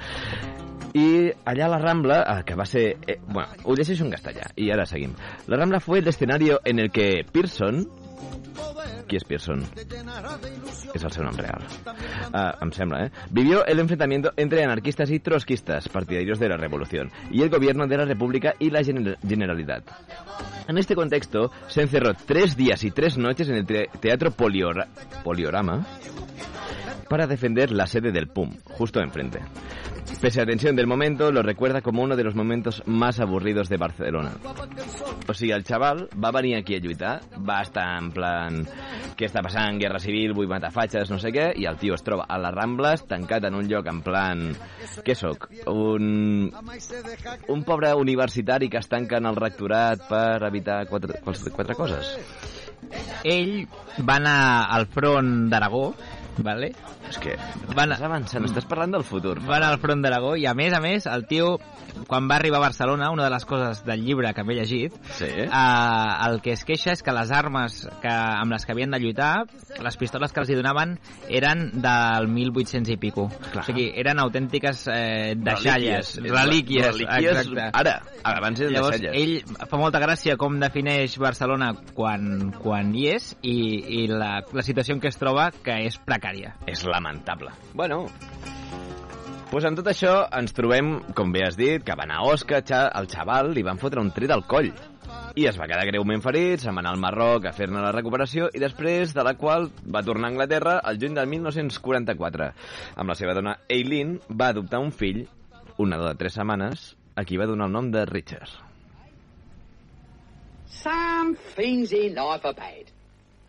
I 0.98 1.30
allà 1.46 1.68
a 1.68 1.72
la 1.72 1.78
Rambla, 1.78 2.18
eh, 2.22 2.42
que 2.44 2.56
va 2.58 2.66
ser... 2.66 2.96
Eh, 3.06 3.20
bueno, 3.28 3.48
ho 3.64 3.76
en 3.76 4.10
castellà, 4.10 4.50
i 4.56 4.70
ara 4.72 4.84
seguim. 4.84 5.14
La 5.46 5.56
Rambla 5.56 5.80
fue 5.80 6.00
el 6.00 6.08
escenario 6.08 6.60
en 6.64 6.80
el 6.80 6.90
que 6.90 7.24
Pearson... 7.30 7.86
Qui 9.08 9.16
és 9.16 9.24
Pearson? 9.24 9.62
És 10.94 11.02
el 11.04 11.12
seu 11.12 11.24
nom 11.24 11.36
real. 11.36 11.64
Ah, 12.32 12.58
em 12.60 12.70
¿eh? 12.94 13.10
Vivió 13.30 13.64
el 13.66 13.78
enfrentamiento 13.80 14.32
entre 14.36 14.64
anarquistas 14.64 15.10
y 15.10 15.20
trotskistas, 15.20 15.88
partidarios 15.88 16.38
de 16.38 16.48
la 16.48 16.56
revolución, 16.56 17.10
y 17.30 17.42
el 17.42 17.50
gobierno 17.50 17.86
de 17.86 17.96
la 17.96 18.04
República 18.04 18.54
y 18.58 18.70
la 18.70 18.80
Gener- 18.80 19.18
Generalidad. 19.26 19.82
En 20.68 20.78
este 20.78 20.94
contexto, 20.94 21.50
se 21.68 21.82
encerró 21.82 22.12
tres 22.26 22.56
días 22.56 22.84
y 22.84 22.90
tres 22.90 23.18
noches 23.18 23.48
en 23.48 23.56
el 23.56 23.66
te- 23.66 23.88
Teatro 24.00 24.30
Poliora- 24.30 24.88
Poliorama 25.24 25.86
para 27.08 27.26
defender 27.26 27.70
la 27.72 27.86
sede 27.86 28.10
del 28.12 28.28
PUM, 28.28 28.56
justo 28.64 29.00
enfrente. 29.00 29.40
Pese 30.22 30.38
a 30.38 30.44
la 30.44 30.52
tensión 30.52 30.76
del 30.76 30.86
momento, 30.86 31.32
lo 31.32 31.42
recuerda 31.42 31.80
como 31.80 32.00
uno 32.00 32.14
de 32.14 32.22
los 32.22 32.36
momentos 32.36 32.80
más 32.86 33.18
aburridos 33.18 33.68
de 33.68 33.76
Barcelona. 33.76 34.30
O 35.26 35.34
sigui, 35.34 35.50
el 35.50 35.64
xaval 35.66 36.08
va 36.14 36.30
venir 36.30 36.54
aquí 36.54 36.76
a 36.76 36.78
lluitar, 36.78 37.16
va 37.42 37.62
estar 37.66 37.98
en 37.98 38.12
plan... 38.14 38.60
Què 39.18 39.26
està 39.26 39.42
passant? 39.42 39.80
Guerra 39.82 39.98
civil, 39.98 40.30
vull 40.38 40.46
matar 40.46 40.70
fatxes, 40.70 41.10
no 41.10 41.18
sé 41.18 41.34
què, 41.34 41.48
i 41.58 41.66
el 41.66 41.80
tio 41.82 41.98
es 41.98 42.06
troba 42.06 42.28
a 42.30 42.38
les 42.38 42.54
Rambles, 42.54 43.02
tancat 43.10 43.48
en 43.50 43.58
un 43.58 43.66
lloc 43.66 43.90
en 43.90 43.98
plan... 44.06 44.46
Què 45.02 45.18
sóc? 45.18 45.50
Un... 45.66 46.54
Un 47.50 47.66
pobre 47.66 47.90
universitari 47.98 48.70
que 48.70 48.78
es 48.78 48.86
tanca 48.86 49.18
en 49.18 49.26
el 49.26 49.42
rectorat 49.42 50.06
per 50.06 50.38
evitar 50.46 50.84
quatre, 50.86 51.18
quatre, 51.26 51.74
coses. 51.74 52.14
Ell 53.26 53.66
va 54.06 54.20
anar 54.22 54.70
al 54.70 54.86
front 54.86 55.48
d'Aragó, 55.50 55.88
vale? 56.38 56.72
És 57.08 57.18
que 57.18 57.36
Va 57.76 57.82
anar, 57.84 57.96
estàs 57.96 58.06
avançant, 58.08 58.44
estàs 58.48 58.66
parlant 58.68 58.92
del 58.92 59.04
futur. 59.04 59.38
va 59.44 59.56
anar 59.56 59.72
al 59.72 59.78
front 59.80 60.02
d'Aragó 60.02 60.34
i, 60.36 60.46
a 60.46 60.54
més 60.54 60.72
a 60.72 60.80
més, 60.80 61.06
el 61.06 61.26
tio, 61.26 61.58
quan 62.08 62.28
va 62.28 62.36
arribar 62.36 62.58
a 62.58 62.66
Barcelona, 62.66 63.10
una 63.12 63.24
de 63.24 63.30
les 63.30 63.44
coses 63.44 63.84
del 63.84 64.02
llibre 64.04 64.32
que 64.34 64.44
m'he 64.44 64.54
llegit, 64.54 64.92
Sí? 65.12 65.24
eh, 65.26 65.48
el 66.26 66.40
que 66.42 66.52
es 66.52 66.64
queixa 66.64 66.92
és 66.92 67.02
que 67.02 67.12
les 67.12 67.30
armes 67.30 67.88
que, 68.00 68.08
amb 68.08 68.52
les 68.52 68.64
que 68.66 68.72
havien 68.72 68.90
de 68.90 68.98
lluitar, 69.00 69.44
les 69.82 69.96
pistoles 69.96 70.32
que 70.32 70.40
els 70.40 70.50
hi 70.50 70.54
donaven, 70.56 70.98
eren 71.28 71.70
del 71.82 72.28
1800 72.28 72.90
i 72.94 72.96
pico. 72.96 73.28
Clar. 73.52 73.62
O 73.62 73.66
sigui, 73.66 73.90
eren 73.96 74.18
autèntiques 74.20 74.86
eh, 74.92 75.34
deixalles, 75.36 76.16
Relíquies. 76.22 76.86
relíquies, 76.86 77.46
exacte. 77.46 77.70
Ara, 77.72 78.02
abans 78.24 78.60
eren 78.60 78.72
Llavors, 78.74 79.00
deixalles. 79.00 79.44
ell 79.52 79.68
fa 79.68 79.76
molta 79.80 80.00
gràcia 80.00 80.36
com 80.36 80.58
defineix 80.60 81.18
Barcelona 81.18 81.72
quan, 81.94 82.52
quan 82.62 82.94
hi 82.94 83.08
és 83.14 83.32
i, 83.42 83.56
i 84.02 84.06
la, 84.08 84.42
la 84.52 84.62
situació 84.62 84.94
en 84.94 85.00
què 85.02 85.08
es 85.12 85.18
troba, 85.20 85.50
que 85.62 85.78
és 85.86 85.98
precària. 86.22 86.54
És 86.66 86.84
lamentable. 86.84 87.50
Bueno, 87.74 88.06
pues 89.50 89.64
amb 89.64 89.76
tot 89.76 89.88
això 89.90 90.28
ens 90.32 90.54
trobem, 90.54 91.02
com 91.14 91.32
bé 91.32 91.44
has 91.46 91.56
dit, 91.56 91.82
que 91.82 91.96
va 91.96 92.04
anar 92.04 92.20
a 92.22 92.30
Oscar, 92.32 92.62
xa, 92.64 92.88
el 92.94 93.08
xaval 93.08 93.52
li 93.52 93.62
van 93.62 93.78
fotre 93.78 94.00
un 94.00 94.12
tret 94.12 94.30
al 94.30 94.46
coll. 94.46 94.72
I 95.36 95.46
es 95.48 95.58
va 95.58 95.66
quedar 95.66 95.86
greument 95.88 96.22
ferit, 96.22 96.60
se'n 96.60 96.76
va 96.76 96.80
anar 96.80 96.92
al 96.94 97.00
Marroc 97.00 97.46
a 97.46 97.52
fer-ne 97.52 97.80
la 97.80 97.92
recuperació 97.92 98.48
i 98.52 98.60
després 98.60 99.14
de 99.16 99.24
la 99.24 99.34
qual 99.34 99.70
va 99.84 100.04
tornar 100.04 100.28
a 100.28 100.32
Anglaterra 100.32 100.80
el 100.88 100.98
juny 101.00 101.14
del 101.16 101.28
1944. 101.28 102.50
Amb 102.96 103.08
la 103.08 103.16
seva 103.16 103.34
dona 103.34 103.58
Eileen 103.68 104.18
va 104.28 104.52
adoptar 104.52 104.80
un 104.80 104.92
fill, 104.92 105.24
un 105.78 105.92
nadó 105.92 106.08
de 106.08 106.18
3 106.20 106.36
setmanes, 106.40 106.92
a 107.16 107.24
qui 107.24 107.40
va 107.40 107.48
donar 107.48 107.68
el 107.68 107.72
nom 107.72 107.90
de 107.92 108.04
Richard. 108.08 108.52
Some 110.66 111.36
things 111.56 111.92
in 111.92 112.14
life 112.14 112.44
are 112.44 112.56
bad. 112.56 112.88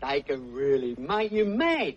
They 0.00 0.20
can 0.20 0.52
really 0.52 0.94
make 0.98 1.32
you 1.32 1.46
mad. 1.46 1.96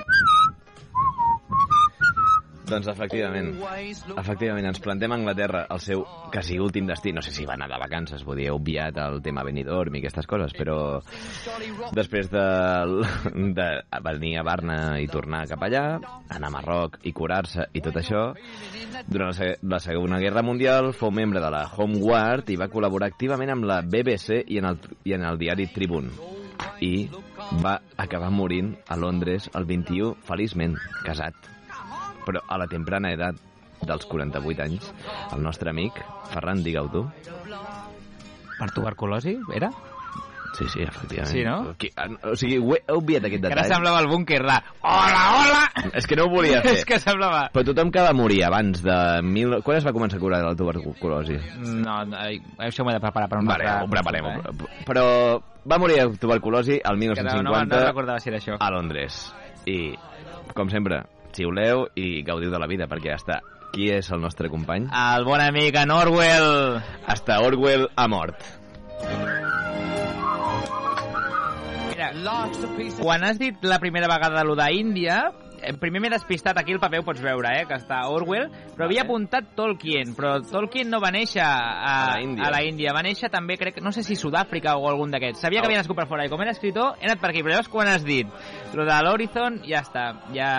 Doncs 2.71 2.87
efectivament, 2.87 3.51
efectivament, 4.15 4.67
ens 4.69 4.79
plantem 4.83 5.11
a 5.11 5.17
Anglaterra 5.19 5.65
el 5.73 5.81
seu 5.83 6.03
quasi 6.31 6.59
últim 6.63 6.87
destí. 6.87 7.11
No 7.11 7.23
sé 7.25 7.33
si 7.35 7.45
va 7.47 7.57
anar 7.57 7.67
de 7.71 7.79
vacances, 7.81 8.23
podia 8.23 8.53
obviat 8.55 8.97
el 9.03 9.19
tema 9.25 9.43
Benidorm 9.43 9.97
i 9.97 10.01
aquestes 10.01 10.29
coses, 10.29 10.55
però 10.55 10.77
després 11.95 12.31
de, 12.31 12.45
de 13.59 13.67
venir 14.07 14.37
a 14.39 14.45
Barna 14.47 14.79
i 15.03 15.09
tornar 15.11 15.43
cap 15.51 15.67
allà, 15.67 15.85
anar 16.31 16.51
a 16.51 16.55
Marroc 16.55 16.99
i 17.03 17.13
curar-se 17.15 17.67
i 17.75 17.83
tot 17.83 17.99
això, 17.99 18.29
durant 19.11 19.35
la 19.67 19.79
Segona 19.83 20.19
Guerra 20.23 20.43
Mundial 20.45 20.91
fou 20.95 21.11
membre 21.11 21.43
de 21.43 21.51
la 21.51 21.65
Home 21.77 21.99
Guard 21.99 22.51
i 22.53 22.59
va 22.59 22.71
col·laborar 22.71 23.11
activament 23.11 23.51
amb 23.53 23.67
la 23.67 23.81
BBC 23.83 24.45
i 24.47 24.61
en 24.61 24.71
el, 24.71 24.79
i 25.03 25.15
en 25.17 25.25
el 25.27 25.41
diari 25.41 25.67
Tribune. 25.73 26.11
I 26.81 27.09
va 27.63 27.79
acabar 27.97 28.29
morint 28.33 28.75
a 28.87 28.97
Londres 28.97 29.49
el 29.57 29.65
21, 29.69 30.13
feliçment, 30.27 30.77
casat. 31.05 31.51
Però 32.25 32.41
a 32.47 32.57
la 32.61 32.67
temprana 32.67 33.11
edat 33.13 33.35
dels 33.81 34.05
48 34.05 34.61
anys, 34.63 34.91
el 35.33 35.41
nostre 35.41 35.69
amic, 35.71 35.93
Ferran, 36.33 36.61
digue-ho 36.63 36.87
tu, 36.93 37.05
Per 38.59 38.69
tuberculosi, 38.71 39.37
era? 39.55 39.71
Sí, 40.53 40.65
sí, 40.67 40.81
efectivament. 40.83 41.31
Sí, 41.31 41.43
no? 41.47 41.73
Qui- 41.79 41.89
O 42.29 42.35
sigui, 42.35 42.57
ho 42.59 42.75
he 42.75 42.81
obviat 42.93 43.23
aquest 43.25 43.39
Que 43.41 43.47
ara 43.47 43.61
detall. 43.63 43.71
semblava 43.77 44.01
el 44.03 44.07
búnquer, 44.11 44.41
la... 44.45 44.57
Hola, 44.81 45.21
hola! 45.39 45.89
És 45.95 46.05
que 46.05 46.17
no 46.19 46.25
ho 46.25 46.29
volia 46.29 46.59
fer. 46.65 46.73
És 46.75 46.83
que 46.85 46.99
semblava... 46.99 47.45
Però 47.55 47.63
tothom 47.65 47.89
que 47.89 48.03
va 48.03 48.11
morir 48.13 48.43
abans 48.45 48.83
de... 48.83 48.97
Mil... 49.23 49.55
Quan 49.63 49.77
es 49.79 49.87
va 49.87 49.93
començar 49.95 50.19
a 50.19 50.21
curar 50.21 50.41
de 50.43 50.49
la 50.51 50.55
tuberculosi? 50.59 51.39
No, 51.63 51.95
no, 52.05 52.19
ai, 52.19 52.37
això 52.67 52.83
m'ho 52.83 52.91
he 52.91 52.97
de 52.99 53.01
preparar 53.05 53.29
per 53.31 53.39
una 53.39 53.53
Vale, 53.55 53.65
altra 53.71 53.87
ho 53.87 53.89
preparem. 53.95 54.27
pre- 54.43 54.83
Però 54.91 55.05
va 55.71 55.79
morir 55.79 55.97
de 56.03 56.17
tuberculosi 56.21 56.77
al 56.83 56.99
Eh? 57.01 57.15
Que 57.15 57.23
no, 57.23 57.31
no, 57.41 57.55
1950 57.55 57.79
no 57.79 57.87
recordava 57.87 58.19
si 58.19 58.29
era 58.29 58.37
això. 58.43 58.59
a 58.59 58.69
Londres. 58.75 59.33
I, 59.65 59.95
com 60.53 60.69
sempre, 60.69 60.99
xiuleu 61.35 61.87
i 61.95 62.23
gaudiu 62.27 62.51
de 62.51 62.59
la 62.61 62.69
vida, 62.69 62.87
perquè 62.91 63.13
ja 63.13 63.19
està. 63.19 63.39
Qui 63.71 63.87
és 63.93 64.09
el 64.11 64.19
nostre 64.19 64.49
company? 64.51 64.89
El 64.91 65.23
bon 65.23 65.39
amic 65.39 65.77
en 65.79 65.93
Orwell. 65.95 66.81
Hasta 67.07 67.39
Orwell 67.45 67.87
ha 67.95 68.07
mort. 68.11 68.43
Mira, 71.87 72.11
quan 72.99 73.23
has 73.23 73.39
dit 73.39 73.63
la 73.63 73.79
primera 73.79 74.09
vegada 74.11 74.43
lo 74.43 74.57
d'Índia, 74.59 75.23
primer 75.79 76.01
m'he 76.01 76.09
despistat, 76.09 76.57
aquí 76.57 76.73
el 76.73 76.79
paper 76.79 76.99
ho 77.01 77.05
pots 77.07 77.21
veure, 77.21 77.49
eh, 77.59 77.65
que 77.67 77.75
està 77.77 78.01
Orwell, 78.09 78.49
però 78.75 78.85
havia 78.87 79.03
apuntat 79.05 79.51
Tolkien, 79.55 80.15
però 80.17 80.37
Tolkien 80.45 80.89
no 80.89 80.99
va 81.03 81.11
néixer 81.11 81.41
a, 81.43 81.51
A 81.81 82.15
la 82.15 82.21
Índia. 82.21 82.45
a 82.47 82.51
la 82.51 82.63
Índia, 82.63 82.93
va 82.95 83.03
néixer 83.05 83.29
també, 83.29 83.57
crec, 83.57 83.81
no 83.81 83.91
sé 83.91 84.03
si 84.03 84.15
Sud-àfrica 84.15 84.75
o 84.77 84.87
algun 84.89 85.11
d'aquests. 85.11 85.41
Sabia 85.41 85.61
que 85.61 85.67
havia 85.69 85.79
nascut 85.81 85.97
per 85.97 86.07
fora, 86.07 86.25
i 86.25 86.29
com 86.29 86.41
era 86.41 86.51
escritor, 86.51 86.95
he 86.99 87.05
anat 87.09 87.19
per 87.21 87.29
aquí, 87.31 87.41
però 87.43 87.55
llavors 87.55 87.69
quan 87.69 87.87
has 87.87 88.03
dit 88.05 88.27
lo 88.73 88.85
de 88.87 88.97
l'Horizon, 89.03 89.61
ja 89.67 89.81
està, 89.85 90.05
ja, 90.33 90.49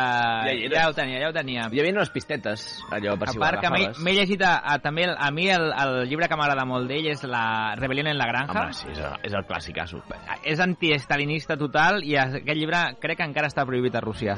Ja 0.47 0.53
hi 0.53 0.69
ja 0.73 0.89
ho 0.89 0.93
tenia, 0.97 1.21
ja 1.23 1.29
ho 1.31 1.33
tenia. 1.33 1.69
Hi 1.73 1.81
havia 1.81 1.93
unes 1.95 2.11
pistetes, 2.11 2.67
allò, 2.91 3.17
per 3.19 3.29
A 3.29 3.33
si 3.33 3.39
ho 3.39 3.41
part 3.41 3.61
que 3.61 3.71
m'he 3.71 3.87
agafaves. 3.87 4.19
llegit 4.19 4.43
a, 4.43 4.55
a, 4.65 4.79
també 4.85 5.05
el, 5.09 5.15
a 5.19 5.31
mi 5.31 5.49
el, 5.51 5.71
el 5.73 6.09
llibre 6.09 6.29
que 6.29 6.37
m'agrada 6.37 6.65
molt 6.69 6.89
d'ell 6.91 7.07
és 7.13 7.23
la 7.25 7.75
Rebelión 7.79 8.07
en 8.13 8.19
la 8.19 8.27
granja. 8.27 8.67
Home, 8.67 8.73
sí, 8.77 8.89
és 8.93 8.99
el, 9.01 9.17
és 9.25 9.33
el 9.33 9.47
clàssicasso. 9.49 10.03
És 10.45 10.61
antiestalinista 10.61 11.57
total 11.57 12.03
i 12.05 12.17
aquest 12.17 12.53
llibre 12.57 12.83
crec 13.01 13.19
que 13.23 13.29
encara 13.29 13.49
està 13.49 13.65
prohibit 13.67 13.95
a 13.97 14.01
Rússia. 14.05 14.37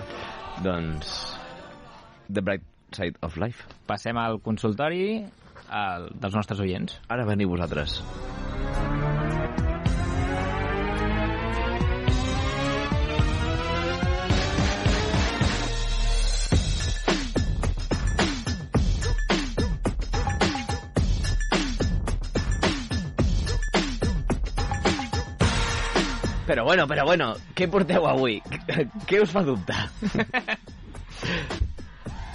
Doncs... 0.63 1.35
The 2.31 2.41
Bright 2.41 2.63
Side 2.95 3.19
of 3.23 3.37
Life. 3.37 3.67
Passem 3.89 4.17
al 4.17 4.39
consultori 4.45 5.25
al, 5.69 6.09
dels 6.15 6.37
nostres 6.39 6.63
oients. 6.65 7.01
Ara 7.13 7.27
veniu 7.29 7.51
vosaltres. 7.53 7.99
Però 26.55 26.63
bueno, 26.69 26.85
però 26.87 27.03
bueno, 27.09 27.33
què 27.59 27.67
porteu 27.67 28.05
avui? 28.07 28.37
Què 29.11 29.19
us 29.25 29.33
fa 29.35 29.43
dubtar? 29.43 29.89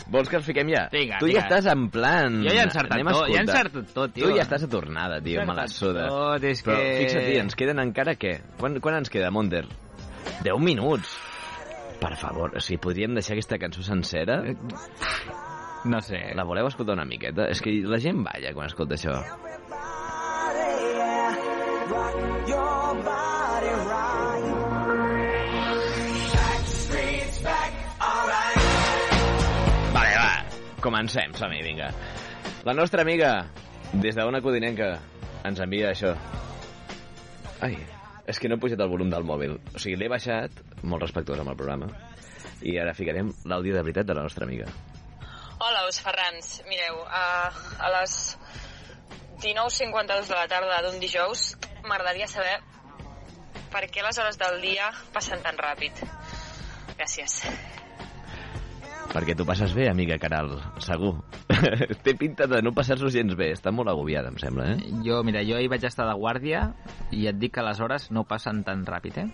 Vols 0.09 0.28
que 0.28 0.39
els 0.39 0.47
fiquem 0.47 0.72
ja? 0.74 0.88
Vinga, 0.91 1.20
tu 1.22 1.28
ja 1.30 1.36
vinga. 1.36 1.43
estàs 1.45 1.67
en 1.72 1.84
plan... 1.93 2.39
Jo 2.43 2.49
ja 2.51 2.63
he 2.63 2.65
encertat 2.65 2.97
tot, 3.05 3.28
ja 3.30 3.38
he 3.38 3.43
encertat 3.45 3.91
tot, 3.93 4.11
tio. 4.15 4.26
Tu 4.26 4.36
ja 4.39 4.43
estàs 4.43 4.65
a 4.65 4.70
tornada, 4.72 5.20
tio, 5.22 5.43
me 5.45 5.53
la 5.55 5.67
suda. 5.70 6.07
tot, 6.09 6.43
és 6.49 6.63
Però 6.65 6.76
que- 6.82 6.95
fixa't, 7.03 7.28
ens 7.45 7.55
queden 7.55 7.80
encara 7.84 8.15
què? 8.20 8.34
Quan, 8.59 8.80
quan 8.84 8.97
ens 8.99 9.11
queda, 9.13 9.30
Monder? 9.32 9.63
10 10.43 10.57
minuts. 10.65 11.13
Per 12.01 12.11
favor, 12.17 12.57
o 12.57 12.59
sigui, 12.63 12.82
podríem 12.82 13.13
deixar 13.15 13.38
aquesta 13.38 13.59
cançó 13.61 13.86
sencera? 13.86 14.41
No 15.86 16.01
sé. 16.03 16.24
La 16.36 16.43
voleu 16.43 16.67
escoltar 16.67 16.97
una 16.97 17.05
miqueta? 17.07 17.45
És 17.53 17.61
que 17.63 17.78
la 17.86 18.01
gent 18.03 18.20
balla 18.26 18.51
quan 18.57 18.67
escolta 18.67 18.97
això. 18.97 19.13
Vale, 21.89 23.29
comencem, 30.84 31.34
som-hi, 31.38 31.62
vinga. 31.66 31.90
La 32.68 32.74
nostra 32.74 33.04
amiga, 33.06 33.46
des 33.94 34.18
d'una 34.18 34.42
codinenca, 34.42 34.94
ens 35.48 35.62
envia 35.64 35.92
això. 35.94 36.14
Ai, 37.66 37.78
és 38.30 38.40
que 38.40 38.50
no 38.50 38.58
he 38.58 38.62
pujat 38.62 38.82
el 38.84 38.92
volum 38.92 39.10
del 39.12 39.26
mòbil. 39.28 39.58
O 39.74 39.82
sigui, 39.82 39.98
l'he 40.00 40.10
baixat, 40.12 40.62
molt 40.84 41.04
respectuós 41.04 41.42
amb 41.42 41.54
el 41.54 41.60
programa, 41.60 41.90
i 42.62 42.78
ara 42.80 42.96
ficarem 42.98 43.32
l'àudio 43.50 43.76
de 43.76 43.84
veritat 43.84 44.10
de 44.10 44.18
la 44.18 44.26
nostra 44.28 44.48
amiga. 44.48 44.68
Hola, 45.60 45.86
us 45.90 46.00
Ferrans. 46.00 46.62
Mireu, 46.70 47.02
a, 47.04 47.52
a 47.84 47.90
les 48.00 48.38
19.52 49.44 50.30
de 50.32 50.36
la 50.36 50.48
tarda 50.52 50.82
d'un 50.86 51.00
dijous 51.00 51.54
m'agradaria 51.88 52.28
saber 52.28 52.60
per 53.72 53.86
què 53.92 54.04
les 54.04 54.18
hores 54.20 54.40
del 54.40 54.62
dia 54.64 54.92
passen 55.16 55.44
tan 55.44 55.60
ràpid. 55.60 56.04
Gràcies. 56.96 57.42
Perquè 59.10 59.34
tu 59.34 59.41
passes 59.41 59.72
bé, 59.74 59.88
amiga 59.89 60.20
Caral, 60.22 60.51
segur. 60.86 61.16
Té 62.05 62.14
pinta 62.14 62.45
de 62.49 62.60
no 62.62 62.76
passar-s'ho 62.78 63.10
gens 63.10 63.34
bé. 63.38 63.47
Està 63.55 63.74
molt 63.74 63.89
agobiada, 63.89 64.30
em 64.30 64.38
sembla, 64.38 64.68
eh? 64.76 64.91
Jo, 65.05 65.24
mira, 65.26 65.41
jo 65.47 65.57
hi 65.57 65.70
vaig 65.72 65.88
estar 65.89 66.05
de 66.05 66.14
guàrdia 66.20 66.68
i 67.18 67.26
et 67.32 67.39
dic 67.41 67.55
que 67.57 67.66
les 67.66 67.82
hores 67.82 68.10
no 68.14 68.28
passen 68.30 68.62
tan 68.68 68.86
ràpid, 68.86 69.18
eh? 69.24 69.28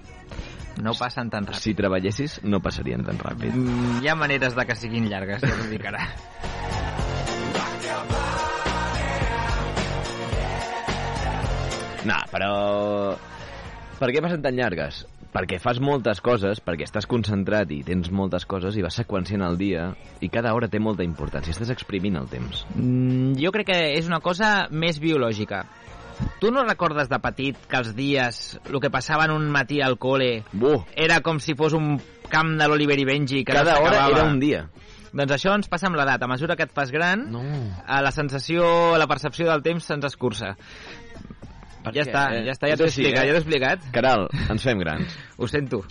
No 0.80 0.96
passen 0.96 1.28
tan 1.32 1.48
ràpid. 1.50 1.60
Si 1.64 1.76
treballessis, 1.76 2.40
no 2.48 2.62
passarien 2.64 3.04
tan 3.04 3.20
ràpid. 3.20 3.52
Mm, 3.52 4.00
hi 4.00 4.12
ha 4.12 4.16
maneres 4.16 4.56
de 4.56 4.66
que 4.70 4.80
siguin 4.80 5.10
llargues, 5.12 5.44
ja 5.44 5.52
t'ho 5.60 5.68
dic 5.68 5.92
ara. 5.92 6.08
No, 12.06 12.22
però... 12.32 12.52
Per 14.00 14.12
què 14.12 14.22
passen 14.24 14.44
tan 14.44 14.56
llargues? 14.56 15.04
Perquè 15.36 15.58
fas 15.60 15.82
moltes 15.84 16.22
coses, 16.24 16.62
perquè 16.64 16.86
estàs 16.88 17.08
concentrat 17.12 17.72
i 17.76 17.82
tens 17.84 18.08
moltes 18.16 18.46
coses 18.48 18.78
i 18.80 18.84
vas 18.86 18.96
seqüenciant 18.96 19.44
el 19.44 19.58
dia 19.60 19.90
i 20.24 20.30
cada 20.32 20.54
hora 20.56 20.70
té 20.72 20.80
molta 20.80 21.04
importància. 21.04 21.52
Estàs 21.52 21.74
exprimint 21.74 22.16
el 22.16 22.30
temps. 22.32 22.64
Mm, 22.76 23.36
jo 23.42 23.52
crec 23.52 23.68
que 23.74 23.80
és 23.98 24.08
una 24.08 24.22
cosa 24.24 24.70
més 24.72 25.02
biològica. 25.04 25.66
Tu 26.40 26.48
no 26.56 26.64
recordes 26.64 27.10
de 27.12 27.20
petit 27.20 27.58
que 27.68 27.82
els 27.82 27.92
dies, 27.98 28.42
el 28.72 28.80
que 28.80 28.90
passava 28.94 29.26
en 29.28 29.34
un 29.36 29.50
matí 29.52 29.82
al 29.84 29.98
col·le, 30.00 30.46
Buh, 30.54 30.86
era 30.96 31.20
com 31.20 31.42
si 31.44 31.58
fos 31.60 31.76
un 31.76 31.98
camp 32.32 32.56
de 32.56 32.70
l'Oliver 32.72 32.96
i 33.02 33.08
Benji 33.10 33.44
que 33.44 33.52
cada 33.52 33.76
no 33.76 33.90
hora 33.90 34.06
era 34.08 34.24
un 34.24 34.40
dia. 34.40 34.70
Doncs 35.16 35.32
això 35.32 35.54
ens 35.56 35.68
passa 35.72 35.88
amb 35.88 35.96
l'edat. 35.96 36.24
A 36.24 36.28
mesura 36.28 36.56
que 36.60 36.64
et 36.68 36.72
fas 36.76 36.92
gran, 36.92 37.30
No. 37.32 37.44
la 37.88 38.12
sensació, 38.12 38.98
la 38.98 39.08
percepció 39.08 39.48
del 39.48 39.64
temps 39.64 39.84
se'ns 39.84 40.08
escurça. 40.08 40.56
Per 41.86 41.94
Ja 41.94 42.02
què? 42.02 42.06
està, 42.10 42.24
Eh, 42.34 42.44
ja 42.48 42.54
està, 42.56 42.70
ja 42.72 42.78
t'ho 42.80 42.88
he 42.88 42.92
explicat, 42.92 43.22
eh? 43.24 43.28
ja 43.28 43.34
t'ho 43.34 43.40
he 43.40 43.44
explicat. 43.44 43.90
Caral, 44.00 44.28
ens 44.50 44.64
fem 44.70 44.82
grans. 44.82 45.18
Ho 45.42 45.48
sento. 45.52 45.84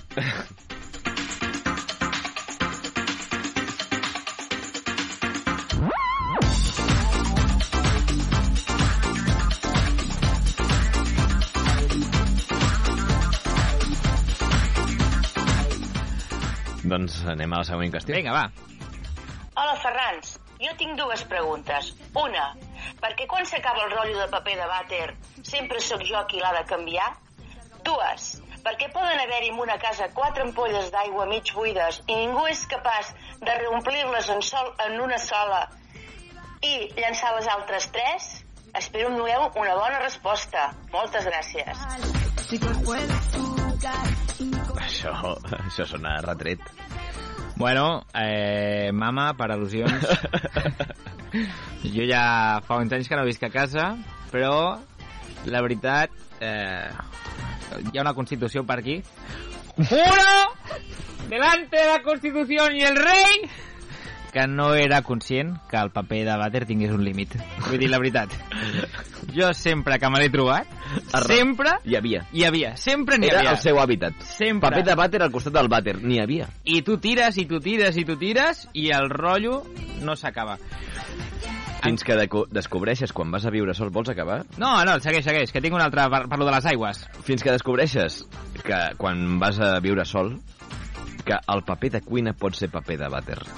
doncs 16.84 17.22
anem 17.32 17.52
a 17.54 17.60
la 17.62 17.66
següent 17.68 17.92
qüestió. 17.94 18.14
Vinga, 18.16 18.34
va. 18.34 18.44
Hola, 19.56 19.74
Ferrans. 19.82 20.34
Jo 20.60 20.72
tinc 20.80 20.96
dues 20.98 21.22
preguntes. 21.30 21.92
Una, 22.20 22.44
per 23.04 23.12
què 23.18 23.26
quan 23.28 23.44
s'acaba 23.44 23.84
el 23.84 23.92
rotllo 23.92 24.16
de 24.22 24.30
paper 24.32 24.54
de 24.56 24.66
vàter 24.70 25.06
sempre 25.44 25.80
sóc 25.84 26.00
jo 26.08 26.22
qui 26.30 26.40
l'ha 26.40 26.54
de 26.56 26.62
canviar? 26.70 27.10
Dues, 27.84 28.28
per 28.64 28.72
què 28.80 28.88
poden 28.94 29.20
haver-hi 29.20 29.50
en 29.52 29.58
una 29.60 29.76
casa 29.82 30.08
quatre 30.16 30.46
ampolles 30.46 30.88
d'aigua 30.94 31.26
mig 31.28 31.52
buides 31.52 32.00
i 32.06 32.16
ningú 32.16 32.46
és 32.48 32.62
capaç 32.70 33.10
de 33.42 33.58
reomplir-les 33.58 34.30
en, 34.32 34.40
sol, 34.40 34.72
en 34.86 34.96
una 35.04 35.18
sola 35.20 35.66
i 36.64 36.72
llançar 36.96 37.34
les 37.36 37.50
altres 37.58 37.90
tres? 37.92 38.30
Espero 38.74 39.10
que 39.12 39.20
doneu 39.20 39.44
una 39.60 39.74
bona 39.76 40.00
resposta. 40.00 40.64
Moltes 40.94 41.28
gràcies. 41.28 41.84
Això, 44.86 45.12
això 45.60 45.86
sona 45.92 46.16
a 46.16 46.24
retret. 46.24 46.64
Bueno, 47.56 48.04
eh, 48.14 48.90
mama, 48.92 49.32
per 49.38 49.50
al·lusions. 49.54 50.02
jo 51.94 52.06
ja 52.08 52.60
fa 52.66 52.80
uns 52.82 52.92
anys 52.96 53.08
que 53.08 53.18
no 53.18 53.26
visc 53.28 53.44
a 53.46 53.52
casa, 53.54 53.92
però 54.32 54.78
la 55.46 55.62
veritat, 55.62 56.10
eh, 56.40 56.90
hi 57.92 57.98
ha 57.98 58.02
una 58.02 58.14
constitució 58.14 58.64
per 58.66 58.80
aquí. 58.80 59.02
¡Juro! 59.76 60.34
Delante 61.28 61.76
de 61.76 61.86
la 61.86 62.02
Constitución 62.02 62.76
y 62.76 62.82
el 62.82 62.96
rey! 62.96 63.50
Que 64.34 64.48
no 64.50 64.72
era 64.74 65.00
conscient 65.06 65.54
que 65.70 65.78
el 65.78 65.92
paper 65.94 66.24
de 66.26 66.34
vàter 66.40 66.64
tingués 66.66 66.90
un 66.92 67.04
límit. 67.06 67.36
Vull 67.68 67.78
dir 67.78 67.88
la 67.88 68.00
veritat. 68.02 68.34
Jo 69.34 69.52
sempre 69.54 69.96
que 70.02 70.10
me 70.10 70.18
l'he 70.20 70.28
trobat, 70.34 70.66
Arre- 71.14 71.36
sempre 71.38 71.76
Hi 71.86 71.94
havia. 71.96 72.24
hi 72.32 72.44
havia. 72.44 72.74
Sempre 72.76 73.16
n'hi 73.18 73.28
Era 73.30 73.38
havia. 73.40 73.52
el 73.52 73.62
seu 73.62 73.78
hàbitat. 73.80 74.18
Sempre. 74.26 74.68
Paper 74.70 74.84
de 74.90 74.96
vàter 74.98 75.22
al 75.22 75.30
costat 75.32 75.54
del 75.54 75.70
vàter. 75.70 75.96
N'hi 76.02 76.18
havia. 76.20 76.48
I 76.64 76.82
tu 76.82 76.98
tires, 76.98 77.38
i 77.38 77.46
tu 77.46 77.60
tires, 77.60 77.96
i 77.96 78.04
tu 78.04 78.16
tires, 78.18 78.66
i 78.74 78.90
el 78.90 79.08
rotllo 79.08 79.62
no 80.02 80.16
s'acaba. 80.16 80.58
Fins 81.84 82.02
que 82.02 82.14
deco- 82.16 82.46
descobreixes 82.48 83.12
quan 83.12 83.30
vas 83.30 83.44
a 83.44 83.50
viure 83.52 83.74
sol, 83.74 83.90
vols 83.90 84.08
acabar? 84.08 84.44
No, 84.56 84.82
no, 84.88 84.98
segueix, 85.04 85.22
segueix, 85.24 85.52
que 85.52 85.60
tinc 85.60 85.74
un 85.76 85.82
altre, 85.84 86.06
par 86.08 86.22
parlo 86.30 86.46
de 86.46 86.52
les 86.54 86.64
aigües. 86.66 87.02
Fins 87.24 87.42
que 87.44 87.52
descobreixes 87.52 88.22
que 88.64 88.78
quan 88.96 89.38
vas 89.38 89.58
a 89.60 89.80
viure 89.84 90.06
sol, 90.08 90.38
que 91.24 91.38
el 91.54 91.64
paper 91.66 91.90
de 91.98 92.00
cuina 92.04 92.32
pot 92.36 92.54
ser 92.56 92.70
paper 92.72 92.98
de 93.04 93.08
vàter. 93.12 93.40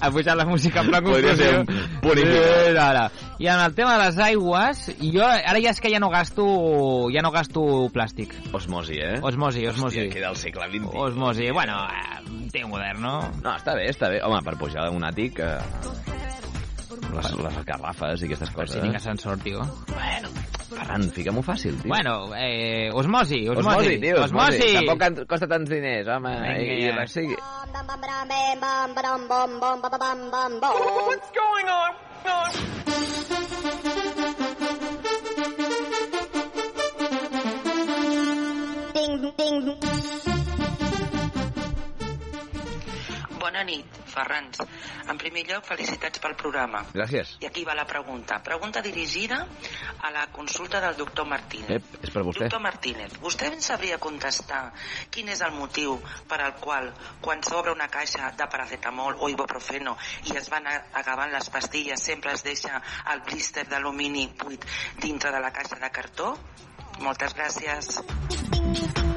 Ha 0.00 0.10
pujat 0.10 0.36
la 0.36 0.44
música 0.44 0.80
en 0.82 0.88
plan 0.90 1.04
Podria 1.04 1.32
confusió. 1.32 1.62
i 1.62 2.24
final. 2.24 2.74
no, 2.74 2.86
no. 2.94 3.04
I 3.38 3.46
en 3.48 3.60
el 3.60 3.74
tema 3.74 3.96
de 3.98 4.04
les 4.04 4.18
aigües, 4.18 4.82
jo 5.00 5.24
ara 5.24 5.60
ja 5.60 5.72
és 5.72 5.80
que 5.80 5.90
ja 5.92 6.00
no 6.00 6.08
gasto, 6.12 6.46
ja 7.12 7.22
no 7.24 7.30
gasto 7.34 7.62
plàstic. 7.92 8.32
Osmosi, 8.56 8.96
eh? 9.00 9.18
Osmosi, 9.22 9.66
osmosi. 9.68 10.00
Hòstia, 10.00 10.12
queda 10.12 10.28
al 10.32 10.36
segle 10.40 10.68
XX. 10.70 10.92
Osmosi, 10.94 11.50
bueno, 11.50 11.78
eh, 11.88 12.48
té 12.52 12.64
un 12.64 12.70
modern, 12.72 13.00
no? 13.02 13.14
No, 13.42 13.56
està 13.56 13.74
bé, 13.76 13.88
està 13.92 14.08
bé. 14.12 14.22
Home, 14.24 14.40
per 14.46 14.56
pujar 14.60 14.88
un 14.92 15.04
àtic... 15.04 15.40
Eh, 15.40 15.58
les, 17.16 17.32
les 17.40 17.58
garrafes 17.64 18.22
i 18.22 18.28
aquestes 18.28 18.50
coses. 18.52 18.76
Si 18.76 18.82
tinc 18.82 18.96
ascensor, 18.98 19.38
tio. 19.44 19.64
Bueno, 19.92 20.28
Ferran, 20.66 21.04
fica-m'ho 21.14 21.42
fàcil, 21.46 21.76
tio. 21.80 21.88
Bueno, 21.92 22.34
eh, 22.34 22.90
osmosi, 22.92 23.48
osmosi. 23.48 23.68
Osmosi, 23.68 23.98
tio, 24.00 24.16
osmosi. 24.24 24.56
osmosi. 24.56 24.74
Tampoc 24.86 25.26
costa 25.30 25.46
tants 25.46 25.70
diners, 25.70 26.08
home. 26.08 26.32
Vinga, 26.40 26.58
I, 26.58 26.80
i 26.80 26.88
ja. 26.88 26.96
res, 26.96 27.12
sí. 27.12 27.26
What's 31.06 31.30
going 31.30 31.68
on? 31.70 31.94
Bona 43.46 43.62
nit, 43.62 43.86
Ferrans. 44.10 44.58
En 45.06 45.18
primer 45.20 45.44
lloc, 45.46 45.68
felicitats 45.68 46.18
pel 46.18 46.32
programa. 46.34 46.80
Gràcies. 46.90 47.36
I 47.44 47.46
aquí 47.46 47.62
va 47.68 47.76
la 47.78 47.84
pregunta. 47.86 48.40
Pregunta 48.42 48.80
dirigida 48.82 49.38
a 50.02 50.10
la 50.10 50.24
consulta 50.34 50.80
del 50.82 50.96
doctor 50.98 51.28
Martínez. 51.30 51.70
Ep, 51.76 51.92
és 52.02 52.10
per 52.10 52.24
vostè. 52.26 52.48
Doctor 52.48 52.64
Martínez, 52.64 53.14
vostè 53.22 53.52
ens 53.52 53.68
sabria 53.70 54.00
contestar 54.02 54.64
quin 55.14 55.30
és 55.30 55.44
el 55.46 55.54
motiu 55.54 55.94
per 56.26 56.40
al 56.42 56.56
qual 56.58 56.90
quan 57.22 57.44
s'obre 57.46 57.70
una 57.76 57.86
caixa 57.86 58.32
de 58.34 58.50
paracetamol 58.50 59.22
o 59.22 59.30
ibuprofeno 59.30 59.94
i 60.26 60.34
es 60.42 60.50
van 60.50 60.66
acabant 60.72 61.30
les 61.30 61.50
pastilles 61.54 62.02
sempre 62.02 62.34
es 62.34 62.42
deixa 62.42 62.82
el 63.14 63.22
blister 63.30 63.68
d'alumini 63.70 64.26
buit 64.42 64.66
dintre 64.98 65.30
de 65.30 65.46
la 65.46 65.54
caixa 65.54 65.78
de 65.78 65.94
cartó? 66.00 66.34
Moltes 66.98 67.38
gràcies. 67.38 69.14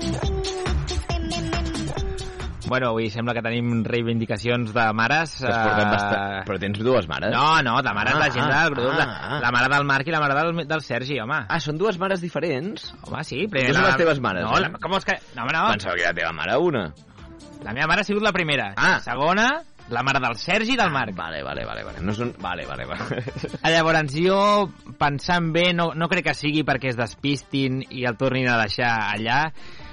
Bueno, 2.69 2.91
avui 2.93 3.09
sembla 3.09 3.33
que 3.33 3.41
tenim 3.43 3.81
reivindicacions 3.83 4.71
de 4.75 4.85
mares. 4.93 5.35
Que 5.41 5.49
es 5.49 5.57
porten 5.57 5.87
eh, 5.87 5.91
bastant... 5.95 6.35
Però 6.47 6.59
tens 6.61 6.79
dues 6.85 7.07
mares? 7.09 7.33
No, 7.33 7.47
no, 7.65 7.79
de 7.85 7.93
mares 7.97 8.13
Ah, 8.15 8.19
la 8.21 8.29
gent 8.35 8.45
ah, 8.45 8.61
del 8.63 8.75
grup. 8.75 8.93
ah, 8.93 9.07
ah. 9.09 9.39
La 9.43 9.51
mare 9.55 9.71
del 9.73 9.87
Marc 9.89 10.07
i 10.07 10.13
la 10.13 10.21
mare 10.21 10.37
del, 10.39 10.61
del 10.69 10.83
Sergi, 10.85 11.17
home. 11.23 11.41
Ah, 11.49 11.59
són 11.63 11.81
dues 11.81 11.97
mares 11.99 12.21
diferents? 12.21 12.91
Home, 13.07 13.23
sí. 13.27 13.43
Però 13.49 13.65
No 13.73 13.79
són 13.81 13.89
les 13.89 13.99
teves 14.03 14.21
mares, 14.23 14.45
No, 14.45 14.53
eh? 14.57 14.61
la, 14.67 14.71
com 14.79 14.95
és 14.99 15.09
que... 15.09 15.17
No, 15.35 15.43
home, 15.47 15.55
no. 15.57 15.65
Pensava 15.73 15.97
que 15.97 16.05
era 16.05 16.13
la 16.13 16.19
teva 16.21 16.31
mare 16.37 16.59
una. 16.69 16.85
La 17.65 17.73
meva 17.75 17.89
mare 17.91 18.05
ha 18.05 18.07
sigut 18.07 18.23
la 18.23 18.31
primera. 18.31 18.69
Ah. 18.77 18.99
Segona, 19.03 19.49
la 19.89 20.03
mare 20.05 20.21
del 20.21 20.35
Sergi 20.37 20.75
i 20.75 20.77
del 20.77 20.91
Marc. 20.93 21.15
Vale, 21.17 21.41
vale, 21.43 21.65
vale. 21.65 21.83
vale. 21.83 22.03
No 22.05 22.13
són... 22.15 22.35
Vale, 22.39 22.65
vale, 22.69 22.85
vale. 22.85 23.23
Ah, 23.63 23.71
Llavors, 23.73 24.13
jo, 24.15 24.37
pensant 25.01 25.49
bé, 25.51 25.71
no, 25.73 25.89
no 25.97 26.07
crec 26.07 26.29
que 26.29 26.37
sigui 26.37 26.61
perquè 26.63 26.93
es 26.93 26.99
despistin 26.99 27.81
i 27.89 28.05
el 28.07 28.15
tornin 28.21 28.47
a 28.47 28.59
deixar 28.61 28.93
allà, 29.09 29.41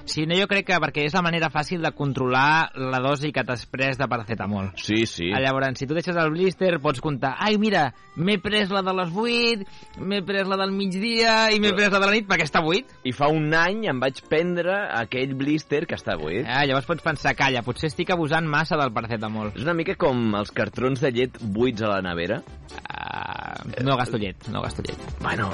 sinó 0.07 0.37
jo 0.39 0.47
crec 0.51 0.67
que 0.71 0.79
perquè 0.83 1.05
és 1.07 1.15
la 1.17 1.23
manera 1.25 1.51
fàcil 1.53 1.83
de 1.85 1.93
controlar 1.97 2.71
la 2.77 3.01
dosi 3.05 3.33
que 3.35 3.45
t'has 3.47 3.67
pres 3.71 3.99
de 3.99 4.09
paracetamol. 4.09 4.73
Sí, 4.81 5.05
sí. 5.07 5.31
Ah, 5.35 5.41
Llavors, 5.43 5.79
si 5.79 5.87
tu 5.87 5.95
deixes 5.95 6.17
el 6.17 6.31
blister, 6.35 6.79
pots 6.83 7.01
comptar, 7.05 7.35
ai, 7.39 7.59
mira, 7.59 7.91
m'he 8.17 8.39
pres 8.43 8.71
la 8.73 8.83
de 8.87 8.95
les 8.97 9.13
8, 9.13 9.67
m'he 10.01 10.23
pres 10.27 10.49
la 10.49 10.59
del 10.61 10.73
migdia 10.73 11.37
i 11.55 11.61
m'he 11.61 11.73
pres 11.77 11.93
la 11.93 12.01
de 12.01 12.07
la 12.07 12.15
nit 12.17 12.29
perquè 12.29 12.47
està 12.49 12.63
buit. 12.65 12.91
I 13.05 13.13
fa 13.17 13.29
un 13.33 13.53
any 13.55 13.87
em 13.91 14.01
vaig 14.03 14.23
prendre 14.31 14.79
aquell 14.97 15.35
blister 15.39 15.85
que 15.87 15.99
està 15.99 16.17
buit. 16.21 16.47
Ah, 16.47 16.65
llavors 16.67 16.89
pots 16.89 17.05
pensar, 17.05 17.35
calla, 17.39 17.65
potser 17.67 17.91
estic 17.91 18.11
abusant 18.15 18.47
massa 18.49 18.79
del 18.81 18.93
paracetamol. 18.97 19.53
És 19.57 19.67
una 19.67 19.77
mica 19.77 19.97
com 20.01 20.35
els 20.39 20.53
cartrons 20.57 21.03
de 21.03 21.13
llet 21.15 21.41
buits 21.43 21.83
a 21.83 21.93
la 21.97 22.03
nevera. 22.05 22.41
Ah, 22.89 23.55
no 23.83 23.97
gasto 23.97 24.19
llet, 24.19 24.49
no 24.53 24.63
gasto 24.63 24.83
llet. 24.87 25.07
Bueno, 25.23 25.51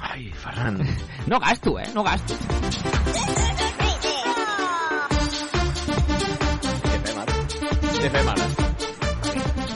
ai, 0.00 0.30
Ferran. 0.32 0.80
No 1.30 1.38
gasto, 1.38 1.78
eh, 1.78 1.84
no 1.94 2.02
gasto. 2.02 2.34
Què 8.00 8.08
fem 8.08 8.28
ara? 8.32 8.46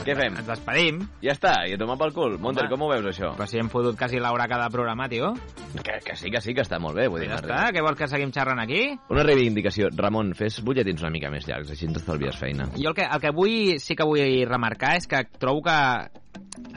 Què 0.05 0.13
fem? 0.17 0.35
Ens 0.37 0.47
despedim. 0.47 0.97
Ja 1.23 1.33
està, 1.33 1.51
i 1.69 1.73
a 1.73 1.77
tomar 1.81 1.95
pel 1.97 2.11
cul. 2.13 2.35
Monter, 2.41 2.67
com 2.69 2.81
ho 2.85 2.89
veus, 2.91 3.05
això? 3.09 3.31
Però 3.37 3.45
si 3.49 3.57
hem 3.61 3.69
fotut 3.73 3.97
quasi 3.97 4.19
l'hora 4.21 4.45
cada 4.49 4.67
programa, 4.73 5.07
tio. 5.09 5.31
Que, 5.75 5.97
que 6.05 6.15
sí, 6.17 6.29
que 6.33 6.41
sí, 6.41 6.53
que 6.57 6.61
està 6.65 6.77
molt 6.81 6.97
bé. 6.97 7.07
Vull 7.09 7.23
dir, 7.23 7.29
Ja 7.31 7.39
està, 7.41 7.59
què 7.73 7.81
vols 7.85 7.97
que 7.99 8.07
seguim 8.09 8.31
xerrant 8.33 8.61
aquí? 8.61 8.83
Una 9.13 9.25
reivindicació. 9.25 9.89
Ramon, 9.97 10.33
fes 10.37 10.59
butlletins 10.65 11.01
una 11.05 11.11
mica 11.13 11.31
més 11.33 11.47
llargs, 11.49 11.73
així 11.73 11.89
ens 11.89 11.97
estalvies 12.01 12.37
feina. 12.41 12.69
Jo 12.77 12.91
el 12.93 12.97
que, 12.97 13.05
el 13.05 13.23
que 13.23 13.33
vull, 13.33 13.79
sí 13.81 13.97
que 13.97 14.05
vull 14.09 14.45
remarcar 14.49 14.95
és 14.99 15.09
que 15.09 15.23
trobo 15.41 15.63
que 15.65 15.79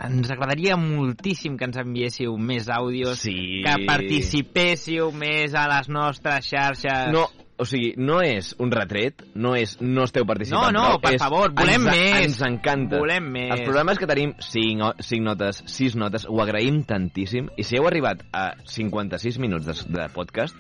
ens 0.09 0.31
agradaria 0.33 0.77
moltíssim 0.81 1.57
que 1.61 1.69
ens 1.69 1.77
enviéssiu 1.81 2.37
més 2.41 2.69
àudios, 2.73 3.21
Sí. 3.25 3.63
que 3.65 3.77
participéssiu 3.89 5.13
més 5.13 5.55
a 5.55 5.69
les 5.69 5.89
nostres 5.93 6.49
xarxes. 6.49 7.13
No, 7.13 7.29
o 7.59 7.67
sigui, 7.67 7.93
no 7.99 8.21
és 8.23 8.53
un 8.63 8.71
retret, 8.71 9.25
no 9.35 9.55
és 9.59 9.77
no 9.83 10.05
esteu 10.07 10.25
participant 10.29 10.73
No, 10.73 10.93
no, 10.95 11.01
per 11.03 11.17
és, 11.17 11.23
favor, 11.23 11.53
volem 11.57 11.89
ens, 11.89 11.91
més. 11.91 12.21
Ens 12.29 12.41
encanta. 12.47 13.01
Volem 13.03 13.27
més. 13.35 13.51
Els 13.57 13.65
programes 13.67 13.99
que 13.99 14.07
tenim 14.11 14.35
5, 14.39 14.93
5 15.03 15.25
notes, 15.27 15.63
6 15.67 15.99
notes, 15.99 16.27
ho 16.31 16.39
agraïm 16.45 16.85
tantíssim. 16.87 17.51
I 17.59 17.67
si 17.67 17.79
heu 17.79 17.89
arribat 17.91 18.23
a 18.33 18.53
56 18.65 19.41
minuts 19.43 19.67
de, 19.67 19.75
de 19.99 20.07
podcast, 20.15 20.57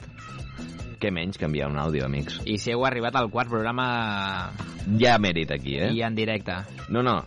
què 0.99 1.13
menys 1.15 1.39
que 1.39 1.47
enviar 1.47 1.71
un 1.71 1.79
àudio, 1.79 2.05
amics. 2.07 2.41
I 2.47 2.59
si 2.59 2.75
heu 2.75 2.85
arribat 2.87 3.17
al 3.17 3.31
quart 3.31 3.51
programa 3.51 3.89
ha 4.51 5.19
mèrit 5.23 5.55
aquí, 5.55 5.79
eh? 5.79 5.93
i 5.95 6.03
en 6.03 6.19
directe. 6.19 6.59
No, 6.91 7.03
no. 7.07 7.21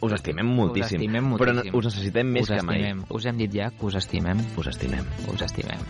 Us 0.00 0.12
estimem 0.14 0.46
moltíssim. 0.46 1.00
Us 1.00 1.02
estimem 1.02 1.32
Però 1.34 1.50
moltíssim. 1.50 1.72
no- 1.72 1.78
us 1.80 1.86
necessitem 1.90 2.28
més 2.30 2.46
us 2.46 2.54
que 2.54 2.62
mai. 2.62 2.82
estimem. 2.84 3.04
Us 3.10 3.26
hem 3.26 3.38
dit 3.42 3.54
ja 3.58 3.70
que 3.74 3.86
us 3.86 3.96
estimem. 3.98 4.38
Us 4.56 4.68
estimem. 4.70 5.04
Us 5.32 5.42
estimem. 5.42 5.80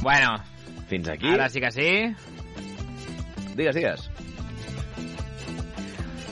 Bueno, 0.00 0.36
Fins 0.88 1.08
aquí. 1.08 1.28
ara 1.32 1.48
sí 1.48 1.60
que 1.60 1.70
sí. 1.70 1.88
Digues, 3.56 3.74
digues. 3.74 4.10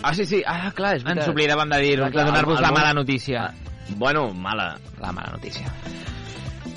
Ah, 0.02 0.12
sí, 0.12 0.26
sí. 0.26 0.42
Ah, 0.46 0.70
clar, 0.76 0.96
és 0.98 1.04
veritat. 1.04 1.24
Ens 1.24 1.32
oblidàvem 1.32 1.70
de 1.72 1.78
dir 1.80 1.94
de 1.98 2.10
donar-vos 2.12 2.60
la 2.60 2.70
mala 2.72 2.92
notícia. 2.92 3.46
Ah, 3.48 3.54
bueno, 3.96 4.32
mala. 4.34 4.76
La 5.00 5.12
mala 5.12 5.32
notícia. 5.32 5.66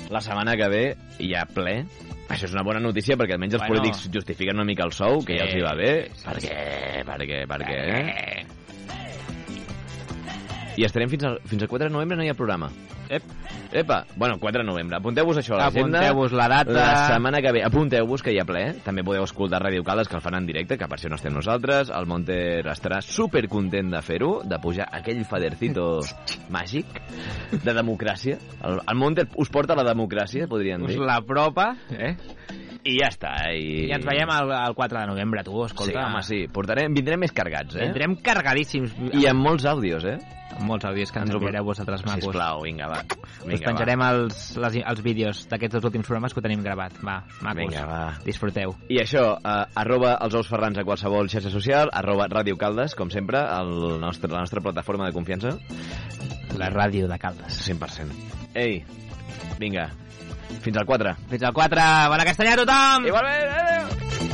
La 0.08 0.20
setmana 0.24 0.56
que 0.56 0.68
ve 0.72 0.84
hi 1.20 1.34
ha 1.36 1.44
ple. 1.44 1.82
Això 2.28 2.44
és 2.48 2.52
una 2.52 2.62
bona 2.64 2.80
notícia 2.80 3.16
perquè 3.16 3.34
almenys 3.36 3.54
els 3.54 3.62
Bueno. 3.66 3.82
polítics 3.82 4.08
justifiquen 4.12 4.56
una 4.56 4.64
mica 4.64 4.84
el 4.84 4.92
sou, 4.92 5.22
que 5.24 5.32
Sí, 5.34 5.38
ja 5.38 5.44
els 5.44 5.54
hi 5.54 5.60
va 5.64 5.74
bé. 5.74 6.10
sí, 6.14 6.28
sí. 6.40 6.48
què? 6.48 7.04
Per 7.04 7.18
què? 7.26 7.46
Per 7.48 7.60
què? 7.64 7.78
Eh. 7.98 8.37
I 10.78 10.84
estarem 10.86 11.10
fins 11.10 11.24
al, 11.26 11.40
fins 11.48 11.64
al 11.64 11.68
4 11.70 11.88
de 11.88 11.94
novembre, 11.94 12.16
no 12.16 12.22
hi 12.22 12.28
ha 12.30 12.36
programa. 12.38 12.68
Ep. 13.10 13.24
Epa, 13.72 14.02
bueno, 14.16 14.36
4 14.38 14.60
de 14.62 14.66
novembre. 14.68 14.98
Apunteu-vos 15.00 15.40
això 15.40 15.56
a 15.56 15.64
l'agenda. 15.64 15.98
Apunteu-vos 16.04 16.34
la 16.38 16.46
data. 16.52 16.74
La 16.76 17.06
setmana 17.08 17.40
que 17.42 17.52
ve. 17.56 17.62
Apunteu-vos 17.66 18.22
que 18.22 18.34
hi 18.34 18.38
ha 18.38 18.44
ple. 18.46 18.62
També 18.84 19.02
podeu 19.04 19.24
escoltar 19.26 19.60
Ràdio 19.64 19.82
Caldes, 19.84 20.08
que 20.08 20.16
el 20.18 20.22
fan 20.22 20.36
en 20.38 20.46
directe, 20.46 20.78
que 20.78 20.86
per 20.86 20.98
això 21.00 21.10
no 21.10 21.18
estem 21.18 21.34
nosaltres. 21.34 21.90
El 21.90 22.06
Monter 22.06 22.62
estarà 22.70 23.00
super 23.02 23.42
content 23.50 23.90
de 23.90 24.02
fer-ho, 24.06 24.30
de 24.44 24.60
pujar 24.62 24.86
aquell 25.00 25.24
fadercito 25.28 25.88
màgic 26.56 27.00
de 27.64 27.74
democràcia. 27.74 28.38
El, 28.62 28.78
el 28.84 29.00
Monter 29.02 29.26
us 29.36 29.50
porta 29.50 29.74
a 29.74 29.80
la 29.82 29.88
democràcia, 29.90 30.46
podríem 30.46 30.86
Us 30.86 30.94
dir. 30.94 31.02
l'apropa, 31.02 31.72
eh? 31.90 32.14
I 32.88 32.96
ja 32.96 33.10
està. 33.12 33.34
I, 33.52 33.84
I 33.88 33.92
ens 33.98 34.06
veiem 34.08 34.32
el, 34.32 34.54
el 34.56 34.78
4 34.78 35.02
de 35.02 35.12
novembre, 35.12 35.44
tu, 35.46 35.60
escolta. 35.66 35.92
Sí, 35.92 36.00
home, 36.00 36.24
sí. 36.24 36.40
Portarem, 36.52 36.96
vindrem 36.96 37.20
més 37.26 37.34
cargats, 37.36 37.76
eh? 37.76 37.88
Vindrem 37.90 38.16
cargadíssims. 38.24 38.96
I 39.12 39.28
amb 39.30 39.44
molts 39.44 39.68
àudios, 39.68 40.08
eh? 40.08 40.18
amb 40.58 40.66
molts 40.72 40.86
àudios 40.88 41.12
que 41.12 41.20
ens 41.22 41.32
enviareu 41.34 41.66
vosaltres 41.66 42.02
macos. 42.06 42.24
Sisplau, 42.24 42.62
vinga, 42.64 42.88
va. 42.90 43.02
Us 43.04 43.44
Vinga, 43.46 43.60
penjarem 43.68 44.02
va. 44.02 44.08
els, 44.14 44.40
les, 44.58 44.78
els 44.92 45.02
vídeos 45.04 45.44
d'aquests 45.50 45.78
dos 45.78 45.88
últims 45.90 46.08
programes 46.08 46.34
que 46.34 46.40
ho 46.40 46.44
tenim 46.44 46.64
gravat. 46.64 46.96
Va, 46.98 47.20
macos. 47.44 47.60
Vinga, 47.60 47.84
va. 47.88 48.00
Disfruteu. 48.24 48.74
I 48.90 49.00
això, 49.04 49.24
eh, 49.38 49.58
arroba 49.82 50.16
els 50.24 50.34
ous 50.40 50.50
ferrans 50.50 50.80
a 50.80 50.86
qualsevol 50.88 51.30
xarxa 51.30 51.52
social, 51.54 51.92
arroba 51.92 52.28
Ràdio 52.32 52.58
Caldes, 52.58 52.96
com 52.98 53.12
sempre, 53.14 53.44
el 53.60 54.00
nostre, 54.02 54.32
la 54.32 54.42
nostra 54.42 54.64
plataforma 54.64 55.06
de 55.06 55.16
confiança. 55.16 55.54
La 56.58 56.72
ràdio 56.74 57.08
de 57.08 57.18
Caldes. 57.22 57.62
100%. 57.68 58.10
Ei, 58.58 58.82
vinga, 59.60 59.90
fins 60.64 60.76
al 60.76 60.86
4. 60.88 61.14
Fins 61.30 61.42
al 61.42 61.52
4. 61.56 61.88
Bona 62.14 62.24
castanya 62.28 62.56
a 62.56 62.60
tothom! 62.62 63.08
Igualment, 63.10 63.56
adéu! 63.62 64.27